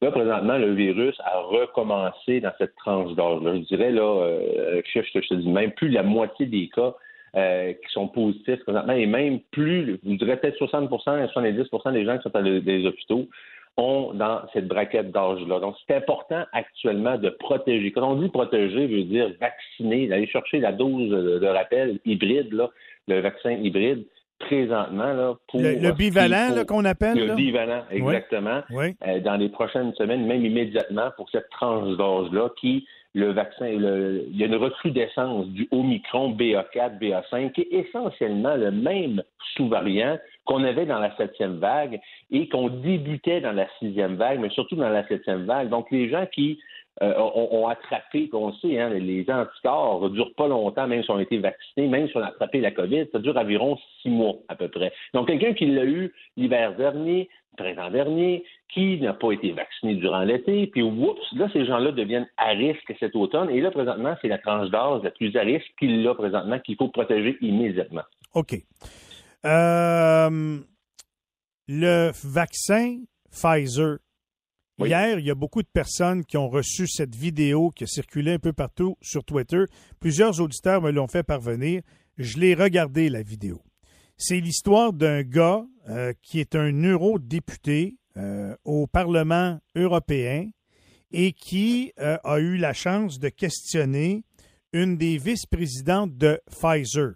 Là, 0.00 0.10
présentement, 0.10 0.58
le 0.58 0.74
virus 0.74 1.14
a 1.24 1.40
recommencé 1.40 2.40
dans 2.40 2.52
cette 2.58 2.74
tranche 2.76 3.14
d'âge-là. 3.14 3.54
Je 3.56 3.66
dirais, 3.76 3.90
là, 3.90 4.02
euh, 4.22 4.82
je, 4.92 5.00
je 5.02 5.28
te 5.28 5.34
dis, 5.34 5.48
même 5.48 5.72
plus 5.72 5.88
la 5.88 6.02
moitié 6.02 6.46
des 6.46 6.68
cas 6.68 6.94
euh, 7.36 7.72
qui 7.72 7.92
sont 7.92 8.08
positifs 8.08 8.62
présentement, 8.64 8.92
et 8.92 9.06
même 9.06 9.40
plus, 9.50 10.00
je 10.04 10.14
dirais 10.14 10.36
peut-être 10.38 10.56
60 10.56 10.90
à 11.06 11.28
70 11.28 11.92
des 11.92 12.04
gens 12.04 12.16
qui 12.16 12.22
sont 12.22 12.30
dans 12.32 12.40
les, 12.40 12.60
les 12.60 12.86
hôpitaux 12.86 13.28
ont 13.76 14.12
dans 14.14 14.42
cette 14.52 14.68
braquette 14.68 15.10
d'âge-là. 15.10 15.60
Donc, 15.60 15.76
c'est 15.86 15.94
important 15.94 16.44
actuellement 16.52 17.16
de 17.16 17.30
protéger. 17.30 17.92
Quand 17.92 18.10
on 18.10 18.16
dit 18.16 18.28
protéger, 18.28 18.86
veut 18.86 19.04
dire 19.04 19.32
vacciner, 19.40 20.06
d'aller 20.06 20.26
chercher 20.26 20.60
la 20.60 20.72
dose 20.72 21.10
de, 21.10 21.46
rappel 21.46 21.98
hybride, 22.04 22.52
là, 22.52 22.70
le 23.08 23.20
vaccin 23.20 23.52
hybride, 23.52 24.04
présentement, 24.38 25.12
là, 25.12 25.34
pour... 25.48 25.60
Le, 25.60 25.74
le 25.74 25.92
bivalent 25.92 26.54
là, 26.54 26.64
qu'on 26.64 26.84
appelle. 26.84 27.18
Le 27.18 27.26
là? 27.26 27.34
bivalent, 27.34 27.82
exactement. 27.90 28.62
Oui. 28.70 28.96
Euh, 29.06 29.20
dans 29.20 29.36
les 29.36 29.48
prochaines 29.48 29.92
semaines, 29.94 30.26
même 30.26 30.44
immédiatement, 30.44 31.10
pour 31.16 31.28
cette 31.30 31.48
tranche 31.50 31.96
d'âge-là, 31.96 32.50
qui, 32.58 32.86
le 33.14 33.32
vaccin, 33.32 33.66
il 33.66 34.36
y 34.36 34.42
a 34.42 34.46
une 34.46 34.54
recrudescence 34.54 35.48
du 35.48 35.66
Omicron 35.72 36.32
BA4, 36.32 36.98
BA5, 36.98 37.52
qui 37.52 37.62
est 37.62 37.72
essentiellement 37.72 38.54
le 38.54 38.70
même 38.70 39.22
sous-variant 39.56 40.18
qu'on 40.44 40.62
avait 40.62 40.86
dans 40.86 41.00
la 41.00 41.14
septième 41.16 41.58
vague 41.58 42.00
et 42.30 42.48
qu'on 42.48 42.68
débutait 42.68 43.40
dans 43.40 43.52
la 43.52 43.66
sixième 43.78 44.14
vague, 44.14 44.40
mais 44.40 44.50
surtout 44.50 44.76
dans 44.76 44.88
la 44.88 45.06
septième 45.08 45.44
vague. 45.44 45.68
Donc, 45.70 45.90
les 45.90 46.08
gens 46.08 46.26
qui 46.26 46.60
euh, 47.02 47.14
ont, 47.18 47.62
ont 47.62 47.66
attrapé, 47.66 48.28
qu'on 48.28 48.52
sait, 48.54 48.78
hein, 48.78 48.90
les 48.90 49.24
anticorps 49.28 50.02
ne 50.02 50.08
durent 50.10 50.34
pas 50.34 50.46
longtemps, 50.46 50.86
même 50.86 51.02
si 51.02 51.10
on 51.10 51.16
a 51.16 51.22
été 51.22 51.38
vaccinés, 51.38 51.88
même 51.88 52.08
si 52.08 52.16
on 52.16 52.20
a 52.20 52.26
attrapé 52.26 52.60
la 52.60 52.70
COVID, 52.70 53.06
ça 53.10 53.18
dure 53.18 53.36
environ 53.36 53.76
six 54.02 54.10
mois 54.10 54.36
à 54.48 54.54
peu 54.54 54.68
près. 54.68 54.92
Donc, 55.14 55.26
quelqu'un 55.26 55.52
qui 55.54 55.66
l'a 55.66 55.84
eu 55.84 56.12
l'hiver 56.36 56.76
dernier, 56.76 57.28
printemps 57.56 57.90
dernier, 57.90 58.44
qui 58.72 58.98
n'a 59.00 59.12
pas 59.12 59.32
été 59.32 59.52
vacciné 59.52 59.94
durant 59.96 60.22
l'été, 60.22 60.66
puis 60.68 60.82
oups, 60.82 61.20
là, 61.32 61.48
ces 61.52 61.66
gens-là 61.66 61.92
deviennent 61.92 62.28
à 62.36 62.50
risque 62.50 62.94
cet 62.98 63.16
automne. 63.16 63.50
Et 63.50 63.60
là, 63.60 63.70
présentement, 63.70 64.16
c'est 64.22 64.28
la 64.28 64.38
tranche 64.38 64.70
d'âge 64.70 65.02
la 65.02 65.10
plus 65.10 65.34
à 65.36 65.40
risque 65.40 65.66
qu'il 65.78 66.06
a 66.06 66.14
présentement 66.14 66.58
qu'il 66.60 66.76
faut 66.76 66.88
protéger 66.88 67.36
immédiatement. 67.40 68.02
OK. 68.34 68.54
Euh, 69.44 70.58
le 71.68 72.10
vaccin 72.24 72.98
Pfizer. 73.30 73.98
Oui. 74.78 74.88
Hier, 74.88 75.18
il 75.18 75.26
y 75.26 75.30
a 75.30 75.34
beaucoup 75.34 75.62
de 75.62 75.68
personnes 75.72 76.24
qui 76.24 76.36
ont 76.36 76.48
reçu 76.48 76.86
cette 76.86 77.14
vidéo 77.14 77.70
qui 77.70 77.84
a 77.84 77.86
circulé 77.86 78.32
un 78.32 78.38
peu 78.38 78.52
partout 78.52 78.96
sur 79.02 79.24
Twitter. 79.24 79.64
Plusieurs 80.00 80.40
auditeurs 80.40 80.80
me 80.80 80.90
l'ont 80.90 81.06
fait 81.06 81.22
parvenir. 81.22 81.82
Je 82.16 82.38
l'ai 82.38 82.54
regardé, 82.54 83.08
la 83.08 83.22
vidéo. 83.22 83.60
C'est 84.16 84.40
l'histoire 84.40 84.92
d'un 84.92 85.22
gars 85.22 85.64
euh, 85.88 86.12
qui 86.22 86.40
est 86.40 86.54
un 86.54 86.72
eurodéputé 86.72 87.96
euh, 88.16 88.56
au 88.64 88.86
Parlement 88.86 89.60
européen 89.76 90.48
et 91.12 91.32
qui 91.32 91.92
euh, 92.00 92.18
a 92.24 92.38
eu 92.38 92.56
la 92.56 92.72
chance 92.72 93.18
de 93.18 93.28
questionner 93.28 94.22
une 94.72 94.96
des 94.96 95.18
vice-présidentes 95.18 96.16
de 96.16 96.40
Pfizer. 96.50 97.14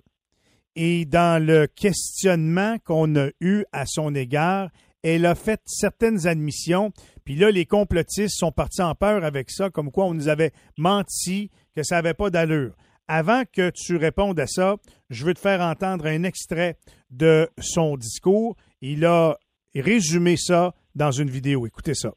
Et 0.77 1.05
dans 1.05 1.45
le 1.45 1.67
questionnement 1.67 2.79
qu'on 2.85 3.15
a 3.17 3.29
eu 3.41 3.65
à 3.73 3.87
son 3.87 4.15
égard, 4.15 4.71
elle 5.03 5.27
a 5.27 5.35
fait 5.35 5.61
certaines 5.67 6.27
admissions. 6.27 6.93
Puis 7.25 7.37
là, 7.37 7.51
les 7.51 7.67
complotistes 7.67 8.39
sont 8.39 8.53
partis 8.53 8.83
en 8.83 8.95
peur 8.95 9.23
avec 9.23 9.51
ça, 9.51 9.71
comme 9.71 9.93
quoi 9.93 10.07
on 10.07 10.15
nous 10.15 10.29
avait 10.29 10.53
menti, 10.77 11.51
que 11.77 11.83
ça 11.83 11.97
n'avait 11.97 12.15
pas 12.15 12.31
d'allure. 12.31 12.75
Avant 13.07 13.43
que 13.53 13.71
tu 13.71 13.97
répondes 13.97 14.41
à 14.41 14.47
ça, 14.47 14.77
je 15.11 15.25
veux 15.25 15.35
te 15.35 15.41
faire 15.41 15.61
entendre 15.61 16.07
un 16.07 16.23
extrait 16.23 16.77
de 17.11 17.49
son 17.59 17.97
discours. 17.97 18.57
Il 18.81 19.05
a 19.05 19.39
résumé 19.75 20.37
ça 20.37 20.75
dans 20.95 21.11
une 21.11 21.31
vidéo. 21.31 21.67
Écoutez 21.67 21.95
ça. 21.95 22.15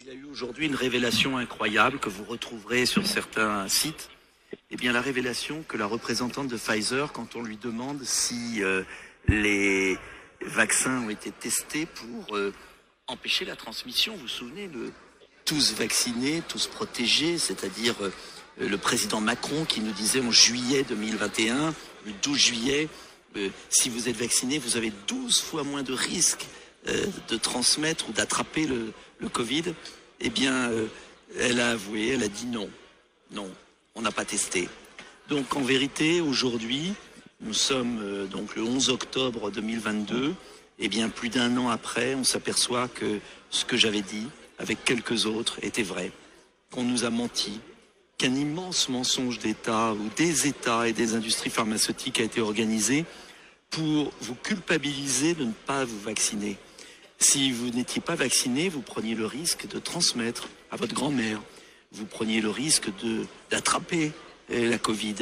Il 0.00 0.06
y 0.06 0.10
a 0.10 0.14
eu 0.14 0.24
aujourd'hui 0.24 0.66
une 0.66 0.74
révélation 0.74 1.38
incroyable 1.38 1.98
que 1.98 2.08
vous 2.08 2.24
retrouverez 2.24 2.86
sur 2.86 3.06
certains 3.06 3.68
sites. 3.68 4.10
Eh 4.70 4.76
bien, 4.76 4.92
la 4.92 5.00
révélation 5.00 5.64
que 5.66 5.76
la 5.76 5.86
représentante 5.86 6.48
de 6.48 6.56
Pfizer, 6.56 7.12
quand 7.12 7.36
on 7.36 7.42
lui 7.42 7.56
demande 7.56 8.02
si 8.04 8.62
euh, 8.62 8.82
les 9.28 9.96
vaccins 10.42 11.02
ont 11.02 11.10
été 11.10 11.30
testés 11.30 11.86
pour 11.86 12.36
euh, 12.36 12.52
empêcher 13.06 13.44
la 13.44 13.56
transmission, 13.56 14.14
vous 14.14 14.22
vous 14.22 14.28
souvenez, 14.28 14.68
le 14.68 14.92
tous 15.44 15.74
vaccinés, 15.74 16.42
tous 16.48 16.66
protégés, 16.68 17.36
c'est-à-dire 17.36 17.94
euh, 18.00 18.10
le 18.58 18.78
président 18.78 19.20
Macron 19.20 19.64
qui 19.66 19.80
nous 19.80 19.92
disait 19.92 20.20
en 20.20 20.30
juillet 20.30 20.84
2021, 20.88 21.74
le 22.06 22.12
12 22.22 22.38
juillet, 22.38 22.88
si 23.68 23.90
vous 23.90 24.08
êtes 24.08 24.16
vacciné, 24.16 24.58
vous 24.58 24.76
avez 24.76 24.92
12 25.08 25.40
fois 25.40 25.64
moins 25.64 25.82
de 25.82 25.92
risques 25.92 26.46
de 26.84 27.36
transmettre 27.36 28.08
ou 28.08 28.12
d'attraper 28.12 28.66
le, 28.66 28.92
Covid. 29.32 29.74
Eh 30.20 30.28
bien, 30.28 30.70
euh, 30.70 30.86
elle 31.40 31.58
a 31.58 31.70
avoué, 31.70 32.08
elle 32.08 32.22
a 32.22 32.28
dit 32.28 32.44
non. 32.44 32.68
Non, 33.32 33.50
on 33.94 34.02
n'a 34.02 34.12
pas 34.12 34.26
testé. 34.26 34.68
Donc 35.30 35.56
en 35.56 35.62
vérité, 35.62 36.20
aujourd'hui, 36.20 36.92
nous 37.40 37.54
sommes 37.54 38.00
euh, 38.02 38.26
donc 38.26 38.54
le 38.54 38.62
11 38.62 38.90
octobre 38.90 39.50
2022. 39.50 40.34
Et 40.78 40.88
bien 40.88 41.08
plus 41.08 41.30
d'un 41.30 41.56
an 41.56 41.70
après, 41.70 42.14
on 42.14 42.24
s'aperçoit 42.24 42.88
que 42.88 43.20
ce 43.48 43.64
que 43.64 43.76
j'avais 43.76 44.02
dit, 44.02 44.26
avec 44.58 44.84
quelques 44.84 45.24
autres, 45.24 45.58
était 45.62 45.82
vrai. 45.82 46.12
Qu'on 46.70 46.82
nous 46.82 47.04
a 47.04 47.10
menti, 47.10 47.60
qu'un 48.18 48.34
immense 48.34 48.88
mensonge 48.88 49.38
d'État 49.38 49.92
ou 49.92 50.10
des 50.16 50.46
États 50.46 50.88
et 50.88 50.92
des 50.92 51.14
industries 51.14 51.50
pharmaceutiques 51.50 52.20
a 52.20 52.24
été 52.24 52.40
organisé 52.40 53.04
pour 53.70 54.12
vous 54.20 54.34
culpabiliser 54.34 55.34
de 55.34 55.44
ne 55.44 55.52
pas 55.52 55.84
vous 55.84 55.98
vacciner. 56.00 56.58
Si 57.26 57.52
vous 57.52 57.70
n'étiez 57.70 58.02
pas 58.02 58.16
vacciné, 58.16 58.68
vous 58.68 58.82
preniez 58.82 59.14
le 59.14 59.24
risque 59.24 59.66
de 59.66 59.78
transmettre 59.78 60.50
à 60.70 60.76
votre 60.76 60.92
grand-mère. 60.92 61.40
Vous 61.90 62.04
preniez 62.04 62.42
le 62.42 62.50
risque 62.50 62.90
d'attraper 63.50 64.12
euh, 64.50 64.68
la 64.68 64.76
Covid. 64.76 65.14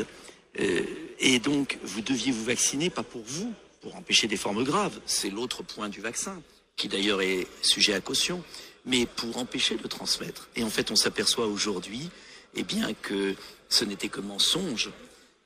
Euh, 0.59 0.83
et 1.21 1.39
donc, 1.39 1.79
vous 1.85 2.01
deviez 2.01 2.33
vous 2.33 2.45
vacciner, 2.45 2.91
pas 2.91 3.05
pour 3.05 3.23
vous, 3.25 3.55
pour 3.83 3.95
empêcher 3.95 4.27
des 4.27 4.37
formes 4.37 4.65
graves. 4.65 4.99
C'est 5.07 5.31
l'autre 5.31 5.63
point 5.63 5.89
du 5.89 6.01
vaccin, 6.01 6.43
qui 6.75 6.89
d'ailleurs 6.89 7.23
est 7.23 7.47
sujet 7.63 7.95
à 7.95 8.01
caution, 8.01 8.43
mais 8.85 9.07
pour 9.07 9.39
empêcher 9.39 9.77
de 9.77 9.87
transmettre. 9.87 10.49
Et 10.57 10.65
en 10.65 10.71
fait, 10.71 10.91
on 10.91 10.97
s'aperçoit 10.97 11.47
aujourd'hui, 11.47 12.11
eh 12.57 12.65
bien, 12.65 12.95
que 12.95 13.37
ce 13.69 13.85
n'était 13.85 14.09
que 14.09 14.21
mensonge. 14.21 14.91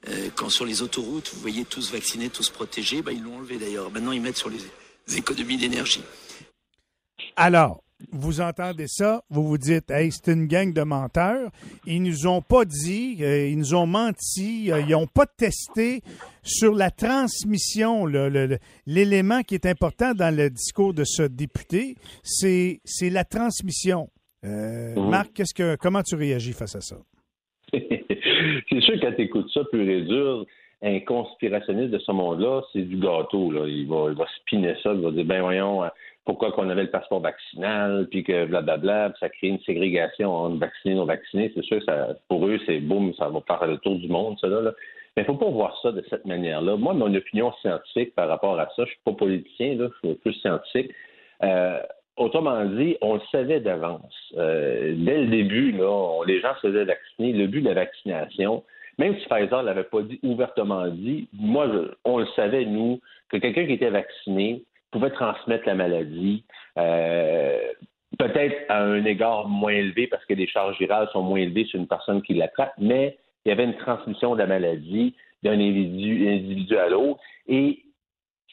Euh, 0.08 0.30
quand 0.34 0.48
sur 0.48 0.64
les 0.64 0.80
autoroutes, 0.80 1.30
vous 1.34 1.40
voyez 1.40 1.66
tous 1.66 1.92
vaccinés, 1.92 2.30
tous 2.30 2.48
protégés, 2.48 3.02
bah, 3.02 3.12
ils 3.12 3.22
l'ont 3.22 3.36
enlevé 3.36 3.58
d'ailleurs. 3.58 3.90
Maintenant, 3.90 4.12
ils 4.12 4.22
mettent 4.22 4.38
sur 4.38 4.50
les 4.50 4.62
économies 5.16 5.58
d'énergie. 5.58 6.02
Alors, 7.36 7.82
vous 8.12 8.40
entendez 8.40 8.86
ça, 8.88 9.22
vous 9.30 9.46
vous 9.46 9.58
dites, 9.58 9.90
hey, 9.90 10.10
c'est 10.10 10.32
une 10.32 10.46
gang 10.46 10.72
de 10.72 10.82
menteurs. 10.82 11.50
Ils 11.86 12.02
nous 12.02 12.26
ont 12.26 12.42
pas 12.42 12.64
dit, 12.64 13.18
euh, 13.20 13.48
ils 13.48 13.58
nous 13.58 13.74
ont 13.74 13.86
menti, 13.86 14.70
euh, 14.70 14.80
ils 14.80 14.92
n'ont 14.92 15.06
pas 15.06 15.26
testé 15.26 16.00
sur 16.42 16.74
la 16.74 16.90
transmission. 16.90 18.06
L'élément 18.86 19.42
qui 19.42 19.54
est 19.54 19.66
important 19.66 20.12
dans 20.14 20.34
le 20.34 20.50
discours 20.50 20.94
de 20.94 21.04
ce 21.04 21.22
député, 21.22 21.96
c'est 22.22 22.80
la 23.02 23.24
transmission. 23.24 24.08
Euh. 24.44 24.94
Marc, 24.94 25.32
qu'est-ce 25.34 25.54
que, 25.54 25.76
comment 25.76 26.02
tu 26.02 26.14
réagis 26.14 26.52
face 26.52 26.76
à 26.76 26.80
ça? 26.80 26.96
c'est 27.72 28.80
sûr, 28.80 28.94
quand 29.00 29.12
tu 29.16 29.22
écoutes 29.22 29.50
ça 29.52 29.62
pur 29.70 29.88
et 29.88 30.02
dur, 30.02 30.46
un 30.82 31.00
conspirationniste 31.00 31.90
de 31.90 31.98
ce 31.98 32.12
monde-là, 32.12 32.62
c'est 32.72 32.82
du 32.82 32.96
gâteau. 32.98 33.50
Là. 33.50 33.66
Il, 33.66 33.88
va, 33.88 34.08
il 34.10 34.16
va 34.16 34.26
spinner 34.40 34.74
ça, 34.82 34.92
il 34.92 35.00
va 35.00 35.10
dire 35.10 35.24
ben 35.24 35.40
voyons, 35.40 35.82
pourquoi 36.26 36.52
qu'on 36.52 36.68
avait 36.68 36.82
le 36.82 36.90
passeport 36.90 37.20
vaccinal, 37.20 38.08
puis 38.10 38.24
que 38.24 38.44
blablabla, 38.46 39.10
puis 39.10 39.20
ça 39.20 39.28
crée 39.28 39.46
une 39.48 39.60
ségrégation 39.60 40.30
entre 40.30 40.58
vaccinés 40.58 40.94
et 40.94 40.98
non 40.98 41.04
vaccinés. 41.06 41.52
C'est 41.54 41.64
sûr 41.64 41.78
que 41.78 41.84
ça, 41.84 42.08
pour 42.28 42.46
eux, 42.46 42.58
c'est 42.66 42.80
boum, 42.80 43.14
ça 43.14 43.28
va 43.28 43.40
faire 43.46 43.66
le 43.66 43.78
tour 43.78 43.94
du 43.94 44.08
monde, 44.08 44.36
ça 44.40 44.48
là. 44.48 44.72
Mais 45.16 45.22
il 45.22 45.30
ne 45.30 45.32
faut 45.32 45.44
pas 45.44 45.50
voir 45.50 45.78
ça 45.80 45.92
de 45.92 46.04
cette 46.10 46.26
manière-là. 46.26 46.76
Moi, 46.76 46.92
mon 46.92 47.14
opinion 47.14 47.50
scientifique 47.62 48.14
par 48.14 48.28
rapport 48.28 48.58
à 48.58 48.66
ça, 48.66 48.72
je 48.78 48.82
ne 48.82 48.86
suis 48.86 49.00
pas 49.04 49.12
politicien, 49.12 49.76
là, 49.76 49.88
je 50.02 50.08
suis 50.08 50.18
plus 50.18 50.34
scientifique. 50.34 50.90
Euh, 51.42 51.80
autrement 52.16 52.64
dit, 52.66 52.96
on 53.00 53.14
le 53.14 53.20
savait 53.32 53.60
d'avance. 53.60 54.14
Euh, 54.36 54.94
dès 54.94 55.22
le 55.22 55.26
début, 55.28 55.72
là, 55.72 56.22
les 56.26 56.40
gens 56.40 56.54
se 56.56 56.68
faisaient 56.68 56.84
vacciner. 56.84 57.32
Le 57.32 57.46
but 57.46 57.62
de 57.62 57.68
la 57.68 57.74
vaccination, 57.74 58.62
même 58.98 59.16
si 59.18 59.26
Pfizer 59.26 59.62
ne 59.62 59.66
l'avait 59.66 59.84
pas 59.84 60.02
dit 60.02 60.18
ouvertement 60.22 60.86
dit, 60.88 61.28
moi, 61.32 61.66
on 62.04 62.18
le 62.18 62.26
savait, 62.36 62.66
nous, 62.66 63.00
que 63.30 63.38
quelqu'un 63.38 63.66
qui 63.66 63.72
était 63.72 63.90
vacciné 63.90 64.62
pouvait 64.90 65.10
transmettre 65.10 65.66
la 65.66 65.74
maladie. 65.74 66.44
euh, 66.78 67.58
Peut-être 68.18 68.56
à 68.70 68.82
un 68.82 69.04
égard 69.04 69.48
moins 69.48 69.72
élevé 69.72 70.06
parce 70.06 70.24
que 70.24 70.34
les 70.34 70.46
charges 70.46 70.78
virales 70.78 71.08
sont 71.12 71.22
moins 71.22 71.38
élevées 71.38 71.64
sur 71.64 71.78
une 71.78 71.88
personne 71.88 72.22
qui 72.22 72.34
l'attrape, 72.34 72.72
mais 72.78 73.18
il 73.44 73.50
y 73.50 73.52
avait 73.52 73.64
une 73.64 73.76
transmission 73.76 74.34
de 74.34 74.38
la 74.38 74.46
maladie 74.46 75.14
d'un 75.42 75.52
individu, 75.52 76.28
individu 76.28 76.78
à 76.78 76.88
l'autre. 76.88 77.20
Et 77.46 77.82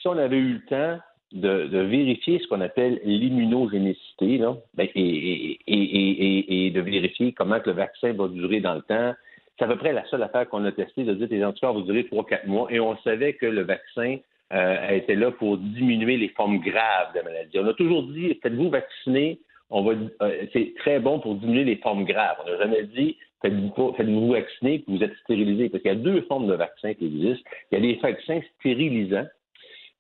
si 0.02 0.08
on 0.08 0.18
avait 0.18 0.38
eu 0.38 0.54
le 0.54 0.66
temps 0.66 1.00
de, 1.32 1.80
vérifier 1.80 2.40
ce 2.40 2.48
qu'on 2.48 2.62
appelle 2.62 3.00
l'immunogénicité, 3.04 4.40
ben, 4.74 4.88
et 4.96 6.72
de 6.74 6.82
vérifier 6.82 7.32
comment 7.32 7.60
que 7.60 7.70
le 7.70 7.76
vaccin 7.76 8.14
va 8.14 8.28
durer 8.28 8.60
dans 8.60 8.76
le 8.76 8.82
temps, 8.82 9.14
c'est 9.58 9.66
à 9.66 9.68
peu 9.68 9.78
près 9.78 9.94
la 9.94 10.06
seule 10.06 10.24
affaire 10.24 10.48
qu'on 10.50 10.66
a 10.66 10.72
testée, 10.72 11.04
de 11.04 11.14
dire 11.14 11.30
que 11.30 11.34
les 11.34 11.46
anticorps 11.46 11.74
vont 11.74 11.82
durer 11.82 12.04
3-4 12.04 12.48
mois, 12.48 12.68
et 12.72 12.80
on 12.80 12.98
savait 12.98 13.34
que 13.34 13.46
le 13.46 13.62
vaccin 13.62 14.18
euh, 14.54 14.90
était 14.90 15.16
là 15.16 15.32
pour 15.32 15.58
diminuer 15.58 16.18
les 16.18 16.30
formes 16.30 16.60
graves 16.60 17.14
de 17.14 17.20
la 17.20 17.24
maladie. 17.24 17.58
On 17.60 17.68
a 17.68 17.74
toujours 17.74 18.04
dit, 18.04 18.38
faites-vous 18.42 18.70
vacciner, 18.70 19.40
euh, 19.72 20.08
c'est 20.54 20.74
très 20.78 21.00
bon 21.00 21.20
pour 21.20 21.36
diminuer 21.36 21.64
les 21.64 21.78
formes 21.78 22.06
graves. 22.06 22.38
On 22.46 22.50
n'a 22.50 22.58
jamais 22.60 22.84
dit, 22.84 23.18
faites-vous, 23.42 24.32
vacciner 24.32 24.82
que 24.82 24.92
vous 24.92 25.04
êtes 25.04 25.16
stérilisé, 25.24 25.70
parce 25.70 25.82
qu'il 25.82 25.92
y 25.92 25.96
a 25.96 25.98
deux 25.98 26.22
formes 26.24 26.48
de 26.48 26.54
vaccins 26.54 26.94
qui 26.94 27.06
existent. 27.06 27.50
Il 27.72 27.76
y 27.76 27.78
a 27.78 27.82
des 27.82 28.00
vaccins 28.00 28.42
stérilisants, 28.60 29.28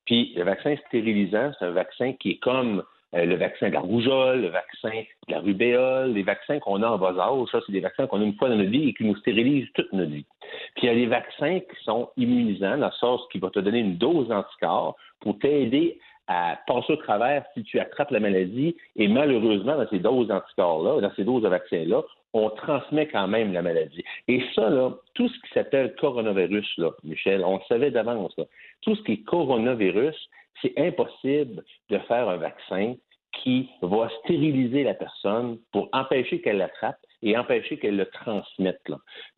puis 0.06 0.34
le 0.36 0.44
vaccin 0.44 0.76
stérilisant, 0.88 1.52
c'est 1.58 1.66
un 1.66 1.72
vaccin 1.72 2.14
qui 2.14 2.32
est 2.32 2.38
comme 2.40 2.84
le 3.14 3.36
vaccin 3.36 3.70
de 3.70 3.74
la 3.74 3.80
rougeole, 3.80 4.42
le 4.42 4.48
vaccin 4.50 5.04
de 5.28 5.34
la 5.34 5.40
rubéole, 5.40 6.14
les 6.14 6.24
vaccins 6.24 6.60
qu'on 6.60 6.82
a 6.82 6.88
en 6.88 6.98
bas 6.98 7.16
âge, 7.20 7.48
ça, 7.52 7.60
c'est 7.66 7.72
des 7.72 7.80
vaccins 7.80 8.08
qu'on 8.08 8.22
a 8.22 8.24
une 8.24 8.36
fois 8.36 8.50
dans 8.50 8.56
notre 8.56 8.70
vie 8.70 8.90
et 8.90 8.94
qui 8.94 9.06
nous 9.06 9.16
stérilisent 9.18 9.72
toute 9.74 9.92
notre 9.94 10.12
vie. 10.12 10.26
Puis 10.76 10.84
il 10.84 10.86
y 10.88 10.90
a 10.90 10.96
des 10.96 11.06
vaccins 11.06 11.60
qui 11.60 11.84
sont 11.84 12.10
immunisants, 12.18 12.78
dans 12.78 12.88
le 12.88 12.92
sens 12.94 13.22
qui 13.32 13.40
va 13.40 13.50
te 13.50 13.60
donner 13.60 13.80
une 13.80 13.98
dose 13.98 14.28
d'anticorps 14.28 14.96
pour 15.20 15.38
t'aider 15.40 16.00
à 16.28 16.58
passer 16.68 16.94
au 16.94 16.96
travers 16.98 17.46
si 17.54 17.64
tu 17.64 17.80
attrapes 17.80 18.12
la 18.12 18.20
maladie. 18.20 18.76
Et 18.96 19.08
malheureusement, 19.08 19.78
dans 19.78 19.88
ces 19.90 20.00
doses 20.00 20.28
d'anticorps-là, 20.28 21.02
dans 21.02 21.14
ces 21.16 21.24
doses 21.24 21.44
de 21.44 21.50
vaccins-là, 21.50 22.02
on 22.34 22.50
transmet 22.50 23.08
quand 23.08 23.28
même 23.28 23.54
la 23.54 23.62
maladie. 23.62 24.04
Et 24.28 24.42
ça, 24.56 24.70
tout 25.14 25.30
ce 25.30 25.34
qui 25.42 25.54
s'appelle 25.54 25.94
coronavirus, 26.00 26.78
là, 26.78 26.92
Michel, 27.04 27.44
on 27.46 27.58
le 27.58 27.64
savait 27.68 27.92
d'avance. 27.92 28.36
Tout 28.82 28.96
ce 28.96 29.04
qui 29.04 29.14
est 29.14 29.24
coronavirus, 29.24 30.16
c'est 30.62 30.74
impossible 30.78 31.64
de 31.90 31.98
faire 32.00 32.30
un 32.30 32.38
vaccin 32.38 32.96
qui 33.42 33.70
va 33.82 34.10
stériliser 34.24 34.84
la 34.84 34.94
personne 34.94 35.58
pour 35.72 35.90
empêcher 35.92 36.42
qu'elle 36.42 36.58
l'attrape 36.58 37.00
et 37.24 37.38
empêcher 37.38 37.78
qu'elle 37.78 37.98
le 37.98 38.06
transmette. 38.06 38.82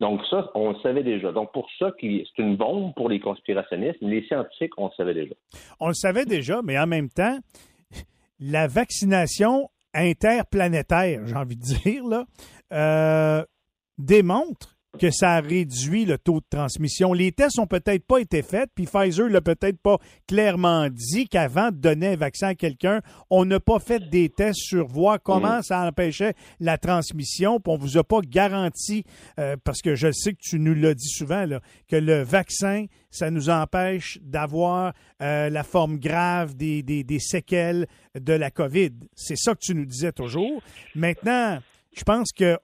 Donc 0.00 0.20
ça, 0.28 0.50
on 0.54 0.70
le 0.72 0.78
savait 0.80 1.02
déjà. 1.02 1.32
Donc 1.32 1.52
pour 1.52 1.68
ça, 1.78 1.92
c'est 2.00 2.38
une 2.38 2.56
bombe 2.56 2.94
pour 2.94 3.08
les 3.08 3.20
conspirationnistes, 3.20 3.98
mais 4.02 4.20
les 4.20 4.26
scientifiques, 4.26 4.72
on 4.76 4.86
le 4.86 4.92
savait 4.96 5.14
déjà. 5.14 5.34
On 5.80 5.88
le 5.88 5.94
savait 5.94 6.26
déjà, 6.26 6.60
mais 6.62 6.78
en 6.78 6.86
même 6.86 7.08
temps, 7.08 7.38
la 8.40 8.66
vaccination 8.66 9.70
interplanétaire, 9.94 11.26
j'ai 11.26 11.36
envie 11.36 11.56
de 11.56 11.62
dire, 11.62 12.04
là, 12.04 12.26
euh, 12.72 13.44
démontre 13.98 14.75
que 14.98 15.10
ça 15.10 15.40
réduit 15.40 16.04
le 16.04 16.18
taux 16.18 16.40
de 16.40 16.46
transmission. 16.48 17.12
Les 17.12 17.32
tests 17.32 17.58
ont 17.58 17.66
peut-être 17.66 18.06
pas 18.06 18.18
été 18.18 18.42
faits, 18.42 18.70
puis 18.74 18.86
Pfizer 18.86 19.28
l'a 19.28 19.40
peut-être 19.40 19.78
pas 19.78 19.98
clairement 20.26 20.88
dit 20.90 21.28
qu'avant 21.28 21.70
de 21.70 21.76
donner 21.76 22.08
un 22.08 22.16
vaccin 22.16 22.48
à 22.48 22.54
quelqu'un, 22.54 23.00
on 23.30 23.44
n'a 23.44 23.60
pas 23.60 23.78
fait 23.78 24.08
des 24.08 24.28
tests 24.28 24.60
sur 24.60 24.86
voir 24.86 25.18
comment 25.22 25.62
ça 25.62 25.86
empêchait 25.86 26.34
la 26.60 26.78
transmission, 26.78 27.60
puis 27.60 27.72
on 27.72 27.76
vous 27.76 27.98
a 27.98 28.04
pas 28.04 28.20
garanti, 28.20 29.04
euh, 29.38 29.56
parce 29.62 29.82
que 29.82 29.94
je 29.94 30.10
sais 30.12 30.32
que 30.32 30.40
tu 30.40 30.58
nous 30.58 30.74
l'as 30.74 30.94
dit 30.94 31.08
souvent, 31.08 31.46
là, 31.46 31.60
que 31.88 31.96
le 31.96 32.22
vaccin, 32.22 32.86
ça 33.10 33.30
nous 33.30 33.50
empêche 33.50 34.18
d'avoir 34.22 34.92
euh, 35.22 35.48
la 35.50 35.62
forme 35.62 35.98
grave 35.98 36.54
des, 36.54 36.82
des, 36.82 37.04
des 37.04 37.18
séquelles 37.18 37.86
de 38.18 38.32
la 38.32 38.50
COVID. 38.50 38.90
C'est 39.14 39.36
ça 39.36 39.54
que 39.54 39.60
tu 39.60 39.74
nous 39.74 39.86
disais 39.86 40.12
toujours. 40.12 40.62
Maintenant, 40.94 41.58
je 41.96 42.02
pense 42.04 42.30
que 42.32 42.58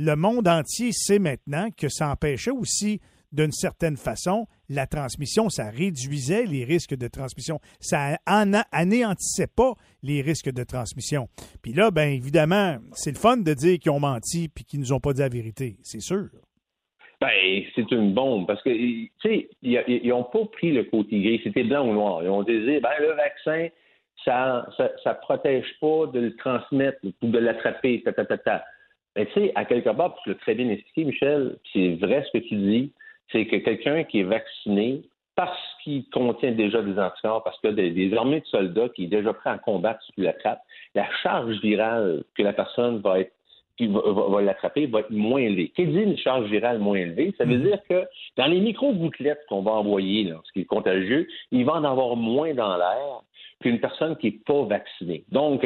le 0.00 0.14
monde 0.14 0.46
entier 0.46 0.92
sait 0.92 1.18
maintenant 1.18 1.70
que 1.76 1.88
ça 1.88 2.10
empêchait 2.10 2.52
aussi, 2.52 3.00
d'une 3.32 3.50
certaine 3.50 3.96
façon, 3.96 4.46
la 4.68 4.86
transmission. 4.86 5.48
Ça 5.48 5.70
réduisait 5.70 6.44
les 6.44 6.64
risques 6.64 6.96
de 6.96 7.08
transmission. 7.08 7.58
Ça 7.80 8.16
anéantissait 8.24 9.48
pas 9.48 9.72
les 10.04 10.22
risques 10.22 10.52
de 10.52 10.62
transmission. 10.62 11.26
Puis 11.64 11.72
là, 11.72 11.90
bien 11.90 12.10
évidemment, 12.10 12.76
c'est 12.92 13.10
le 13.10 13.18
fun 13.18 13.38
de 13.38 13.52
dire 13.54 13.80
qu'ils 13.80 13.90
ont 13.90 13.98
menti 13.98 14.48
puis 14.48 14.64
qu'ils 14.64 14.78
nous 14.78 14.92
ont 14.92 15.00
pas 15.00 15.12
dit 15.12 15.20
la 15.20 15.28
vérité. 15.28 15.78
C'est 15.82 16.00
sûr. 16.00 16.28
Ben, 17.20 17.64
c'est 17.74 17.90
une 17.90 18.14
bombe 18.14 18.46
parce 18.46 18.62
que, 18.62 18.70
tu 18.70 19.10
sais, 19.20 19.48
ils 19.62 20.08
n'ont 20.08 20.22
pas 20.22 20.44
pris 20.52 20.70
le 20.70 20.84
côté 20.84 21.20
gris. 21.20 21.40
C'était 21.42 21.64
blanc 21.64 21.88
ou 21.88 21.92
noir. 21.92 22.22
Ils 22.22 22.28
ont 22.28 22.44
dit, 22.44 22.52
ben, 22.80 22.90
le 23.00 23.14
vaccin, 23.14 23.66
ça, 24.24 24.64
ça 25.02 25.14
protège 25.14 25.66
pas 25.80 26.06
de 26.06 26.20
le 26.20 26.36
transmettre 26.36 27.00
ou 27.20 27.26
de 27.26 27.38
l'attraper, 27.38 28.00
ta, 28.04 28.12
ta, 28.12 28.24
ta, 28.24 28.38
ta. 28.38 28.64
Mais 29.18 29.26
tu 29.26 29.32
sais, 29.34 29.52
à 29.56 29.64
quelque 29.64 29.90
part, 29.90 30.16
tu 30.22 30.28
l'as 30.28 30.36
très 30.36 30.54
bien 30.54 30.68
expliqué, 30.70 31.04
Michel, 31.04 31.56
c'est 31.72 31.96
vrai 31.96 32.24
ce 32.24 32.38
que 32.38 32.44
tu 32.44 32.54
dis, 32.54 32.92
c'est 33.32 33.46
que 33.46 33.56
quelqu'un 33.56 34.04
qui 34.04 34.20
est 34.20 34.22
vacciné, 34.22 35.02
parce 35.34 35.58
qu'il 35.82 36.08
contient 36.10 36.52
déjà 36.52 36.82
des 36.82 36.98
anticorps, 36.98 37.42
parce 37.42 37.58
qu'il 37.60 37.70
y 37.70 37.72
a 37.72 37.76
des, 37.76 37.90
des 37.90 38.16
armées 38.16 38.40
de 38.40 38.46
soldats 38.46 38.88
qui 38.90 39.04
est 39.04 39.08
déjà 39.08 39.32
prêt 39.32 39.50
à 39.50 39.58
combattre 39.58 40.00
si 40.04 40.12
tu 40.12 40.22
l'attrapes, 40.22 40.62
la 40.94 41.06
charge 41.22 41.60
virale 41.60 42.22
que 42.36 42.42
la 42.44 42.52
personne 42.52 42.98
va 43.00 43.20
être 43.20 43.32
qui 43.76 43.86
va, 43.86 44.00
va- 44.04 44.28
va 44.28 44.42
l'attraper 44.42 44.86
va 44.86 45.00
être 45.00 45.10
moins 45.10 45.40
élevée. 45.40 45.68
Qui 45.68 45.86
dit 45.86 46.00
une 46.00 46.18
charge 46.18 46.48
virale 46.50 46.78
moins 46.80 46.96
élevée, 46.98 47.32
ça 47.38 47.44
veut 47.44 47.58
dire 47.58 47.78
que 47.88 48.04
dans 48.36 48.46
les 48.46 48.58
micro-gouttelettes 48.60 49.44
qu'on 49.48 49.62
va 49.62 49.70
envoyer, 49.72 50.24
là, 50.24 50.40
ce 50.44 50.52
qui 50.52 50.60
est 50.62 50.64
contagieux, 50.64 51.28
il 51.52 51.64
va 51.64 51.74
en 51.74 51.84
avoir 51.84 52.16
moins 52.16 52.52
dans 52.54 52.76
l'air 52.76 53.20
qu'une 53.60 53.78
personne 53.78 54.16
qui 54.16 54.26
n'est 54.32 54.40
pas 54.44 54.64
vaccinée. 54.64 55.22
Donc, 55.30 55.64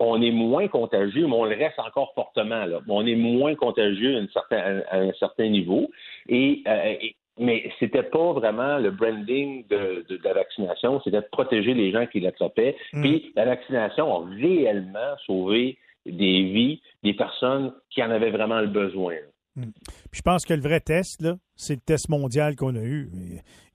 on 0.00 0.22
est 0.22 0.30
moins 0.30 0.68
contagieux, 0.68 1.26
mais 1.26 1.34
on 1.34 1.44
le 1.44 1.56
reste 1.56 1.78
encore 1.78 2.12
fortement. 2.14 2.64
Là. 2.64 2.80
On 2.88 3.06
est 3.06 3.16
moins 3.16 3.54
contagieux 3.54 4.16
à 4.16 4.20
un 4.20 4.26
certain, 4.28 4.82
à 4.90 4.98
un 4.98 5.12
certain 5.14 5.48
niveau. 5.48 5.90
Et, 6.28 6.62
euh, 6.68 6.94
et- 7.00 7.16
mais 7.38 7.68
c'était 7.80 8.04
pas 8.04 8.32
vraiment 8.32 8.78
le 8.78 8.92
branding 8.92 9.66
de, 9.68 10.04
de- 10.08 10.16
de 10.18 10.24
la 10.24 10.34
vaccination, 10.34 11.00
c'était 11.02 11.20
de 11.20 11.26
protéger 11.32 11.74
les 11.74 11.90
gens 11.90 12.06
qui 12.06 12.20
l'attrapaient. 12.20 12.76
Puis 13.02 13.32
la 13.34 13.44
vaccination 13.46 14.14
a 14.14 14.24
réellement 14.40 15.16
sauvé 15.26 15.76
des 16.06 16.42
vies, 16.44 16.80
des 17.02 17.14
personnes 17.14 17.72
qui 17.90 18.02
en 18.04 18.10
avaient 18.10 18.30
vraiment 18.30 18.60
le 18.60 18.68
besoin. 18.68 19.14
là. 19.14 19.20
Puis 19.56 19.70
je 20.12 20.22
pense 20.22 20.44
que 20.44 20.54
le 20.54 20.60
vrai 20.60 20.80
test, 20.80 21.22
là, 21.22 21.34
c'est 21.56 21.74
le 21.74 21.80
test 21.80 22.08
mondial 22.08 22.56
qu'on 22.56 22.74
a 22.74 22.82
eu. 22.82 23.08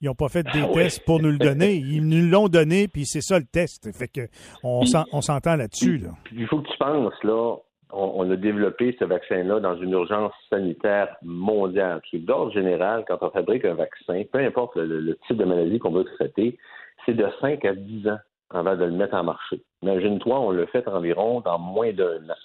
Ils 0.02 0.06
n'ont 0.08 0.16
pas 0.16 0.28
fait 0.30 0.44
des 0.44 0.62
Ah 0.64 0.68
ouais. 0.68 0.84
tests 0.84 1.06
pour 1.06 1.22
nous 1.22 1.32
le 1.32 1.38
donner. 1.38 1.76
Ils 1.76 2.06
nous 2.06 2.30
l'ont 2.30 2.48
donné, 2.50 2.88
puis 2.88 3.06
c'est 3.06 3.22
ça 3.22 3.40
le 3.40 3.46
test. 3.46 3.90
Fait 3.96 4.08
que 4.08 4.28
on 4.64 4.84
s'entend 4.86 5.56
là-dessus. 5.56 5.98
Là. 5.98 6.10
Il 6.34 6.48
faut 6.48 6.60
que 6.62 6.70
tu 6.70 6.78
penses, 6.78 7.24
là, 7.24 7.56
on, 7.92 8.12
on 8.16 8.30
a 8.32 8.36
développé 8.36 8.96
ce 9.00 9.06
vaccin-là 9.06 9.60
dans 9.62 9.78
une 9.80 9.92
urgence 9.92 10.34
sanitaire 10.50 11.16
mondiale. 11.24 12.02
Puis 12.10 12.20
d'ordre 12.20 12.52
général, 12.52 13.06
quand 13.08 13.18
on 13.22 13.30
fabrique 13.32 13.66
un 13.66 13.74
vaccin, 13.76 14.22
peu 14.32 14.40
importe 14.40 14.76
le, 14.76 15.00
le 15.00 15.18
type 15.28 15.38
de 15.38 15.46
maladie 15.46 15.80
qu'on 15.80 15.92
veut 15.92 16.06
traiter, 16.18 16.58
c'est 17.06 17.14
de 17.16 17.26
5 17.42 17.64
à 17.66 17.74
10 17.74 18.08
ans 18.10 18.20
avant 18.52 18.76
de 18.76 18.84
le 18.84 18.92
mettre 18.92 19.14
en 19.16 19.24
marché. 19.24 19.64
Imagine-toi, 19.84 20.40
on 20.40 20.52
le 20.52 20.66
fait 20.68 20.88
environ 20.88 21.40
dans 21.42 21.58
moins 21.60 21.94
d'un 21.94 22.18
an. 22.30 22.36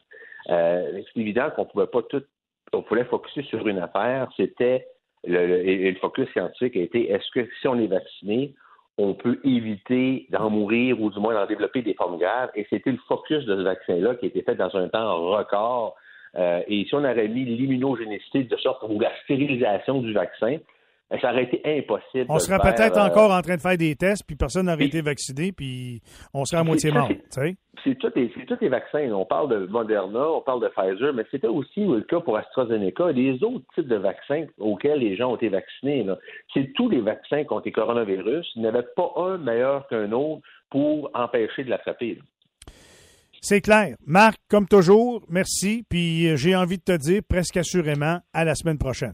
Euh, 0.50 1.00
c'est 1.12 1.20
évident 1.20 1.48
qu'on 1.56 1.64
pouvait 1.64 1.86
pas 1.86 2.02
tout, 2.02 2.22
on 2.74 2.82
pouvait 2.82 3.04
focuser 3.04 3.42
sur 3.42 3.66
une 3.66 3.78
affaire. 3.78 4.28
C'était 4.36 4.86
le, 5.26 5.94
focus 6.00 6.28
scientifique 6.32 6.76
a 6.76 6.80
été 6.80 7.10
est-ce 7.10 7.30
que 7.32 7.48
si 7.60 7.68
on 7.68 7.78
est 7.78 7.86
vacciné, 7.86 8.54
on 8.98 9.14
peut 9.14 9.40
éviter 9.44 10.26
d'en 10.30 10.50
mourir 10.50 11.00
ou 11.00 11.10
du 11.10 11.18
moins 11.18 11.34
d'en 11.34 11.46
développer 11.46 11.82
des 11.82 11.94
formes 11.94 12.18
graves? 12.18 12.50
Et 12.54 12.66
c'était 12.70 12.92
le 12.92 12.98
focus 13.08 13.44
de 13.44 13.56
ce 13.56 13.62
vaccin-là 13.62 14.14
qui 14.16 14.26
a 14.26 14.28
été 14.28 14.42
fait 14.42 14.54
dans 14.54 14.74
un 14.76 14.88
temps 14.88 15.16
record. 15.30 15.96
Euh, 16.36 16.62
et 16.66 16.84
si 16.84 16.94
on 16.94 17.04
avait 17.04 17.28
mis 17.28 17.44
l'immunogénicité 17.44 18.44
de 18.44 18.56
sorte 18.56 18.84
ou 18.88 19.00
la 19.00 19.10
stérilisation 19.22 20.00
du 20.00 20.12
vaccin, 20.12 20.58
ça 21.20 21.30
aurait 21.32 21.44
été 21.44 21.60
impossible. 21.64 22.26
On 22.28 22.38
serait 22.38 22.58
peut-être 22.58 22.96
euh, 22.96 23.06
encore 23.06 23.30
en 23.32 23.40
train 23.42 23.56
de 23.56 23.60
faire 23.60 23.76
des 23.76 23.94
tests, 23.96 24.24
puis 24.26 24.36
personne 24.36 24.66
n'aurait 24.66 24.86
été 24.86 25.00
vacciné, 25.02 25.52
puis 25.52 26.00
on 26.32 26.44
serait 26.44 26.60
à 26.60 26.64
moitié 26.64 26.90
mort. 26.90 27.08
c'est- 27.30 27.56
tous 27.98 28.10
les, 28.16 28.32
les 28.60 28.68
vaccins. 28.68 29.10
On 29.12 29.26
parle 29.26 29.50
de 29.50 29.66
Moderna, 29.66 30.30
on 30.30 30.40
parle 30.40 30.62
de 30.62 30.68
Pfizer, 30.68 31.12
mais 31.12 31.24
c'était 31.30 31.48
aussi 31.48 31.80
le 31.84 32.00
cas 32.02 32.20
pour 32.20 32.36
AstraZeneca 32.38 33.10
et 33.10 33.12
les 33.12 33.42
autres 33.44 33.64
types 33.74 33.88
de 33.88 33.96
vaccins 33.96 34.46
auxquels 34.58 34.98
les 35.00 35.16
gens 35.16 35.32
ont 35.32 35.36
été 35.36 35.48
vaccinés. 35.50 36.06
C'est 36.54 36.72
tous 36.74 36.88
les 36.88 37.00
vaccins 37.00 37.44
contre 37.44 37.66
les 37.66 37.72
coronavirus. 37.72 38.46
Il 38.56 38.62
n'y 38.62 38.68
avait 38.68 38.86
pas 38.96 39.12
un 39.16 39.36
meilleur 39.38 39.86
qu'un 39.88 40.10
autre 40.12 40.40
pour 40.70 41.10
empêcher 41.14 41.64
de 41.64 41.70
l'attraper. 41.70 42.18
C'est 43.42 43.60
clair. 43.60 43.96
Marc, 44.06 44.38
comme 44.48 44.66
toujours, 44.66 45.22
merci. 45.28 45.84
Puis 45.90 46.28
euh, 46.28 46.36
j'ai 46.36 46.56
envie 46.56 46.78
de 46.78 46.82
te 46.82 46.96
dire 46.96 47.20
presque 47.28 47.58
assurément 47.58 48.20
à 48.32 48.44
la 48.46 48.54
semaine 48.54 48.78
prochaine. 48.78 49.12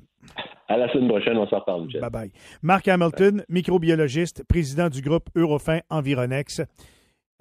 À 0.70 0.76
la 0.76 0.88
semaine 0.92 1.08
prochaine, 1.08 1.36
on 1.36 1.48
s'en 1.48 1.58
reparle. 1.58 1.88
Bye 2.00 2.10
bye. 2.10 2.32
Marc 2.62 2.86
Hamilton, 2.86 3.44
microbiologiste, 3.48 4.44
président 4.44 4.88
du 4.88 5.02
groupe 5.02 5.28
Eurofin 5.34 5.80
Environex. 5.90 6.62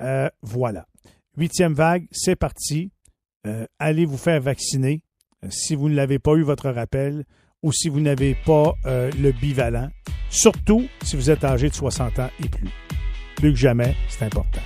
Euh, 0.01 0.29
voilà. 0.41 0.87
Huitième 1.37 1.73
vague, 1.73 2.07
c'est 2.11 2.35
parti. 2.35 2.91
Euh, 3.45 3.67
allez 3.77 4.05
vous 4.05 4.17
faire 4.17 4.41
vacciner 4.41 5.03
euh, 5.45 5.47
si 5.51 5.75
vous 5.75 5.89
ne 5.89 5.95
l'avez 5.95 6.17
pas 6.17 6.33
eu 6.33 6.41
votre 6.41 6.71
rappel 6.71 7.23
ou 7.61 7.71
si 7.71 7.87
vous 7.87 8.01
n'avez 8.01 8.35
pas 8.47 8.73
euh, 8.87 9.11
le 9.21 9.31
bivalent. 9.31 9.89
Surtout 10.31 10.87
si 11.03 11.15
vous 11.15 11.29
êtes 11.29 11.43
âgé 11.43 11.69
de 11.69 11.75
60 11.75 12.17
ans 12.17 12.29
et 12.43 12.49
plus. 12.49 12.69
Plus 13.35 13.51
que 13.51 13.59
jamais, 13.59 13.95
c'est 14.07 14.25
important. 14.25 14.61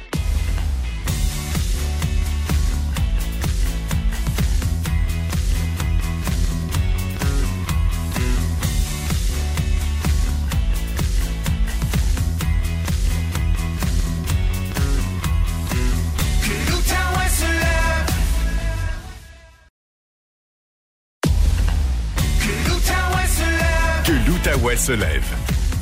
Se 24.83 24.91
lève. 24.91 25.23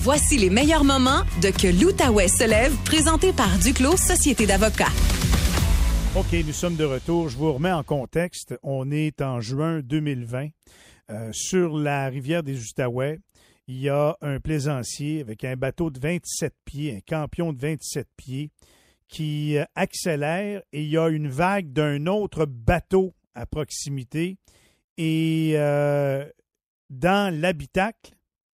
Voici 0.03 0.37
les 0.37 0.51
meilleurs 0.51 0.83
moments 0.83 1.23
de 1.41 1.49
Que 1.49 1.67
l'Outaouais 1.67 2.27
se 2.27 2.47
lève, 2.47 2.71
présenté 2.85 3.33
par 3.33 3.49
Duclos 3.57 3.97
Société 3.97 4.45
d'avocats. 4.45 4.93
OK, 6.15 6.31
nous 6.45 6.53
sommes 6.53 6.75
de 6.75 6.83
retour. 6.83 7.27
Je 7.27 7.35
vous 7.35 7.51
remets 7.51 7.71
en 7.71 7.81
contexte. 7.81 8.53
On 8.61 8.91
est 8.91 9.23
en 9.23 9.41
juin 9.41 9.79
2020. 9.79 10.49
Euh, 11.09 11.29
sur 11.33 11.79
la 11.79 12.09
rivière 12.09 12.43
des 12.43 12.61
Outaouais, 12.61 13.17
il 13.67 13.79
y 13.79 13.89
a 13.89 14.15
un 14.21 14.39
plaisancier 14.39 15.21
avec 15.21 15.45
un 15.45 15.55
bateau 15.55 15.89
de 15.89 15.99
27 15.99 16.53
pieds, 16.63 16.95
un 16.95 16.99
campion 16.99 17.53
de 17.53 17.59
27 17.59 18.07
pieds, 18.15 18.51
qui 19.07 19.57
euh, 19.57 19.65
accélère 19.73 20.61
et 20.73 20.83
il 20.83 20.89
y 20.89 20.97
a 20.99 21.09
une 21.09 21.27
vague 21.27 21.73
d'un 21.73 22.05
autre 22.05 22.45
bateau 22.45 23.15
à 23.33 23.47
proximité. 23.47 24.37
Et 24.99 25.53
euh, 25.55 26.23
dans 26.91 27.33
l'habitacle, 27.33 28.11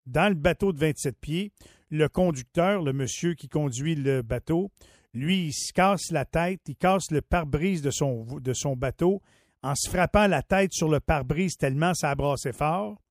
dans 0.07 0.29
le 0.29 0.35
bateau 0.35 0.73
de 0.73 0.79
27 0.79 1.17
pieds, 1.19 1.51
le 1.89 2.07
conducteur, 2.07 2.81
le 2.81 2.93
monsieur 2.93 3.33
qui 3.33 3.47
conduit 3.47 3.95
le 3.95 4.21
bateau, 4.21 4.71
lui, 5.13 5.47
il 5.47 5.53
se 5.53 5.73
casse 5.73 6.11
la 6.11 6.25
tête, 6.25 6.61
il 6.67 6.75
casse 6.75 7.11
le 7.11 7.21
pare-brise 7.21 7.81
de 7.81 7.91
son, 7.91 8.75
bateau 8.75 9.21
en 9.63 9.73
se 9.75 9.89
frappant 9.89 10.27
la 10.27 10.43
tête 10.43 10.73
sur 10.73 10.89
le 10.89 10.99
pare-brise 10.99 11.57
tellement 11.57 11.93
ça 11.93 12.11
a 12.11 12.53
fort. 12.53 13.01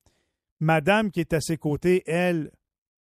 Madame 0.61 1.11
qui 1.11 1.21
est 1.21 1.33
à 1.33 1.41
ses 1.41 1.57
côtés, 1.57 2.03
elle, 2.07 2.51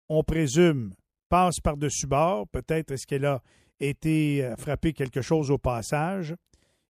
on 0.08 0.24
présume, 0.24 0.94
passe 1.28 1.60
par-dessus 1.60 2.06
bord. 2.06 2.48
Peut-être 2.48 2.92
est-ce 2.92 3.06
qu'elle 3.06 3.26
a 3.26 3.42
été 3.78 4.44
euh, 4.44 4.56
frappée 4.56 4.92
quelque 4.92 5.22
chose 5.22 5.50
au 5.50 5.58
passage. 5.58 6.34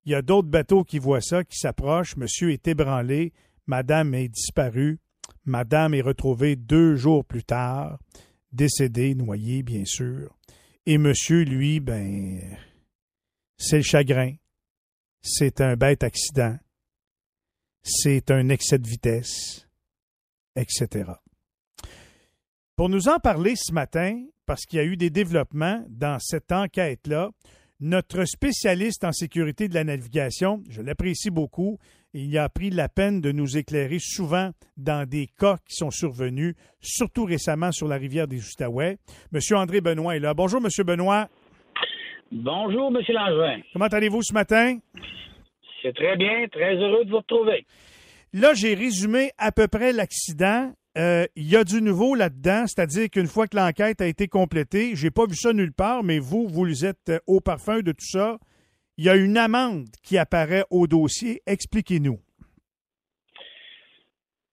Il 0.05 0.11
y 0.11 0.15
a 0.15 0.21
d'autres 0.21 0.47
bateaux 0.47 0.83
qui 0.83 0.99
voient 0.99 1.21
ça, 1.21 1.43
qui 1.43 1.57
s'approchent. 1.57 2.15
Monsieur 2.15 2.51
est 2.51 2.67
ébranlé. 2.67 3.33
Madame 3.65 4.13
est 4.13 4.29
disparue. 4.29 4.99
Madame 5.47 5.93
est 5.93 6.01
retrouvée 6.01 6.57
deux 6.57 6.97
jours 6.97 7.23
plus 7.23 7.45
tard, 7.45 7.99
décédée, 8.51 9.15
noyée, 9.15 9.63
bien 9.63 9.85
sûr. 9.85 10.37
Et 10.85 10.97
monsieur, 10.97 11.43
lui, 11.43 11.79
ben, 11.79 12.41
c'est 13.57 13.77
le 13.77 13.83
chagrin. 13.83 14.35
C'est 15.21 15.61
un 15.61 15.77
bête 15.77 16.03
accident. 16.03 16.57
C'est 17.81 18.29
un 18.29 18.49
excès 18.49 18.77
de 18.77 18.87
vitesse, 18.87 19.67
etc. 20.57 21.11
Pour 22.75 22.89
nous 22.89 23.07
en 23.07 23.19
parler 23.19 23.55
ce 23.55 23.71
matin, 23.71 24.25
parce 24.45 24.65
qu'il 24.65 24.77
y 24.77 24.81
a 24.81 24.85
eu 24.85 24.97
des 24.97 25.09
développements 25.09 25.81
dans 25.87 26.19
cette 26.19 26.51
enquête-là, 26.51 27.31
notre 27.79 28.25
spécialiste 28.25 29.03
en 29.03 29.11
sécurité 29.11 29.67
de 29.67 29.73
la 29.73 29.83
navigation, 29.83 30.63
je 30.69 30.81
l'apprécie 30.81 31.29
beaucoup, 31.29 31.77
il 32.13 32.35
a 32.37 32.49
pris 32.49 32.69
la 32.71 32.89
peine 32.89 33.21
de 33.21 33.31
nous 33.31 33.57
éclairer 33.57 33.99
souvent 33.99 34.51
dans 34.77 35.07
des 35.07 35.27
cas 35.39 35.57
qui 35.67 35.75
sont 35.75 35.91
survenus, 35.91 36.55
surtout 36.81 37.25
récemment 37.25 37.71
sur 37.71 37.87
la 37.87 37.97
rivière 37.97 38.27
des 38.27 38.39
Outaouais. 38.39 38.97
Monsieur 39.31 39.57
André 39.57 39.81
Benoît 39.81 40.15
est 40.15 40.19
là. 40.19 40.33
Bonjour, 40.33 40.59
Monsieur 40.59 40.83
Benoît. 40.83 41.27
Bonjour, 42.31 42.87
M. 42.87 43.01
Langevin. 43.09 43.61
Comment 43.73 43.85
allez-vous 43.85 44.23
ce 44.23 44.33
matin? 44.33 44.79
C'est 45.81 45.93
très 45.93 46.17
bien, 46.17 46.47
très 46.51 46.75
heureux 46.75 47.05
de 47.05 47.11
vous 47.11 47.17
retrouver. 47.17 47.65
Là, 48.33 48.53
j'ai 48.53 48.73
résumé 48.73 49.31
à 49.37 49.51
peu 49.51 49.67
près 49.67 49.93
l'accident. 49.93 50.73
Euh, 50.97 51.25
Il 51.35 51.49
y 51.49 51.55
a 51.55 51.63
du 51.63 51.81
nouveau 51.81 52.15
là-dedans, 52.15 52.65
c'est-à-dire 52.65 53.09
qu'une 53.09 53.27
fois 53.27 53.47
que 53.47 53.55
l'enquête 53.55 54.01
a 54.01 54.07
été 54.07 54.27
complétée, 54.27 54.95
j'ai 54.95 55.11
pas 55.11 55.25
vu 55.25 55.35
ça 55.35 55.53
nulle 55.53 55.73
part, 55.73 56.03
mais 56.03 56.19
vous, 56.19 56.47
vous 56.47 56.85
êtes 56.85 57.09
euh, 57.09 57.19
au 57.27 57.39
parfum 57.39 57.81
de 57.81 57.91
tout 57.91 58.05
ça. 58.05 58.37
Il 58.97 59.05
y 59.05 59.09
a 59.09 59.15
une 59.15 59.37
amende 59.37 59.85
qui 60.03 60.17
apparaît 60.17 60.63
au 60.71 60.87
dossier. 60.87 61.41
Expliquez-nous. 61.45 62.17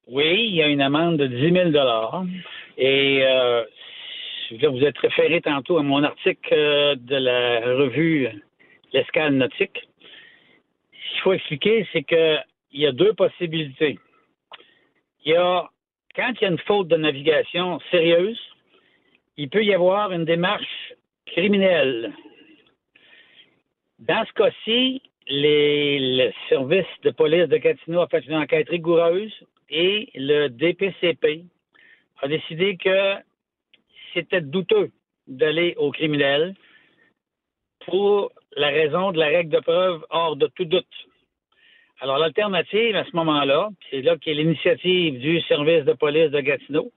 Oui, 0.06 0.48
il 0.50 0.54
y 0.54 0.62
a 0.62 0.68
une 0.68 0.82
amende 0.82 1.16
de 1.16 1.26
10 1.26 1.50
000 1.50 1.70
Et 2.76 3.22
euh, 3.22 3.64
vous 4.50 4.84
êtes 4.84 4.98
référé 4.98 5.40
tantôt 5.40 5.78
à 5.78 5.82
mon 5.82 6.02
article 6.02 6.52
euh, 6.52 6.94
de 6.96 7.16
la 7.16 7.60
revue 7.74 8.28
L'Escale 8.92 9.34
nautique. 9.34 9.88
Ce 10.92 11.12
qu'il 11.12 11.20
faut 11.22 11.32
expliquer, 11.32 11.88
c'est 11.92 12.02
qu'il 12.02 12.44
y 12.74 12.86
a 12.86 12.92
deux 12.92 13.14
possibilités. 13.14 13.98
Il 15.24 15.32
y 15.32 15.36
a, 15.36 15.70
quand 16.14 16.32
il 16.40 16.42
y 16.42 16.44
a 16.46 16.50
une 16.50 16.58
faute 16.58 16.88
de 16.88 16.96
navigation 16.96 17.80
sérieuse, 17.90 18.40
il 19.36 19.48
peut 19.50 19.64
y 19.64 19.74
avoir 19.74 20.12
une 20.12 20.24
démarche 20.24 20.94
criminelle. 21.26 22.12
Dans 23.98 24.24
ce 24.26 24.32
cas-ci, 24.32 25.02
le 25.26 26.30
service 26.48 26.86
de 27.02 27.10
police 27.10 27.48
de 27.48 27.56
Gatineau 27.56 28.02
a 28.02 28.08
fait 28.08 28.24
une 28.26 28.36
enquête 28.36 28.68
rigoureuse 28.68 29.32
et 29.70 30.10
le 30.14 30.48
DPCP 30.48 31.44
a 32.20 32.28
décidé 32.28 32.76
que 32.76 33.14
c'était 34.12 34.40
douteux 34.40 34.90
d'aller 35.26 35.74
au 35.78 35.90
criminel 35.90 36.54
pour 37.86 38.30
la 38.56 38.68
raison 38.68 39.12
de 39.12 39.18
la 39.18 39.26
règle 39.26 39.50
de 39.50 39.60
preuve 39.60 40.04
hors 40.10 40.36
de 40.36 40.46
tout 40.48 40.64
doute. 40.64 40.86
Alors, 42.00 42.18
l'alternative 42.18 42.96
à 42.96 43.04
ce 43.04 43.14
moment-là, 43.16 43.68
c'est 43.90 44.02
là 44.02 44.16
qu'est 44.16 44.34
l'initiative 44.34 45.18
du 45.18 45.40
service 45.42 45.84
de 45.84 45.92
police 45.92 46.30
de 46.30 46.40
Gatineau, 46.40 46.90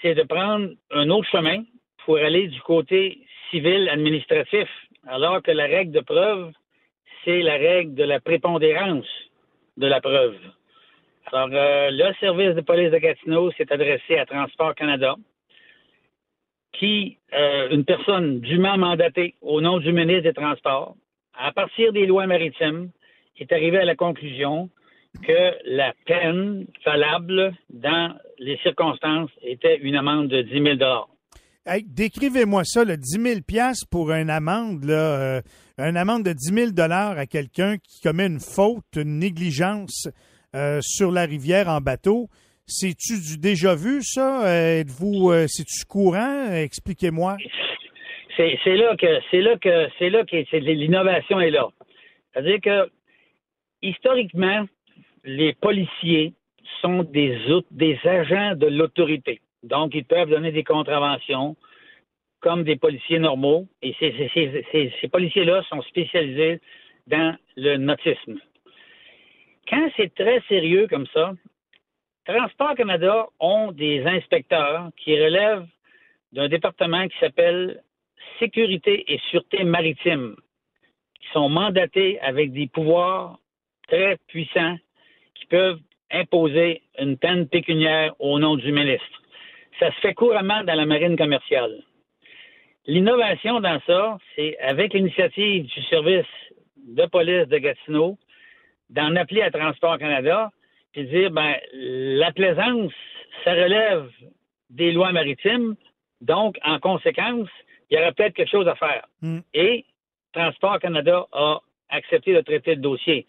c'est 0.00 0.14
de 0.14 0.22
prendre 0.22 0.70
un 0.90 1.10
autre 1.10 1.28
chemin 1.30 1.64
pour 2.04 2.18
aller 2.18 2.48
du 2.48 2.60
côté 2.60 3.20
civil 3.50 3.88
administratif, 3.88 4.68
alors 5.06 5.42
que 5.42 5.50
la 5.50 5.64
règle 5.64 5.92
de 5.92 6.00
preuve, 6.00 6.52
c'est 7.24 7.42
la 7.42 7.54
règle 7.54 7.94
de 7.94 8.04
la 8.04 8.20
prépondérance 8.20 9.06
de 9.76 9.86
la 9.86 10.00
preuve. 10.00 10.36
Alors, 11.32 11.48
euh, 11.52 11.90
le 11.90 12.12
service 12.20 12.54
de 12.54 12.60
police 12.60 12.90
de 12.90 12.98
Gatineau 12.98 13.50
s'est 13.52 13.72
adressé 13.72 14.18
à 14.18 14.26
Transport 14.26 14.74
Canada, 14.74 15.16
qui, 16.72 17.18
euh, 17.32 17.68
une 17.70 17.84
personne 17.84 18.40
dûment 18.40 18.76
mandatée 18.76 19.34
au 19.40 19.60
nom 19.60 19.78
du 19.78 19.92
ministre 19.92 20.24
des 20.24 20.34
Transports, 20.34 20.96
à 21.34 21.52
partir 21.52 21.92
des 21.92 22.06
lois 22.06 22.26
maritimes, 22.26 22.90
est 23.38 23.52
arrivé 23.52 23.78
à 23.78 23.84
la 23.84 23.94
conclusion 23.94 24.70
que 25.26 25.52
la 25.66 25.92
peine 26.06 26.66
valable 26.84 27.52
dans 27.70 28.14
les 28.38 28.56
circonstances 28.58 29.30
était 29.42 29.78
une 29.78 29.96
amende 29.96 30.28
de 30.28 30.42
10 30.42 30.78
000 30.78 31.06
Hey, 31.64 31.84
décrivez-moi 31.86 32.64
ça, 32.64 32.84
le 32.84 32.96
10 32.96 33.20
000 33.20 33.40
piastres 33.46 33.86
pour 33.88 34.10
une 34.10 34.30
amende, 34.30 34.84
là, 34.84 35.38
euh, 35.38 35.40
une 35.78 35.96
amende 35.96 36.24
de 36.24 36.32
10 36.32 36.54
000 36.54 36.70
dollars 36.72 37.16
à 37.18 37.26
quelqu'un 37.26 37.76
qui 37.78 38.00
commet 38.00 38.26
une 38.26 38.40
faute, 38.40 38.96
une 38.96 39.18
négligence 39.20 40.08
euh, 40.56 40.80
sur 40.82 41.12
la 41.12 41.22
rivière 41.24 41.68
en 41.68 41.80
bateau. 41.80 42.26
C'est-tu 42.66 43.20
du 43.20 43.38
déjà 43.38 43.76
vu, 43.76 44.02
ça? 44.02 44.44
Euh, 44.44 44.80
Êtes-vous, 44.80 45.32
c'est-tu 45.46 45.84
courant? 45.86 46.50
Expliquez-moi. 46.52 47.36
C'est 48.36 48.76
là 48.76 48.96
que 48.96 49.20
c'est 49.30 49.40
là 49.40 49.56
que 49.56 49.88
c'est 49.98 50.10
là 50.10 50.24
que 50.24 50.56
l'innovation 50.56 51.38
est 51.40 51.50
là. 51.50 51.68
C'est-à-dire 52.32 52.60
que 52.60 52.90
historiquement, 53.82 54.66
les 55.24 55.52
policiers 55.54 56.34
sont 56.80 57.04
des 57.04 57.98
agents 58.04 58.54
de 58.56 58.66
l'autorité. 58.66 59.40
Donc, 59.62 59.94
ils 59.94 60.04
peuvent 60.04 60.30
donner 60.30 60.52
des 60.52 60.64
contraventions 60.64 61.56
comme 62.40 62.64
des 62.64 62.76
policiers 62.76 63.18
normaux. 63.18 63.68
Et 63.82 63.94
ces- 63.98 64.92
ces 65.00 65.08
policiers-là 65.08 65.62
sont 65.68 65.82
spécialisés 65.82 66.60
dans 67.06 67.36
le 67.56 67.76
nautisme. 67.76 68.38
Quand 69.68 69.88
c'est 69.96 70.14
très 70.14 70.40
sérieux 70.48 70.86
comme 70.88 71.06
ça, 71.08 71.32
Transport 72.24 72.74
Canada 72.74 73.26
ont 73.40 73.72
des 73.72 74.04
inspecteurs 74.04 74.90
qui 74.96 75.20
relèvent 75.20 75.66
d'un 76.32 76.48
département 76.48 77.06
qui 77.08 77.18
s'appelle 77.18 77.82
Sécurité 78.38 79.12
et 79.12 79.18
Sûreté 79.30 79.64
maritime, 79.64 80.36
qui 81.20 81.28
sont 81.32 81.48
mandatés 81.48 82.20
avec 82.20 82.52
des 82.52 82.66
pouvoirs 82.68 83.38
très 83.92 84.16
puissants 84.26 84.76
qui 85.34 85.46
peuvent 85.46 85.78
imposer 86.10 86.82
une 86.98 87.18
peine 87.18 87.46
pécuniaire 87.46 88.14
au 88.18 88.38
nom 88.38 88.56
du 88.56 88.72
ministre. 88.72 89.22
Ça 89.78 89.92
se 89.92 90.00
fait 90.00 90.14
couramment 90.14 90.64
dans 90.64 90.74
la 90.74 90.86
marine 90.86 91.16
commerciale. 91.16 91.82
L'innovation 92.86 93.60
dans 93.60 93.80
ça, 93.86 94.18
c'est 94.34 94.58
avec 94.60 94.94
l'initiative 94.94 95.66
du 95.66 95.82
service 95.84 96.26
de 96.76 97.04
police 97.06 97.46
de 97.48 97.58
Gatineau 97.58 98.18
d'en 98.90 99.14
appeler 99.16 99.42
à 99.42 99.50
Transport 99.50 99.98
Canada 99.98 100.50
puis 100.92 101.06
dire 101.06 101.30
ben 101.30 101.56
la 101.72 102.32
plaisance, 102.32 102.92
ça 103.44 103.52
relève 103.52 104.10
des 104.70 104.92
lois 104.92 105.12
maritimes, 105.12 105.76
donc 106.20 106.58
en 106.64 106.78
conséquence, 106.78 107.48
il 107.90 107.96
y 107.96 108.00
aurait 108.00 108.12
peut-être 108.12 108.34
quelque 108.34 108.50
chose 108.50 108.68
à 108.68 108.74
faire. 108.74 109.06
Hmm. 109.20 109.40
Et 109.54 109.84
Transport 110.32 110.78
Canada 110.80 111.26
a 111.32 111.60
accepté 111.90 112.34
de 112.34 112.40
traiter 112.40 112.74
le 112.74 112.80
dossier. 112.80 113.26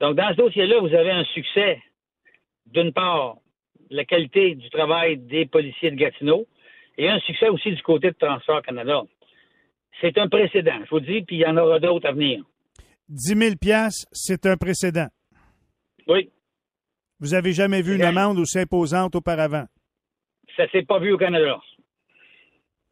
Donc 0.00 0.16
dans 0.16 0.28
ce 0.30 0.36
dossier-là, 0.36 0.80
vous 0.80 0.94
avez 0.94 1.10
un 1.10 1.24
succès 1.24 1.80
d'une 2.66 2.92
part 2.92 3.36
la 3.90 4.04
qualité 4.04 4.54
du 4.54 4.68
travail 4.70 5.18
des 5.18 5.46
policiers 5.46 5.90
de 5.90 5.96
Gatineau 5.96 6.46
et 6.98 7.08
un 7.08 7.20
succès 7.20 7.48
aussi 7.48 7.72
du 7.72 7.82
côté 7.82 8.08
de 8.08 8.16
Transport 8.18 8.62
Canada. 8.62 9.02
C'est 10.00 10.18
un 10.18 10.28
précédent, 10.28 10.80
je 10.84 10.90
vous 10.90 11.00
dis, 11.00 11.22
puis 11.22 11.36
il 11.36 11.40
y 11.40 11.46
en 11.46 11.56
aura 11.56 11.78
d'autres 11.78 12.08
à 12.08 12.12
venir. 12.12 12.42
10 13.08 13.36
000 13.38 13.56
piastres, 13.60 14.06
c'est 14.12 14.46
un 14.46 14.56
précédent. 14.56 15.06
Oui, 16.08 16.30
Vous 17.20 17.34
avez 17.34 17.52
jamais 17.52 17.80
vu 17.82 17.94
une 17.94 18.02
amende 18.02 18.38
aussi 18.38 18.58
imposante 18.58 19.14
auparavant? 19.14 19.66
ça 20.56 20.68
s'est 20.70 20.84
pas 20.84 20.98
vu 21.00 21.12
au 21.12 21.18
Canada. 21.18 21.58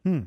Hmm. 0.05 0.23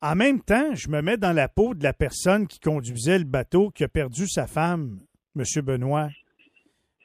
En 0.00 0.14
même 0.14 0.40
temps, 0.42 0.74
je 0.74 0.88
me 0.88 1.00
mets 1.00 1.16
dans 1.16 1.32
la 1.32 1.48
peau 1.48 1.74
de 1.74 1.82
la 1.82 1.92
personne 1.92 2.46
qui 2.46 2.60
conduisait 2.60 3.18
le 3.18 3.24
bateau, 3.24 3.70
qui 3.70 3.82
a 3.84 3.88
perdu 3.88 4.28
sa 4.28 4.46
femme, 4.46 5.00
M. 5.36 5.44
Benoît. 5.62 6.08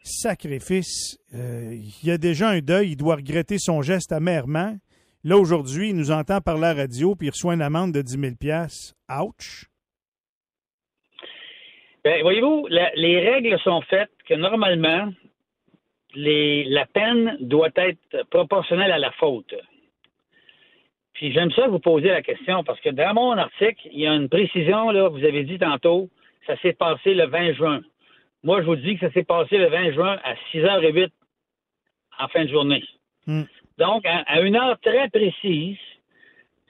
Sacrifice. 0.03 1.19
Euh, 1.33 1.73
il 1.73 2.07
y 2.07 2.11
a 2.11 2.17
déjà 2.17 2.49
un 2.49 2.59
deuil, 2.59 2.91
il 2.91 2.95
doit 2.95 3.15
regretter 3.15 3.57
son 3.57 3.81
geste 3.81 4.11
amèrement. 4.11 4.77
Là, 5.23 5.37
aujourd'hui, 5.37 5.89
il 5.89 5.95
nous 5.95 6.11
entend 6.11 6.39
par 6.39 6.57
la 6.57 6.73
radio, 6.73 7.15
puis 7.15 7.27
il 7.27 7.31
reçoit 7.31 7.53
une 7.53 7.61
amende 7.61 7.91
de 7.93 8.01
10 8.01 8.37
000 8.39 8.65
Ouch! 9.21 9.65
Ben, 12.03 12.21
voyez-vous, 12.21 12.67
les 12.69 13.19
règles 13.19 13.59
sont 13.59 13.81
faites 13.81 14.11
que 14.25 14.33
normalement, 14.35 15.11
la 16.15 16.85
peine 16.85 17.37
doit 17.41 17.71
être 17.75 18.23
proportionnelle 18.29 18.91
à 18.91 18.99
la 18.99 19.11
faute. 19.11 19.53
Puis 21.13 21.33
j'aime 21.33 21.51
ça 21.51 21.67
vous 21.67 21.79
posez 21.79 22.09
la 22.09 22.21
question 22.21 22.63
parce 22.63 22.79
que 22.79 22.89
dans 22.89 23.13
mon 23.13 23.31
article, 23.31 23.89
il 23.91 23.99
y 23.99 24.07
a 24.07 24.13
une 24.13 24.29
précision, 24.29 24.91
là, 24.91 25.09
vous 25.09 25.23
avez 25.23 25.43
dit 25.43 25.57
tantôt, 25.57 26.09
ça 26.45 26.55
s'est 26.59 26.73
passé 26.73 27.13
le 27.13 27.25
20 27.25 27.53
juin. 27.53 27.81
Moi, 28.43 28.61
je 28.61 28.67
vous 28.67 28.75
dis 28.75 28.97
que 28.97 29.07
ça 29.07 29.13
s'est 29.13 29.23
passé 29.23 29.57
le 29.57 29.67
20 29.67 29.91
juin 29.93 30.19
à 30.23 30.35
6h08 30.51 31.11
en 32.19 32.27
fin 32.27 32.45
de 32.45 32.49
journée. 32.49 32.83
Hmm. 33.25 33.43
Donc, 33.77 34.05
à, 34.05 34.19
à 34.27 34.41
une 34.41 34.55
heure 34.55 34.79
très 34.79 35.09
précise, 35.09 35.77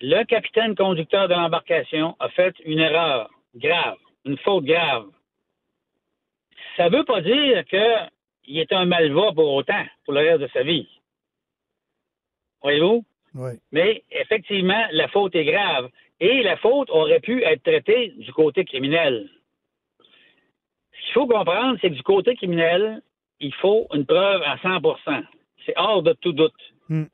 le 0.01 0.23
capitaine 0.23 0.75
conducteur 0.75 1.27
de 1.27 1.33
l'embarcation 1.33 2.15
a 2.19 2.29
fait 2.29 2.55
une 2.65 2.79
erreur 2.79 3.29
grave, 3.55 3.97
une 4.25 4.37
faute 4.37 4.65
grave. 4.65 5.05
Ça 6.75 6.89
ne 6.89 6.97
veut 6.97 7.03
pas 7.03 7.21
dire 7.21 7.65
qu'il 7.65 8.57
est 8.57 8.71
un 8.71 8.85
malva 8.85 9.31
pour 9.33 9.53
autant, 9.53 9.85
pour 10.05 10.13
le 10.13 10.21
reste 10.21 10.41
de 10.41 10.49
sa 10.53 10.63
vie. 10.63 10.87
Voyez-vous? 12.61 13.05
Oui. 13.35 13.51
Mais 13.71 14.03
effectivement, 14.11 14.83
la 14.91 15.07
faute 15.07 15.35
est 15.35 15.45
grave. 15.45 15.89
Et 16.19 16.41
la 16.41 16.57
faute 16.57 16.89
aurait 16.89 17.19
pu 17.19 17.43
être 17.43 17.63
traitée 17.63 18.09
du 18.17 18.33
côté 18.33 18.65
criminel. 18.65 19.29
Qu'il 21.07 21.13
faut 21.13 21.27
comprendre, 21.27 21.77
c'est 21.79 21.89
que 21.89 21.95
du 21.95 22.03
côté 22.03 22.35
criminel, 22.35 23.01
il 23.39 23.53
faut 23.55 23.87
une 23.93 24.05
preuve 24.05 24.41
à 24.43 24.57
100% 24.57 25.23
C'est 25.65 25.73
hors 25.77 26.03
de 26.03 26.11
tout 26.11 26.33
doute. 26.33 26.73
Hmm. 26.89 27.05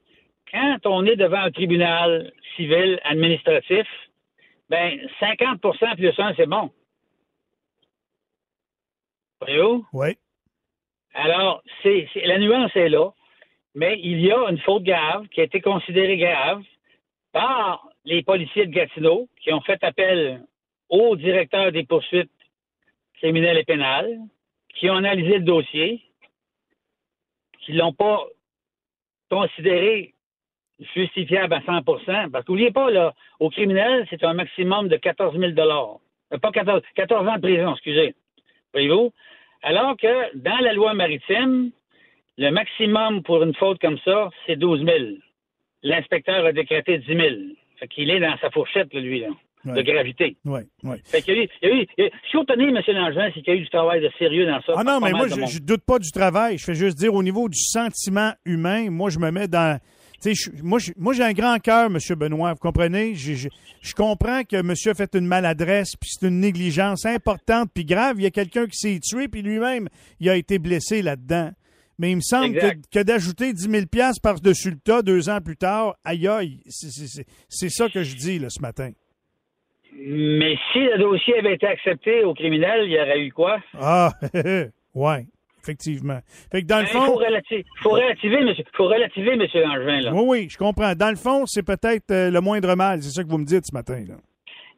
Quand 0.51 0.77
on 0.85 1.05
est 1.05 1.15
devant 1.15 1.41
un 1.41 1.51
tribunal 1.51 2.31
civil 2.55 2.99
administratif, 3.03 3.87
ben 4.69 4.99
50% 5.19 5.95
plus 5.95 6.19
1, 6.19 6.33
c'est 6.35 6.47
bon. 6.47 6.71
Voyez-vous? 9.41 9.85
Oui. 9.93 10.17
Alors, 11.13 11.61
c'est- 11.83 12.07
la 12.15 12.39
nuance 12.39 12.75
est 12.75 12.89
là, 12.89 13.11
mais 13.75 13.99
il 14.01 14.19
y 14.21 14.31
a 14.31 14.49
une 14.49 14.59
faute 14.59 14.83
grave 14.83 15.27
qui 15.27 15.41
a 15.41 15.43
été 15.43 15.61
considérée 15.61 16.17
grave 16.17 16.63
par 17.31 17.87
les 18.05 18.23
policiers 18.23 18.65
de 18.65 18.71
Gatineau 18.71 19.29
qui 19.39 19.53
ont 19.53 19.61
fait 19.61 19.83
appel 19.83 20.43
au 20.89 21.15
directeur 21.15 21.71
des 21.71 21.83
poursuites 21.83 22.31
criminelles 23.23 23.57
et 23.57 23.63
pénales, 23.63 24.19
qui 24.75 24.89
ont 24.89 24.95
analysé 24.97 25.37
le 25.37 25.45
dossier, 25.45 26.01
qui 27.61 27.71
ne 27.71 27.77
l'ont 27.77 27.93
pas 27.93 28.25
considéré 29.31 30.13
justifiable 30.93 31.53
à 31.53 31.61
100% 31.61 32.31
Parce 32.31 32.43
qu'oubliez 32.43 32.71
pas, 32.71 32.91
là, 32.91 33.13
au 33.39 33.49
criminel, 33.49 34.05
c'est 34.09 34.25
un 34.25 34.33
maximum 34.33 34.89
de 34.89 34.97
14 34.97 35.39
000 35.39 35.53
Euh, 35.57 36.37
Pas 36.37 36.51
14, 36.51 36.81
14 36.95 37.27
ans 37.29 37.35
de 37.35 37.41
prison, 37.41 37.71
excusez. 37.71 38.13
Voyez-vous? 38.73 39.13
Alors 39.61 39.95
que 39.95 40.35
dans 40.35 40.57
la 40.57 40.73
loi 40.73 40.93
maritime, 40.93 41.71
le 42.37 42.49
maximum 42.49 43.23
pour 43.23 43.41
une 43.41 43.55
faute 43.55 43.79
comme 43.79 43.99
ça, 43.99 44.31
c'est 44.45 44.57
12 44.57 44.83
000. 44.83 44.97
L'inspecteur 45.83 46.45
a 46.45 46.51
décrété 46.51 46.97
10 46.97 47.05
000. 47.05 47.19
Fait 47.77 47.87
qu'il 47.87 48.09
est 48.09 48.19
dans 48.19 48.37
sa 48.39 48.49
fourchette, 48.49 48.93
lui, 48.93 49.21
là, 49.21 49.29
de 49.65 49.81
gravité. 49.81 50.35
Oui, 50.45 50.61
oui. 50.83 50.97
Fait 51.05 51.21
qu'il 51.21 51.35
y 51.35 51.39
a 51.39 51.43
eu, 51.43 51.47
il 51.61 51.67
y 51.69 51.71
a 51.71 51.75
eu- 51.75 51.87
il 51.97 52.03
y 52.03 52.07
a- 52.07 52.11
si 52.29 52.37
on 52.37 52.45
tenait, 52.45 52.65
M. 52.69 52.75
Langevin, 52.87 53.29
c'est 53.33 53.41
qu'il 53.41 53.53
y 53.53 53.57
a 53.57 53.59
eu 53.59 53.63
du 53.63 53.69
travail 53.69 54.01
de 54.01 54.09
sérieux 54.19 54.45
dans 54.45 54.61
ça. 54.61 54.73
Ah 54.77 54.83
non, 54.83 54.99
mais 54.99 55.11
moi, 55.11 55.27
je, 55.27 55.45
je 55.45 55.59
doute 55.59 55.83
pas 55.85 55.99
du 55.99 56.11
travail. 56.11 56.57
Je 56.57 56.63
fais 56.65 56.75
juste 56.75 56.97
dire 56.97 57.13
au 57.13 57.23
niveau 57.23 57.47
du 57.49 57.59
sentiment 57.59 58.33
humain, 58.45 58.89
moi, 58.89 59.09
je 59.09 59.19
me 59.19 59.31
mets 59.31 59.47
dans. 59.47 59.79
Je- 60.25 60.51
moi, 60.63 61.11
j'ai 61.13 61.23
un 61.23 61.33
grand 61.33 61.59
cœur, 61.59 61.87
M. 61.91 61.97
Benoît, 62.15 62.53
vous 62.53 62.59
comprenez? 62.59 63.13
Je, 63.13 63.33
je- 63.33 63.49
je 63.81 63.93
comprends 63.93 64.43
que 64.43 64.61
monsieur 64.61 64.91
a 64.91 64.93
fait 64.93 65.13
une 65.15 65.25
maladresse, 65.27 65.95
puis 65.99 66.09
c'est 66.13 66.27
une 66.27 66.39
négligence 66.39 67.05
importante, 67.05 67.69
puis 67.73 67.83
grave. 67.83 68.15
Il 68.19 68.23
y 68.23 68.27
a 68.27 68.31
quelqu'un 68.31 68.65
qui 68.67 68.77
s'est 68.77 68.99
tué, 69.01 69.27
puis 69.27 69.41
lui-même, 69.41 69.89
il 70.21 70.29
a 70.29 70.37
été 70.37 70.59
blessé 70.59 71.01
là-dedans. 71.01 71.51
Mais 71.99 72.09
il 72.11 72.15
me 72.15 72.21
semble 72.21 72.53
que, 72.53 72.57
Exact. 72.57 72.83
que 72.91 72.99
d'ajouter 73.03 73.53
10 73.53 73.69
000 73.69 73.83
par-dessus 74.21 74.71
le 74.71 74.77
tas 74.77 75.01
deux 75.01 75.29
ans 75.29 75.39
plus 75.41 75.57
tard, 75.57 75.95
aïe 76.03 76.27
aïe, 76.27 76.59
c'est 76.67 77.69
ça 77.69 77.87
que 77.89 78.01
je 78.03 78.15
dis 78.15 78.39
là, 78.39 78.47
ce 78.49 78.61
matin. 78.61 78.91
Mais 79.97 80.57
si 80.71 80.79
le 80.79 80.97
dossier 80.97 81.37
avait 81.39 81.53
été 81.55 81.67
accepté 81.67 82.23
au 82.23 82.33
criminel, 82.33 82.83
il 82.85 82.91
y 82.91 82.99
aurait 82.99 83.19
eu 83.21 83.31
quoi? 83.31 83.59
Ah, 83.79 84.11
ouais, 84.95 85.25
effectivement. 85.61 86.19
Fait 86.51 86.61
que 86.61 86.67
dans 86.67 86.79
le 86.79 86.83
Il 86.83 86.87
fond. 86.87 87.01
faut, 87.05 87.19
relati- 87.19 87.63
faut 87.77 87.91
relativer, 87.91 88.35
M. 88.37 88.53
faut 88.73 88.87
relativer, 88.87 89.31
M. 89.33 89.45
Langevin, 89.53 90.01
là. 90.01 90.11
Oui, 90.13 90.23
oui, 90.27 90.47
je 90.49 90.57
comprends. 90.57 90.93
Dans 90.95 91.09
le 91.09 91.15
fond, 91.15 91.45
c'est 91.45 91.63
peut-être 91.65 92.11
euh, 92.11 92.31
le 92.31 92.41
moindre 92.41 92.75
mal. 92.75 93.01
C'est 93.01 93.11
ça 93.11 93.23
que 93.23 93.29
vous 93.29 93.37
me 93.37 93.45
dites 93.45 93.65
ce 93.65 93.73
matin. 93.73 94.03
Là. 94.07 94.15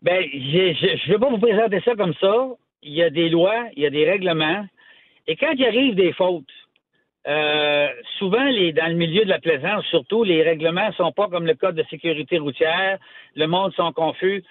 Ben, 0.01 0.21
je 0.31 0.37
ne 0.37 1.11
vais 1.13 1.17
pas 1.19 1.29
vous 1.29 1.39
présenter 1.39 1.79
ça 1.83 1.95
comme 1.95 2.13
ça. 2.21 2.47
Il 2.83 2.93
y 2.93 3.01
a 3.01 3.09
des 3.09 3.29
lois, 3.29 3.65
il 3.75 3.81
y 3.83 3.85
a 3.85 3.89
des 3.89 4.05
règlements. 4.09 4.65
Et 5.27 5.35
quand 5.37 5.51
il 5.57 5.65
arrive 5.65 5.95
des 5.95 6.13
fautes, 6.13 6.43
euh, 7.27 7.87
souvent, 8.19 8.43
les, 8.43 8.71
dans 8.73 8.85
le 8.85 8.93
milieu 8.93 9.23
de 9.23 9.29
la 9.29 9.39
plaisance, 9.39 9.83
surtout, 9.85 10.23
les 10.23 10.43
règlements 10.43 10.91
sont 10.91 11.11
pas 11.11 11.27
comme 11.29 11.47
le 11.47 11.55
code 11.55 11.73
de 11.75 11.83
sécurité 11.89 12.37
routière. 12.37 12.99
Le 13.35 13.47
monde 13.47 13.73
sont 13.73 13.91
confus. 13.93 14.43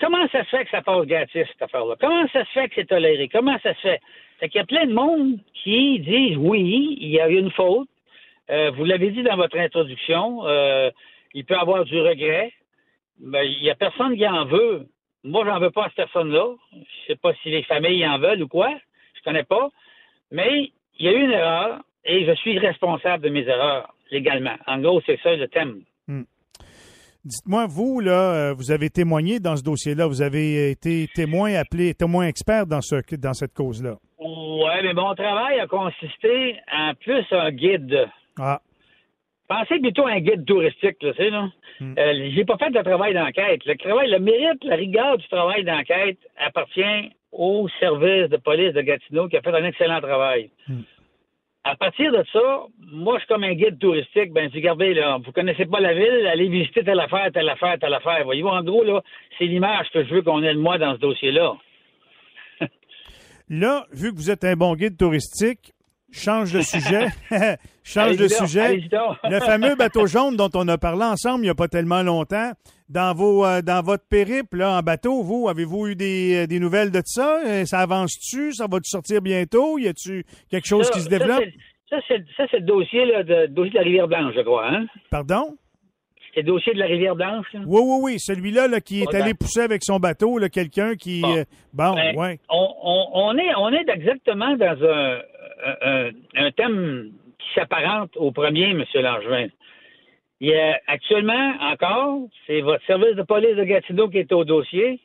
Comment 0.00 0.26
ça 0.28 0.42
se 0.44 0.48
fait 0.48 0.64
que 0.64 0.70
ça 0.70 0.80
passe 0.80 1.06
gratis, 1.06 1.46
cette 1.48 1.62
affaire-là? 1.62 1.96
Comment 2.00 2.26
ça 2.28 2.44
se 2.44 2.50
fait 2.50 2.68
que 2.68 2.74
c'est 2.76 2.88
toléré? 2.88 3.28
Comment 3.28 3.58
ça 3.62 3.74
se 3.74 3.80
fait? 3.80 4.00
Fait 4.40 4.48
qu'il 4.48 4.58
y 4.58 4.62
a 4.62 4.66
plein 4.66 4.86
de 4.86 4.92
monde 4.92 5.38
qui 5.52 6.00
disent 6.00 6.36
oui, 6.38 6.96
il 7.00 7.08
y 7.08 7.20
a 7.20 7.28
une 7.28 7.50
faute. 7.50 7.88
Euh, 8.50 8.70
vous 8.70 8.84
l'avez 8.84 9.10
dit 9.10 9.22
dans 9.22 9.36
votre 9.36 9.58
introduction, 9.58 10.46
euh, 10.46 10.90
il 11.34 11.44
peut 11.44 11.56
avoir 11.56 11.84
du 11.84 12.00
regret. 12.00 12.52
Ben, 13.18 13.42
il 13.42 13.62
y 13.62 13.70
a 13.70 13.74
personne 13.74 14.16
qui 14.16 14.26
en 14.26 14.44
veut. 14.44 14.86
Moi, 15.24 15.44
j'en 15.44 15.58
veux 15.58 15.70
pas 15.70 15.84
à 15.84 15.88
cette 15.88 15.96
personne-là. 15.96 16.54
Je 16.72 17.06
sais 17.06 17.16
pas 17.16 17.34
si 17.42 17.50
les 17.50 17.62
familles 17.64 18.06
en 18.06 18.18
veulent 18.18 18.42
ou 18.42 18.48
quoi. 18.48 18.70
Je 19.14 19.22
connais 19.22 19.44
pas. 19.44 19.70
Mais 20.30 20.70
il 20.98 21.06
y 21.06 21.08
a 21.08 21.12
eu 21.12 21.22
une 21.22 21.32
erreur 21.32 21.80
et 22.04 22.24
je 22.24 22.32
suis 22.34 22.58
responsable 22.58 23.24
de 23.24 23.28
mes 23.30 23.46
erreurs 23.46 23.92
légalement. 24.10 24.56
En 24.66 24.78
gros, 24.78 25.02
c'est 25.04 25.20
ça 25.22 25.34
le 25.34 25.48
thème. 25.48 25.82
Dites-moi, 27.26 27.66
vous, 27.66 27.98
là, 27.98 28.12
euh, 28.12 28.54
vous 28.54 28.70
avez 28.70 28.88
témoigné 28.88 29.40
dans 29.40 29.56
ce 29.56 29.64
dossier-là. 29.64 30.06
Vous 30.06 30.22
avez 30.22 30.70
été 30.70 31.08
témoin 31.12 31.54
appelé, 31.54 31.92
témoin 31.92 32.28
expert 32.28 32.68
dans, 32.68 32.80
ce, 32.80 33.02
dans 33.16 33.34
cette 33.34 33.52
cause-là. 33.52 33.96
Ouais, 34.20 34.82
mais 34.84 34.94
mon 34.94 35.12
travail 35.16 35.58
a 35.58 35.66
consisté 35.66 36.54
en 36.72 36.94
plus 36.94 37.24
un 37.32 37.50
guide. 37.50 38.08
Ah, 38.38 38.60
Pensez 39.48 39.80
plutôt 39.80 40.06
à 40.06 40.12
un 40.12 40.20
guide 40.20 40.44
touristique, 40.44 41.02
là, 41.02 41.12
tu 41.12 41.16
sais, 41.16 41.30
là. 41.30 41.48
Hmm. 41.80 41.94
Euh, 41.98 42.30
j'ai 42.32 42.44
pas 42.44 42.58
fait 42.58 42.70
de 42.70 42.80
travail 42.80 43.14
d'enquête. 43.14 43.64
Le 43.66 43.76
travail, 43.76 44.08
le 44.08 44.20
mérite, 44.20 44.62
la 44.62 44.76
rigueur 44.76 45.18
du 45.18 45.26
travail 45.26 45.64
d'enquête 45.64 46.18
appartient 46.38 47.10
au 47.32 47.68
service 47.80 48.30
de 48.30 48.36
police 48.36 48.72
de 48.72 48.82
Gatineau 48.82 49.26
qui 49.28 49.36
a 49.36 49.42
fait 49.42 49.54
un 49.54 49.64
excellent 49.64 50.00
travail. 50.00 50.50
Hmm. 50.68 50.82
À 51.68 51.74
partir 51.74 52.12
de 52.12 52.24
ça, 52.32 52.66
moi, 52.92 53.14
je 53.16 53.24
suis 53.24 53.26
comme 53.26 53.42
un 53.42 53.54
guide 53.54 53.80
touristique. 53.80 54.32
Ben, 54.32 54.44
je 54.44 54.52
dis, 54.52 54.58
regardez, 54.58 54.94
là, 54.94 55.18
vous 55.18 55.32
connaissez 55.32 55.66
pas 55.66 55.80
la 55.80 55.94
ville, 55.94 56.24
allez 56.28 56.48
visiter 56.48 56.84
telle 56.84 57.00
affaire, 57.00 57.28
telle 57.34 57.48
affaire, 57.48 57.76
telle 57.80 57.92
affaire. 57.92 58.22
Voyez-vous, 58.24 58.48
en 58.48 58.62
gros, 58.62 58.84
là, 58.84 59.02
c'est 59.36 59.46
l'image 59.46 59.88
que 59.92 60.04
je 60.04 60.14
veux 60.14 60.22
qu'on 60.22 60.44
ait 60.44 60.54
de 60.54 60.60
moi 60.60 60.78
dans 60.78 60.94
ce 60.94 61.00
dossier-là. 61.00 61.54
Là, 63.48 63.84
vu 63.92 64.12
que 64.12 64.16
vous 64.16 64.30
êtes 64.30 64.44
un 64.44 64.54
bon 64.54 64.76
guide 64.76 64.96
touristique, 64.96 65.72
change 66.12 66.52
de 66.52 66.60
sujet. 66.60 67.08
change 67.86 68.16
de 68.16 68.28
sujet. 68.28 68.76
Le 69.30 69.40
fameux 69.40 69.74
bateau 69.76 70.06
jaune 70.06 70.36
dont 70.36 70.50
on 70.54 70.66
a 70.68 70.76
parlé 70.78 71.04
ensemble 71.04 71.40
il 71.40 71.44
n'y 71.44 71.50
a 71.50 71.54
pas 71.54 71.68
tellement 71.68 72.02
longtemps. 72.02 72.52
Dans 72.88 73.14
vos 73.14 73.44
euh, 73.44 73.62
dans 73.62 73.82
votre 73.82 74.06
périple 74.08 74.58
là, 74.58 74.78
en 74.78 74.80
bateau, 74.80 75.22
vous, 75.22 75.48
avez-vous 75.48 75.88
eu 75.88 75.94
des, 75.96 76.44
euh, 76.44 76.46
des 76.46 76.60
nouvelles 76.60 76.90
de 76.92 77.00
ça? 77.04 77.40
Euh, 77.44 77.64
Ça 77.64 77.80
avance-tu? 77.80 78.52
Ça 78.52 78.66
va-tu 78.70 78.88
sortir 78.90 79.20
bientôt? 79.22 79.78
Y 79.78 79.88
a-tu 79.88 80.24
quelque 80.50 80.66
chose 80.68 80.86
Ça, 80.86 80.92
qui 80.92 81.00
se 81.00 81.08
développe? 81.08 81.42
Ça, 81.90 81.96
c'est 82.08 82.18
le 82.58 82.60
dossier, 82.60 83.04
là, 83.06 83.22
de, 83.22 83.46
dossier 83.46 83.70
de 83.70 83.76
la 83.76 83.82
Rivière-Blanche, 83.82 84.34
je 84.36 84.40
crois, 84.42 84.68
hein? 84.68 84.86
Pardon? 85.10 85.56
C'est 86.34 86.40
le 86.42 86.46
dossier 86.48 86.74
de 86.74 86.78
la 86.80 86.86
Rivière-Blanche? 86.86 87.46
Oui, 87.54 87.80
oui, 87.82 87.98
oui. 88.02 88.18
Celui-là 88.20 88.66
là, 88.68 88.80
qui 88.80 89.02
est 89.02 89.14
allé 89.14 89.34
pousser 89.34 89.60
avec 89.60 89.82
son 89.84 89.98
bateau, 89.98 90.38
quelqu'un 90.52 90.94
qui. 90.96 91.22
Bon. 91.22 91.36
euh, 91.36 91.44
Bon, 91.72 91.94
Ben, 91.94 92.16
ouais. 92.16 92.38
on, 92.50 92.68
on- 92.82 93.06
on 93.14 93.38
est, 93.38 93.54
on 93.56 93.70
est 93.72 93.88
exactement 93.88 94.56
dans 94.56 94.76
un, 94.84 95.18
un, 95.82 96.10
un 96.36 96.50
thème 96.52 97.12
qui 97.46 97.54
s'apparente 97.54 98.16
au 98.16 98.32
premier, 98.32 98.70
M. 98.70 98.84
Langevin. 98.94 99.48
Il 100.40 100.48
y 100.48 100.54
a 100.54 100.80
actuellement 100.86 101.54
encore, 101.60 102.20
c'est 102.46 102.60
votre 102.60 102.84
service 102.84 103.16
de 103.16 103.22
police 103.22 103.56
de 103.56 103.64
Gatineau 103.64 104.08
qui 104.08 104.18
est 104.18 104.32
au 104.32 104.44
dossier. 104.44 105.00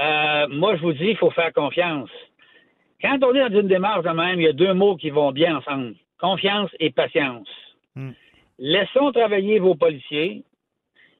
Euh, 0.00 0.48
moi, 0.48 0.76
je 0.76 0.82
vous 0.82 0.92
dis, 0.92 1.10
il 1.10 1.16
faut 1.16 1.30
faire 1.30 1.52
confiance. 1.52 2.10
Quand 3.00 3.18
on 3.22 3.34
est 3.34 3.48
dans 3.48 3.60
une 3.60 3.68
démarche 3.68 4.04
de 4.04 4.10
même, 4.10 4.40
il 4.40 4.44
y 4.44 4.48
a 4.48 4.52
deux 4.52 4.74
mots 4.74 4.96
qui 4.96 5.10
vont 5.10 5.30
bien 5.30 5.58
ensemble. 5.58 5.94
Confiance 6.18 6.70
et 6.80 6.90
patience. 6.90 7.48
Hmm. 7.94 8.12
Laissons 8.58 9.12
travailler 9.12 9.58
vos 9.58 9.74
policiers 9.74 10.42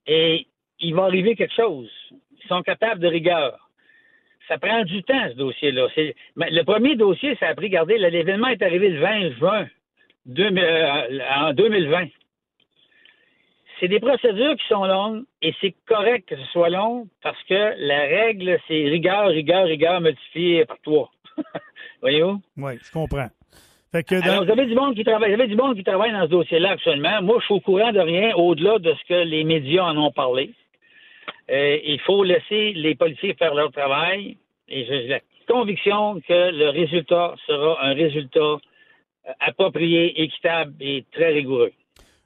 et 0.07 0.47
il 0.81 0.95
va 0.95 1.05
arriver 1.05 1.37
quelque 1.37 1.55
chose. 1.55 1.91
Ils 2.11 2.49
sont 2.49 2.63
capables 2.63 3.01
de 3.01 3.09
rigueur. 3.09 3.59
Ça 4.49 4.59
prend 4.59 4.85
du 4.85 5.03
temps, 5.03 5.29
ce 5.29 5.35
dossier-là. 5.35 5.89
Le 6.37 6.63
premier 6.63 6.97
dossier, 6.97 7.37
ça 7.37 7.49
a 7.49 7.55
pris, 7.55 7.67
regardez, 7.67 7.99
l'événement 7.99 8.49
est 8.49 8.63
arrivé 8.63 8.89
le 8.89 9.01
20 9.01 9.31
juin 9.39 9.67
2000, 9.67 9.76
en 10.29 11.53
2020. 11.53 12.07
C'est 13.79 13.89
des 13.89 14.01
procédures 14.01 14.57
qui 14.57 14.67
sont 14.69 14.87
longues 14.87 15.25
et 15.43 15.55
c'est 15.61 15.75
correct 15.87 16.27
que 16.29 16.37
ce 16.37 16.45
soit 16.47 16.71
long 16.71 17.07
parce 17.23 17.41
que 17.45 17.75
la 17.79 18.01
règle, 18.01 18.59
c'est 18.67 18.89
rigueur, 18.89 19.29
rigueur, 19.29 19.67
rigueur 19.67 20.01
multiplié 20.01 20.65
par 20.65 20.79
trois. 20.83 21.11
Voyez-vous? 22.01 22.41
Oui, 22.57 22.73
je 22.83 22.91
comprends. 22.91 23.29
Fait 23.93 24.03
que 24.03 24.15
dans- 24.17 24.33
Alors, 24.33 24.45
vous 24.47 24.51
avez 24.51 24.67
du 24.67 24.75
monde 24.75 24.95
qui 24.95 25.05
travaille, 25.05 25.35
vous 25.35 25.41
avez 25.41 25.49
du 25.49 25.57
monde 25.57 25.77
qui 25.77 25.85
travaille 25.85 26.11
dans 26.13 26.23
ce 26.23 26.31
dossier-là 26.31 26.71
actuellement. 26.71 27.21
Moi, 27.23 27.37
je 27.41 27.45
suis 27.45 27.55
au 27.55 27.61
courant 27.61 27.93
de 27.93 28.01
rien 28.01 28.35
au-delà 28.35 28.79
de 28.79 28.95
ce 28.95 29.05
que 29.09 29.23
les 29.25 29.45
médias 29.45 29.85
en 29.85 29.97
ont 29.99 30.11
parlé. 30.11 30.53
Euh, 31.51 31.79
il 31.85 32.01
faut 32.01 32.25
laisser 32.25 32.73
les 32.73 32.95
policiers 32.95 33.35
faire 33.35 33.55
leur 33.55 33.71
travail 33.73 34.37
et 34.69 34.85
j'ai 34.87 35.07
la 35.07 35.21
conviction 35.47 36.21
que 36.27 36.51
le 36.51 36.71
résultat 36.71 37.35
sera 37.47 37.85
un 37.85 37.93
résultat 37.95 38.41
euh, 38.41 38.57
approprié, 39.41 40.21
équitable 40.23 40.75
et 40.81 41.05
très 41.13 41.33
rigoureux. 41.33 41.73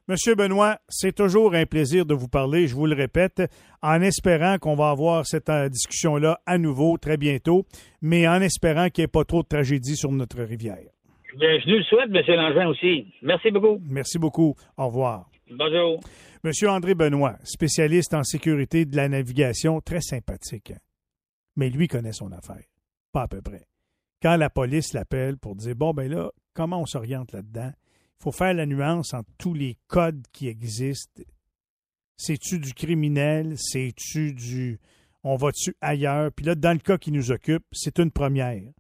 Monsieur 0.09 0.35
Benoît, 0.35 0.79
c'est 0.89 1.15
toujours 1.15 1.55
un 1.55 1.67
plaisir 1.67 2.05
de 2.05 2.15
vous 2.15 2.27
parler, 2.27 2.67
je 2.67 2.75
vous 2.75 2.87
le 2.87 2.97
répète, 2.97 3.43
en 3.81 4.03
espérant 4.03 4.59
qu'on 4.59 4.75
va 4.75 4.91
avoir 4.91 5.25
cette 5.25 5.49
euh, 5.49 5.69
discussion-là 5.69 6.41
à 6.47 6.59
nouveau 6.59 6.99
très 6.99 7.17
bientôt, 7.17 7.65
mais 8.03 8.27
en 8.27 8.41
espérant 8.41 8.89
qu'il 8.89 9.03
n'y 9.03 9.05
ait 9.05 9.09
pas 9.09 9.25
trop 9.25 9.43
de 9.43 9.49
tragédies 9.49 9.95
sur 9.95 10.11
notre 10.11 10.43
rivière. 10.43 10.91
Bien, 11.39 11.61
je 11.61 11.69
nous 11.69 11.77
le 11.77 11.85
souhaite, 11.85 12.11
M. 12.13 12.35
Langevin 12.35 12.67
aussi. 12.67 13.07
Merci 13.23 13.53
beaucoup. 13.53 13.81
Merci 13.89 14.19
beaucoup. 14.19 14.57
Au 14.77 14.87
revoir. 14.87 15.31
Bonjour. 15.49 16.01
Monsieur 16.43 16.71
André 16.71 16.95
Benoît, 16.95 17.37
spécialiste 17.45 18.15
en 18.15 18.25
sécurité 18.25 18.87
de 18.87 18.97
la 18.97 19.09
navigation, 19.09 19.81
très 19.81 20.01
sympathique. 20.01 20.73
Mais 21.55 21.71
lui 21.71 21.87
connaît 21.87 22.13
son 22.13 22.33
affaire. 22.33 22.65
Pas 23.13 23.23
à 23.23 23.29
peu 23.29 23.43
près. 23.43 23.67
Quand 24.23 24.37
la 24.37 24.51
police 24.51 24.93
l'appelle 24.93 25.37
pour 25.39 25.55
dire 25.55 25.77
Bon, 25.77 25.93
ben 25.93 26.11
là, 26.11 26.31
comment 26.55 26.81
on 26.81 26.87
s'oriente 26.87 27.33
là-dedans? 27.33 27.73
Il 27.75 28.23
faut 28.23 28.33
faire 28.33 28.55
la 28.55 28.67
nuance 28.67 29.15
entre 29.15 29.31
tous 29.39 29.55
les 29.55 29.79
codes 29.87 30.27
qui 30.33 30.49
existent. 30.49 31.23
C'est-tu 32.17 32.59
du 32.59 32.75
criminel? 32.75 33.55
C'est-tu 33.57 34.35
du. 34.35 34.79
On 35.23 35.37
va-tu 35.37 35.75
ailleurs? 35.81 36.31
Puis 36.33 36.45
là, 36.45 36.55
dans 36.55 36.73
le 36.73 36.79
cas 36.79 36.99
qui 36.99 37.13
nous 37.13 37.31
occupe, 37.31 37.65
c'est 37.73 37.99
une 37.99 38.11
première. 38.11 38.73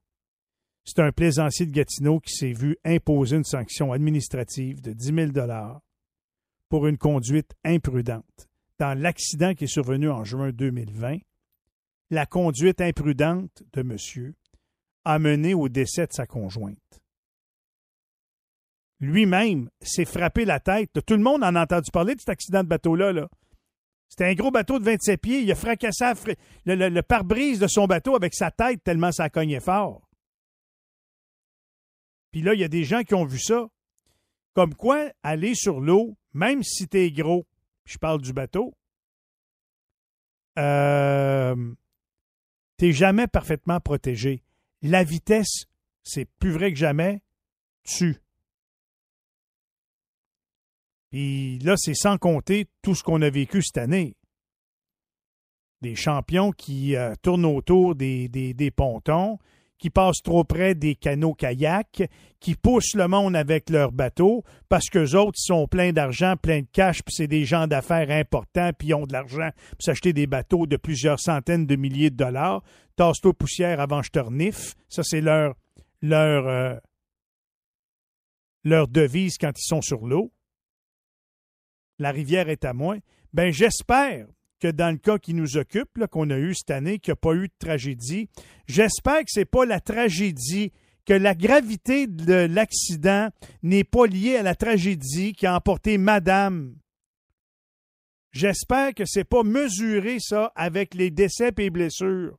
C'est 0.85 1.01
un 1.01 1.13
plaisancier 1.13 1.67
de 1.67 1.73
Gatineau 1.73 2.21
qui 2.21 2.35
s'est 2.35 2.53
vu 2.53 2.77
imposer 2.85 3.37
une 3.37 3.45
sanction 3.45 3.93
administrative 3.93 4.81
de 4.81 4.93
10 4.93 5.33
000 5.33 5.49
pour 6.69 6.87
une 6.87 6.99
conduite 6.99 7.53
imprudente. 7.65 8.49
Dans 8.79 8.99
l'accident 8.99 9.55
qui 9.55 9.65
est 9.65 9.73
survenu 9.73 10.11
en 10.11 10.25
juin 10.25 10.51
2020, 10.53 11.19
la 12.11 12.27
conduite 12.27 12.81
imprudente 12.81 13.63
de 13.73 13.83
monsieur 13.83 14.35
a 15.05 15.19
mené 15.19 15.55
au 15.55 15.69
décès 15.69 16.07
de 16.07 16.13
sa 16.13 16.27
conjointe. 16.27 17.00
Lui-même 19.01 19.71
s'est 19.81 20.05
frappé 20.05 20.45
la 20.45 20.61
tête. 20.61 20.91
Tout 21.07 21.15
le 21.15 21.23
monde 21.23 21.43
en 21.43 21.55
a 21.55 21.63
entendu 21.63 21.91
parler 21.91 22.15
de 22.15 22.21
cet 22.21 22.29
accident 22.29 22.63
de 22.63 22.69
bateau-là. 22.69 23.13
Là. 23.13 23.29
C'était 24.09 24.27
un 24.27 24.35
gros 24.35 24.51
bateau 24.51 24.79
de 24.79 24.85
27 24.85 25.21
pieds. 25.21 25.41
Il 25.41 25.51
a 25.51 25.55
fracassé 25.55 26.05
le 26.67 27.01
pare-brise 27.01 27.61
de 27.61 27.67
son 27.67 27.87
bateau 27.87 28.15
avec 28.15 28.35
sa 28.35 28.51
tête 28.51 28.83
tellement 28.85 29.13
ça 29.13 29.31
cognait 29.31 29.61
fort. 29.61 30.09
Puis 32.31 32.43
là, 32.43 32.55
il 32.55 32.61
y 32.61 32.65
a 32.65 32.69
des 32.69 32.85
gens 32.85 33.03
qui 33.03 33.15
ont 33.15 33.25
vu 33.25 33.39
ça. 33.39 33.69
Comme 34.55 34.75
quoi, 34.75 35.11
aller 35.23 35.55
sur 35.55 35.81
l'eau, 35.81 36.17
même 36.35 36.63
si 36.63 36.89
t'es 36.89 37.11
gros, 37.11 37.47
je 37.85 37.99
parle 37.99 38.21
du 38.21 38.33
bateau, 38.33 38.75
euh, 40.59 41.75
t'es 42.77 42.93
jamais 42.93 43.29
parfaitement 43.29 43.81
protégé. 43.81 44.43
La 44.83 45.05
vitesse, 45.05 45.67
c'est 46.03 46.29
plus 46.39 46.51
vrai 46.51 46.73
que 46.73 46.79
jamais, 46.79 47.23
tue. 47.85 48.21
Puis 51.11 51.59
là, 51.59 51.75
c'est 51.77 51.95
sans 51.95 52.19
compter 52.19 52.67
tout 52.83 52.95
ce 52.95 53.03
qu'on 53.03 53.21
a 53.23 53.31
vécu 53.31 53.63
cette 53.63 53.79
année. 53.79 54.15
Des 55.83 55.97
champions 55.97 56.53
qui 56.53 56.95
euh, 56.95 57.15
tournent 57.23 57.47
autour 57.47 57.95
des, 57.95 58.73
pontons, 58.77 59.39
qui 59.79 59.91
passent 59.91 60.23
trop 60.23 60.45
près 60.45 60.75
des 60.75 60.95
canaux 60.95 61.35
kayaks, 61.35 62.03
qui 62.39 62.55
poussent 62.55 62.95
le 62.95 63.09
monde 63.09 63.35
avec 63.35 63.71
leurs 63.71 63.91
bateaux 63.91 64.45
parce 64.69 64.89
qu'eux 64.89 65.17
autres, 65.17 65.39
ils 65.39 65.47
sont 65.47 65.67
pleins 65.67 65.93
d'argent, 65.93 66.37
pleins 66.37 66.61
de 66.61 66.67
cash, 66.71 67.03
puis 67.03 67.15
c'est 67.15 67.27
des 67.27 67.45
gens 67.45 67.67
d'affaires 67.67 68.11
importants, 68.11 68.71
puis 68.79 68.89
ils 68.89 68.95
ont 68.95 69.07
de 69.07 69.13
l'argent 69.13 69.51
pour 69.71 69.83
s'acheter 69.83 70.13
des 70.13 70.27
bateaux 70.27 70.67
de 70.67 70.77
plusieurs 70.77 71.19
centaines 71.19 71.67
de 71.67 71.77
milliers 71.77 72.11
de 72.11 72.17
dollars. 72.17 72.63
Tasse-toi 72.97 73.33
poussière 73.33 73.81
avant 73.81 74.03
je 74.03 74.11
te. 74.11 74.21
Ça, 74.89 75.03
c'est 75.03 75.23
leur, 75.23 75.55
leur, 76.03 76.47
euh, 76.47 76.77
leur 78.65 78.87
devise 78.87 79.39
quand 79.39 79.59
ils 79.59 79.67
sont 79.67 79.83
sur 79.83 80.07
l'eau. 80.07 80.31
La 82.01 82.13
rivière 82.13 82.49
est 82.49 82.65
à 82.65 82.73
moi. 82.73 82.97
Ben, 83.35 83.53
j'espère 83.53 84.27
que 84.59 84.69
dans 84.69 84.91
le 84.91 84.97
cas 84.97 85.19
qui 85.19 85.35
nous 85.35 85.59
occupe, 85.59 86.07
qu'on 86.11 86.31
a 86.31 86.39
eu 86.39 86.55
cette 86.55 86.71
année, 86.71 86.99
qu'il 86.99 87.13
n'y 87.13 87.13
a 87.13 87.17
pas 87.17 87.35
eu 87.35 87.49
de 87.49 87.55
tragédie, 87.59 88.29
j'espère 88.67 89.21
que 89.21 89.31
ce 89.31 89.41
n'est 89.41 89.45
pas 89.45 89.67
la 89.67 89.81
tragédie, 89.81 90.73
que 91.05 91.13
la 91.13 91.35
gravité 91.35 92.07
de 92.07 92.47
l'accident 92.47 93.29
n'est 93.63 93.85
pas 93.85 94.07
liée 94.07 94.37
à 94.37 94.43
la 94.43 94.55
tragédie 94.55 95.35
qui 95.35 95.47
a 95.47 95.55
emporté 95.55 95.99
Madame 95.99 96.75
J'espère 98.33 98.95
que 98.95 99.05
c'est 99.05 99.25
pas 99.25 99.43
mesuré, 99.43 100.19
ça, 100.21 100.53
avec 100.55 100.95
les 100.95 101.11
décès 101.11 101.49
et 101.49 101.63
les 101.63 101.71
blessures. 101.71 102.39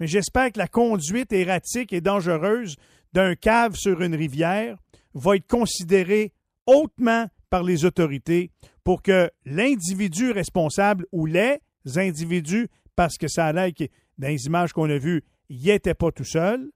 Mais 0.00 0.06
j'espère 0.06 0.50
que 0.52 0.58
la 0.58 0.68
conduite 0.68 1.32
erratique 1.32 1.92
et 1.92 2.00
dangereuse 2.00 2.76
d'un 3.12 3.34
cave 3.34 3.74
sur 3.74 4.00
une 4.00 4.14
rivière 4.14 4.78
va 5.12 5.36
être 5.36 5.46
considérée 5.46 6.32
hautement 6.66 7.26
par 7.54 7.62
les 7.62 7.84
autorités 7.84 8.50
pour 8.82 9.00
que 9.00 9.30
l'individu 9.44 10.32
responsable 10.32 11.06
ou 11.12 11.24
les 11.24 11.60
individus, 11.94 12.66
parce 12.96 13.16
que 13.16 13.28
ça 13.28 13.46
a 13.46 13.52
l'air 13.52 13.72
que 13.72 13.84
dans 14.18 14.26
les 14.26 14.46
images 14.46 14.72
qu'on 14.72 14.90
a 14.90 14.98
vues, 14.98 15.22
il 15.48 15.64
n'était 15.64 15.94
pas 15.94 16.10
tout 16.10 16.24
seul, 16.24 16.68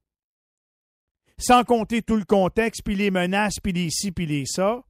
sans 1.37 1.65
compter 1.65 2.01
tout 2.01 2.15
le 2.15 2.25
contexte, 2.25 2.83
puis 2.85 2.95
les 2.95 3.11
menaces, 3.11 3.59
puis 3.61 3.73
les 3.73 3.91
ci, 3.91 4.13
puis 4.13 4.27
les 4.27 4.47
ça, 4.47 4.85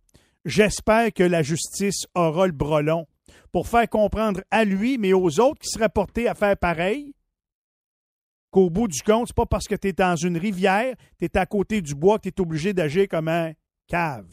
j'espère 0.45 1.11
que 1.11 1.22
la 1.22 1.43
justice 1.43 2.05
aura 2.14 2.47
le 2.47 2.53
brelon 2.53 3.07
pour 3.51 3.66
faire 3.66 3.89
comprendre 3.89 4.43
à 4.51 4.66
lui, 4.66 4.99
mais 4.99 5.14
aux 5.14 5.41
autres 5.41 5.61
qui 5.61 5.70
seraient 5.70 5.89
portés 5.89 6.28
à 6.28 6.34
faire 6.34 6.59
pareil, 6.59 7.14
qu'au 8.51 8.68
bout 8.68 8.89
du 8.89 9.01
compte, 9.01 9.28
c'est 9.28 9.36
pas 9.36 9.47
parce 9.47 9.66
que 9.66 9.74
tu 9.74 9.89
es 9.89 9.93
dans 9.95 10.16
une 10.16 10.36
rivière, 10.36 10.95
tu 11.18 11.24
es 11.24 11.39
à 11.39 11.47
côté 11.47 11.80
du 11.80 11.95
bois 11.95 12.18
que 12.18 12.24
tu 12.24 12.28
es 12.28 12.41
obligé 12.43 12.74
d'agir 12.74 13.09
comme 13.09 13.28
un 13.28 13.55
cave. 13.86 14.26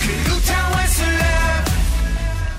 Que 0.00 0.28
l'Outaouais 0.28 0.88
se 0.88 1.02
lève. 1.02 1.15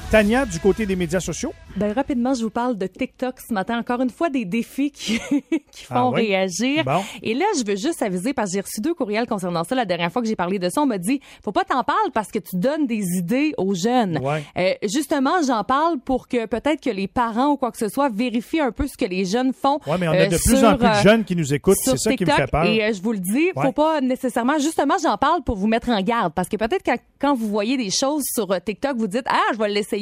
Tania, 0.10 0.46
du 0.46 0.58
côté 0.62 0.86
des 0.86 0.96
médias 0.96 1.20
sociaux, 1.20 1.52
Ben, 1.76 1.92
rapidement, 1.92 2.34
je 2.34 2.42
vous 2.42 2.50
parle 2.50 2.78
de 2.78 2.88
TikTok 2.88 3.36
ce 3.46 3.54
matin. 3.54 3.78
Encore 3.78 4.02
une 4.02 4.10
fois, 4.10 4.30
des 4.30 4.46
défis 4.46 4.90
qui, 4.90 5.20
qui 5.72 5.84
font 5.84 5.94
Ah 5.96 6.10
oui? 6.12 6.28
réagir. 6.28 6.86
Bon. 6.86 7.02
Et 7.22 7.34
là, 7.34 7.44
je 7.60 7.66
veux 7.70 7.76
juste 7.76 8.02
aviser, 8.02 8.34
parce 8.34 8.50
que 8.52 8.54
j'ai 8.56 8.62
reçu 8.62 8.80
deux 8.80 8.94
courriels 8.94 9.28
concernant 9.28 9.66
ça 9.66 9.76
la 9.76 9.84
dernière 9.84 10.10
fois 10.10 10.22
que 10.22 10.28
j'ai 10.30 10.38
parlé 10.38 10.60
de 10.60 10.70
ça. 10.70 10.82
On 10.82 10.86
m'a 10.86 10.98
dit, 10.98 11.20
faut 11.44 11.52
pas 11.52 11.66
t'en 11.66 11.84
parler 11.84 12.10
parce 12.14 12.30
que 12.32 12.40
tu 12.40 12.56
donnes 12.56 12.88
des 12.88 13.04
idées 13.18 13.54
aux 13.58 13.76
jeunes. 13.76 14.18
Ouais. 14.20 14.44
Euh, 14.58 14.74
justement, 14.88 15.42
j'en 15.46 15.66
parle 15.66 16.00
pour 16.00 16.30
que 16.30 16.46
peut-être 16.46 16.82
que 16.82 16.90
les 16.90 17.10
parents 17.10 17.50
ou 17.50 17.58
quoi 17.58 17.72
que 17.74 17.78
ce 17.78 17.90
soit 17.90 18.08
vérifient 18.10 18.62
un 18.62 18.72
peu 18.72 18.88
ce 18.88 18.96
que 18.96 19.06
les 19.06 19.26
jeunes 19.26 19.52
font. 19.54 19.80
ouais, 19.88 19.98
mais 20.00 20.08
on 20.08 20.12
a 20.12 20.20
euh, 20.22 20.28
de 20.28 20.38
plus 20.38 20.58
sur, 20.58 20.70
en 20.70 20.78
plus 20.78 20.86
de 20.88 20.92
euh, 20.94 21.02
jeunes 21.04 21.26
qui 21.26 21.36
nous 21.36 21.54
écoutent, 21.54 21.76
c'est 21.84 21.98
ça 21.98 22.16
qui 22.16 22.24
me 22.26 22.32
fait 22.32 22.48
peur. 22.50 22.64
Et 22.66 22.82
euh, 22.82 22.94
je 22.94 23.02
vous 23.02 23.12
le 23.12 23.20
dis, 23.20 23.52
Ouais. 23.58 23.66
faut 23.66 23.72
pas 23.74 24.00
nécessairement. 24.00 24.58
Justement, 24.58 24.96
j'en 25.04 25.18
parle 25.18 25.44
pour 25.44 25.58
vous 25.58 25.68
mettre 25.68 25.90
en 25.90 26.02
garde 26.02 26.34
parce 26.34 26.48
que 26.48 26.56
peut-être 26.56 26.84
quand, 26.86 26.98
quand 27.20 27.36
vous 27.36 27.50
voyez 27.50 27.76
des 27.76 27.92
choses 27.92 28.24
sur 28.34 28.50
euh, 28.52 28.60
TikTok, 28.66 28.96
vous 28.98 29.08
dites 29.08 29.26
ah 29.28 29.42
je 29.54 29.58
vais 29.60 29.68
l'essayer, 29.70 29.97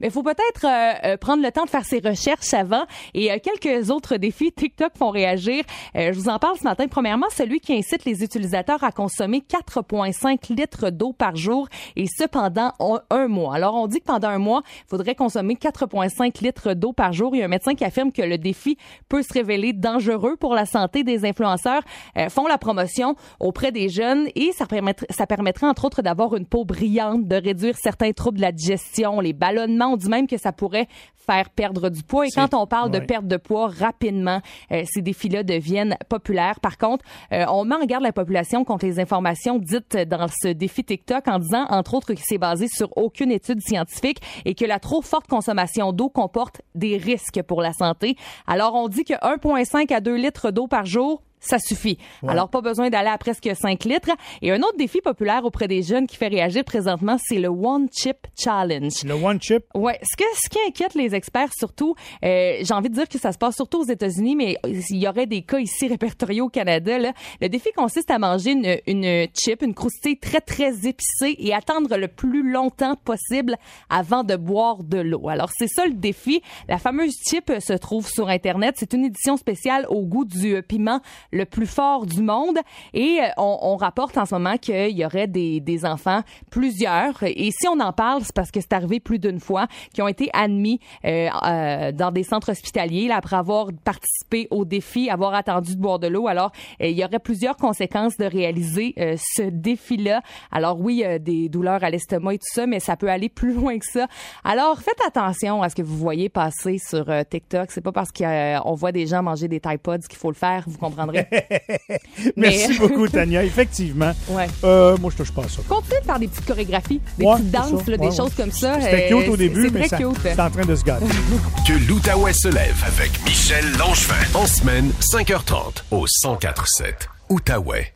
mais 0.00 0.10
faut 0.10 0.22
peut-être 0.22 0.64
euh, 0.64 1.12
euh, 1.12 1.16
prendre 1.16 1.42
le 1.42 1.50
temps 1.50 1.64
de 1.64 1.70
faire 1.70 1.84
ses 1.84 2.00
recherches 2.00 2.54
avant. 2.54 2.84
Et 3.14 3.30
euh, 3.30 3.38
quelques 3.42 3.90
autres 3.90 4.16
défis 4.16 4.52
TikTok 4.52 4.92
font 4.96 5.10
réagir. 5.10 5.64
Euh, 5.96 6.12
je 6.12 6.18
vous 6.18 6.28
en 6.28 6.38
parle 6.38 6.56
ce 6.56 6.64
matin. 6.64 6.86
Premièrement, 6.88 7.26
celui 7.30 7.60
qui 7.60 7.74
incite 7.74 8.04
les 8.04 8.22
utilisateurs 8.22 8.82
à 8.84 8.92
consommer 8.92 9.42
4,5 9.48 10.54
litres 10.54 10.90
d'eau 10.90 11.12
par 11.12 11.36
jour 11.36 11.68
et 11.96 12.06
ce 12.06 12.24
pendant 12.24 12.72
un, 13.10 13.28
mois. 13.28 13.54
Alors 13.54 13.74
on 13.74 13.86
dit 13.86 14.00
que 14.00 14.04
pendant 14.04 14.28
un 14.28 14.38
mois, 14.38 14.62
il 14.66 14.88
faudrait 14.88 15.14
consommer 15.14 15.54
4,5 15.54 16.42
litres 16.42 16.74
d'eau 16.74 16.92
par 16.92 17.12
jour. 17.12 17.34
Il 17.34 17.38
y 17.38 17.42
a 17.42 17.46
un 17.46 17.48
médecin 17.48 17.74
qui 17.74 17.84
affirme 17.84 18.12
que 18.12 18.22
le 18.22 18.38
défi 18.38 18.76
peut 19.08 19.22
se 19.22 19.32
révéler 19.32 19.72
dangereux 19.72 20.36
pour 20.36 20.54
la 20.54 20.66
santé 20.66 21.02
des 21.04 21.24
influenceurs. 21.24 21.82
euh, 22.16 22.28
font 22.28 22.46
la 22.46 22.58
promotion 22.58 23.16
auprès 23.40 23.72
des 23.72 23.88
jeunes 23.88 24.28
et 24.34 24.52
ça 24.52 24.66
permettrait, 24.66 25.06
ça 25.10 25.26
permettrait 25.26 25.66
entre 25.66 25.84
autres 25.84 26.02
d'avoir 26.02 26.36
une 26.36 26.46
peau 26.46 26.64
brillante, 26.64 27.26
de 27.26 27.36
réduire 27.36 27.76
certains 27.76 28.12
troubles 28.12 28.38
de 28.38 28.42
la 28.42 28.52
digestion, 28.52 29.20
ballonnements. 29.36 29.92
On 29.92 29.96
dit 29.96 30.08
même 30.08 30.26
que 30.26 30.38
ça 30.38 30.52
pourrait 30.52 30.88
faire 31.26 31.50
perdre 31.50 31.90
du 31.90 32.02
poids. 32.02 32.26
Et 32.26 32.30
quand 32.30 32.54
on 32.54 32.66
parle 32.66 32.90
de 32.90 33.00
perte 33.00 33.26
de 33.26 33.36
poids 33.36 33.68
rapidement, 33.68 34.40
euh, 34.70 34.82
ces 34.86 35.02
défis-là 35.02 35.42
deviennent 35.42 35.96
populaires. 36.08 36.60
Par 36.60 36.78
contre, 36.78 37.04
euh, 37.32 37.44
on 37.48 37.64
met 37.64 37.74
en 37.74 37.84
garde 37.84 38.04
la 38.04 38.12
population 38.12 38.64
contre 38.64 38.86
les 38.86 39.00
informations 39.00 39.58
dites 39.58 39.96
dans 39.96 40.28
ce 40.28 40.48
défi 40.48 40.84
TikTok 40.84 41.26
en 41.28 41.38
disant, 41.38 41.66
entre 41.68 41.94
autres, 41.94 42.14
que 42.14 42.20
c'est 42.22 42.38
basé 42.38 42.68
sur 42.68 42.96
aucune 42.96 43.32
étude 43.32 43.60
scientifique 43.60 44.20
et 44.44 44.54
que 44.54 44.64
la 44.64 44.78
trop 44.78 45.02
forte 45.02 45.26
consommation 45.26 45.92
d'eau 45.92 46.08
comporte 46.08 46.62
des 46.74 46.96
risques 46.96 47.42
pour 47.42 47.60
la 47.60 47.72
santé. 47.72 48.16
Alors, 48.46 48.74
on 48.74 48.88
dit 48.88 49.04
que 49.04 49.14
1,5 49.14 49.92
à 49.92 50.00
2 50.00 50.14
litres 50.14 50.50
d'eau 50.50 50.68
par 50.68 50.86
jour, 50.86 51.22
ça 51.46 51.58
suffit. 51.58 51.98
Alors, 52.26 52.48
pas 52.48 52.60
besoin 52.60 52.90
d'aller 52.90 53.08
à 53.08 53.18
presque 53.18 53.48
5 53.54 53.84
litres. 53.84 54.10
Et 54.42 54.52
un 54.52 54.58
autre 54.58 54.76
défi 54.76 55.00
populaire 55.00 55.44
auprès 55.44 55.68
des 55.68 55.82
jeunes 55.82 56.06
qui 56.06 56.16
fait 56.16 56.28
réagir 56.28 56.64
présentement, 56.64 57.16
c'est 57.22 57.38
le 57.38 57.48
One 57.48 57.88
Chip 57.92 58.26
Challenge. 58.38 58.92
Le 59.04 59.14
One 59.14 59.40
Chip, 59.40 59.64
Ouais, 59.74 59.98
ce 60.02 60.16
que 60.16 60.24
ce 60.34 60.48
qui 60.48 60.58
inquiète 60.66 60.94
les 60.94 61.14
experts 61.14 61.50
surtout, 61.56 61.94
euh, 62.24 62.58
j'ai 62.60 62.74
envie 62.74 62.88
de 62.88 62.94
dire 62.94 63.08
que 63.08 63.18
ça 63.18 63.32
se 63.32 63.38
passe 63.38 63.56
surtout 63.56 63.80
aux 63.80 63.86
États-Unis, 63.86 64.36
mais 64.36 64.56
il 64.64 64.96
y 64.96 65.08
aurait 65.08 65.26
des 65.26 65.42
cas 65.42 65.58
ici 65.58 65.88
répertoriés 65.88 66.40
au 66.40 66.48
Canada. 66.48 66.98
Là. 66.98 67.12
Le 67.40 67.48
défi 67.48 67.70
consiste 67.76 68.10
à 68.10 68.18
manger 68.18 68.52
une, 68.52 68.76
une 68.86 69.26
chip, 69.34 69.62
une 69.62 69.74
croustille 69.74 70.18
très 70.18 70.40
très 70.40 70.86
épicée 70.86 71.36
et 71.38 71.54
attendre 71.54 71.96
le 71.96 72.08
plus 72.08 72.50
longtemps 72.50 72.96
possible 72.96 73.56
avant 73.88 74.24
de 74.24 74.36
boire 74.36 74.82
de 74.82 74.98
l'eau. 74.98 75.28
Alors 75.28 75.50
c'est 75.56 75.68
ça 75.68 75.86
le 75.86 75.94
défi. 75.94 76.42
La 76.68 76.78
fameuse 76.78 77.14
chip 77.28 77.52
se 77.60 77.72
trouve 77.74 78.08
sur 78.08 78.28
internet. 78.28 78.76
C'est 78.78 78.92
une 78.92 79.04
édition 79.04 79.36
spéciale 79.36 79.86
au 79.88 80.02
goût 80.02 80.24
du 80.24 80.62
piment 80.62 81.00
le 81.36 81.44
plus 81.44 81.66
fort 81.66 82.06
du 82.06 82.22
monde 82.22 82.58
et 82.94 83.18
euh, 83.20 83.28
on, 83.36 83.58
on 83.62 83.76
rapporte 83.76 84.16
en 84.18 84.26
ce 84.26 84.34
moment 84.34 84.56
qu'il 84.56 84.96
y 84.96 85.04
aurait 85.04 85.26
des, 85.26 85.60
des 85.60 85.84
enfants, 85.84 86.22
plusieurs, 86.50 87.22
et 87.22 87.50
si 87.50 87.68
on 87.68 87.80
en 87.80 87.92
parle, 87.92 88.22
c'est 88.22 88.34
parce 88.34 88.50
que 88.50 88.60
c'est 88.60 88.72
arrivé 88.72 89.00
plus 89.00 89.18
d'une 89.18 89.40
fois, 89.40 89.66
qui 89.92 90.02
ont 90.02 90.08
été 90.08 90.30
admis 90.32 90.80
euh, 91.04 91.28
euh, 91.44 91.92
dans 91.92 92.10
des 92.10 92.22
centres 92.22 92.50
hospitaliers 92.50 93.08
là, 93.08 93.16
après 93.16 93.36
avoir 93.36 93.68
participé 93.84 94.48
au 94.50 94.64
défi, 94.64 95.10
avoir 95.10 95.34
attendu 95.34 95.76
de 95.76 95.80
boire 95.80 95.98
de 95.98 96.06
l'eau. 96.06 96.28
Alors, 96.28 96.52
euh, 96.80 96.86
il 96.86 96.98
y 96.98 97.04
aurait 97.04 97.18
plusieurs 97.18 97.56
conséquences 97.56 98.16
de 98.16 98.24
réaliser 98.24 98.94
euh, 98.98 99.16
ce 99.18 99.42
défi-là. 99.42 100.20
Alors 100.50 100.80
oui, 100.80 101.04
des 101.20 101.48
douleurs 101.48 101.82
à 101.82 101.90
l'estomac 101.90 102.34
et 102.34 102.38
tout 102.38 102.52
ça, 102.52 102.66
mais 102.66 102.80
ça 102.80 102.96
peut 102.96 103.08
aller 103.08 103.28
plus 103.28 103.52
loin 103.52 103.78
que 103.78 103.86
ça. 103.86 104.06
Alors, 104.44 104.80
faites 104.80 105.00
attention 105.06 105.62
à 105.62 105.68
ce 105.68 105.74
que 105.74 105.82
vous 105.82 105.96
voyez 105.96 106.28
passer 106.28 106.78
sur 106.78 107.06
TikTok. 107.30 107.70
C'est 107.70 107.80
pas 107.80 107.92
parce 107.92 108.10
qu'on 108.12 108.74
voit 108.74 108.92
des 108.92 109.06
gens 109.06 109.22
manger 109.22 109.48
des 109.48 109.60
Tide 109.60 109.80
Pods 109.80 110.06
qu'il 110.08 110.18
faut 110.18 110.30
le 110.30 110.36
faire, 110.36 110.64
vous 110.66 110.78
comprendrez. 110.78 111.15
merci 112.36 112.68
Mais- 112.68 112.78
beaucoup, 112.78 113.08
Tania. 113.08 113.44
Effectivement, 113.44 114.12
Ouais. 114.28 114.46
euh, 114.64 114.96
moi, 114.98 115.10
je 115.12 115.16
touche 115.22 115.32
pas 115.32 115.42
à 115.42 115.48
ça. 115.48 115.60
Continuez 115.68 116.00
de 116.00 116.04
faire 116.04 116.18
des 116.18 116.28
petites 116.28 116.46
chorégraphies, 116.46 117.00
des 117.18 117.24
Ouais, 117.24 117.34
petites 117.36 117.50
danses, 117.50 117.86
là, 117.86 117.96
des 117.96 118.06
Ouais, 118.06 118.10
choses 118.16 118.20
ouais. 118.26 118.30
comme 118.36 118.52
ça. 118.52 118.80
C'était 118.80 119.12
Euh, 119.12 119.20
cute 119.20 119.28
au 119.28 119.36
début, 119.36 119.70
mais 119.70 119.88
ça, 119.88 119.98
c'est 119.98 120.40
en 120.40 120.50
train 120.50 120.64
de 120.64 120.74
se 120.74 120.84
gâter. 120.84 121.04
Que 121.66 121.72
l'Outaouais 121.88 122.32
se 122.32 122.48
lève 122.48 122.76
avec 122.86 123.10
Michel 123.24 123.64
Langevin. 123.78 124.14
En 124.34 124.46
semaine, 124.46 124.90
5h30 125.00 125.82
au 125.90 126.06
1047. 126.24 127.08
Outaouais. 127.28 127.92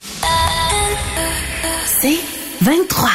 C'est 1.86 2.18
23. 2.62 3.10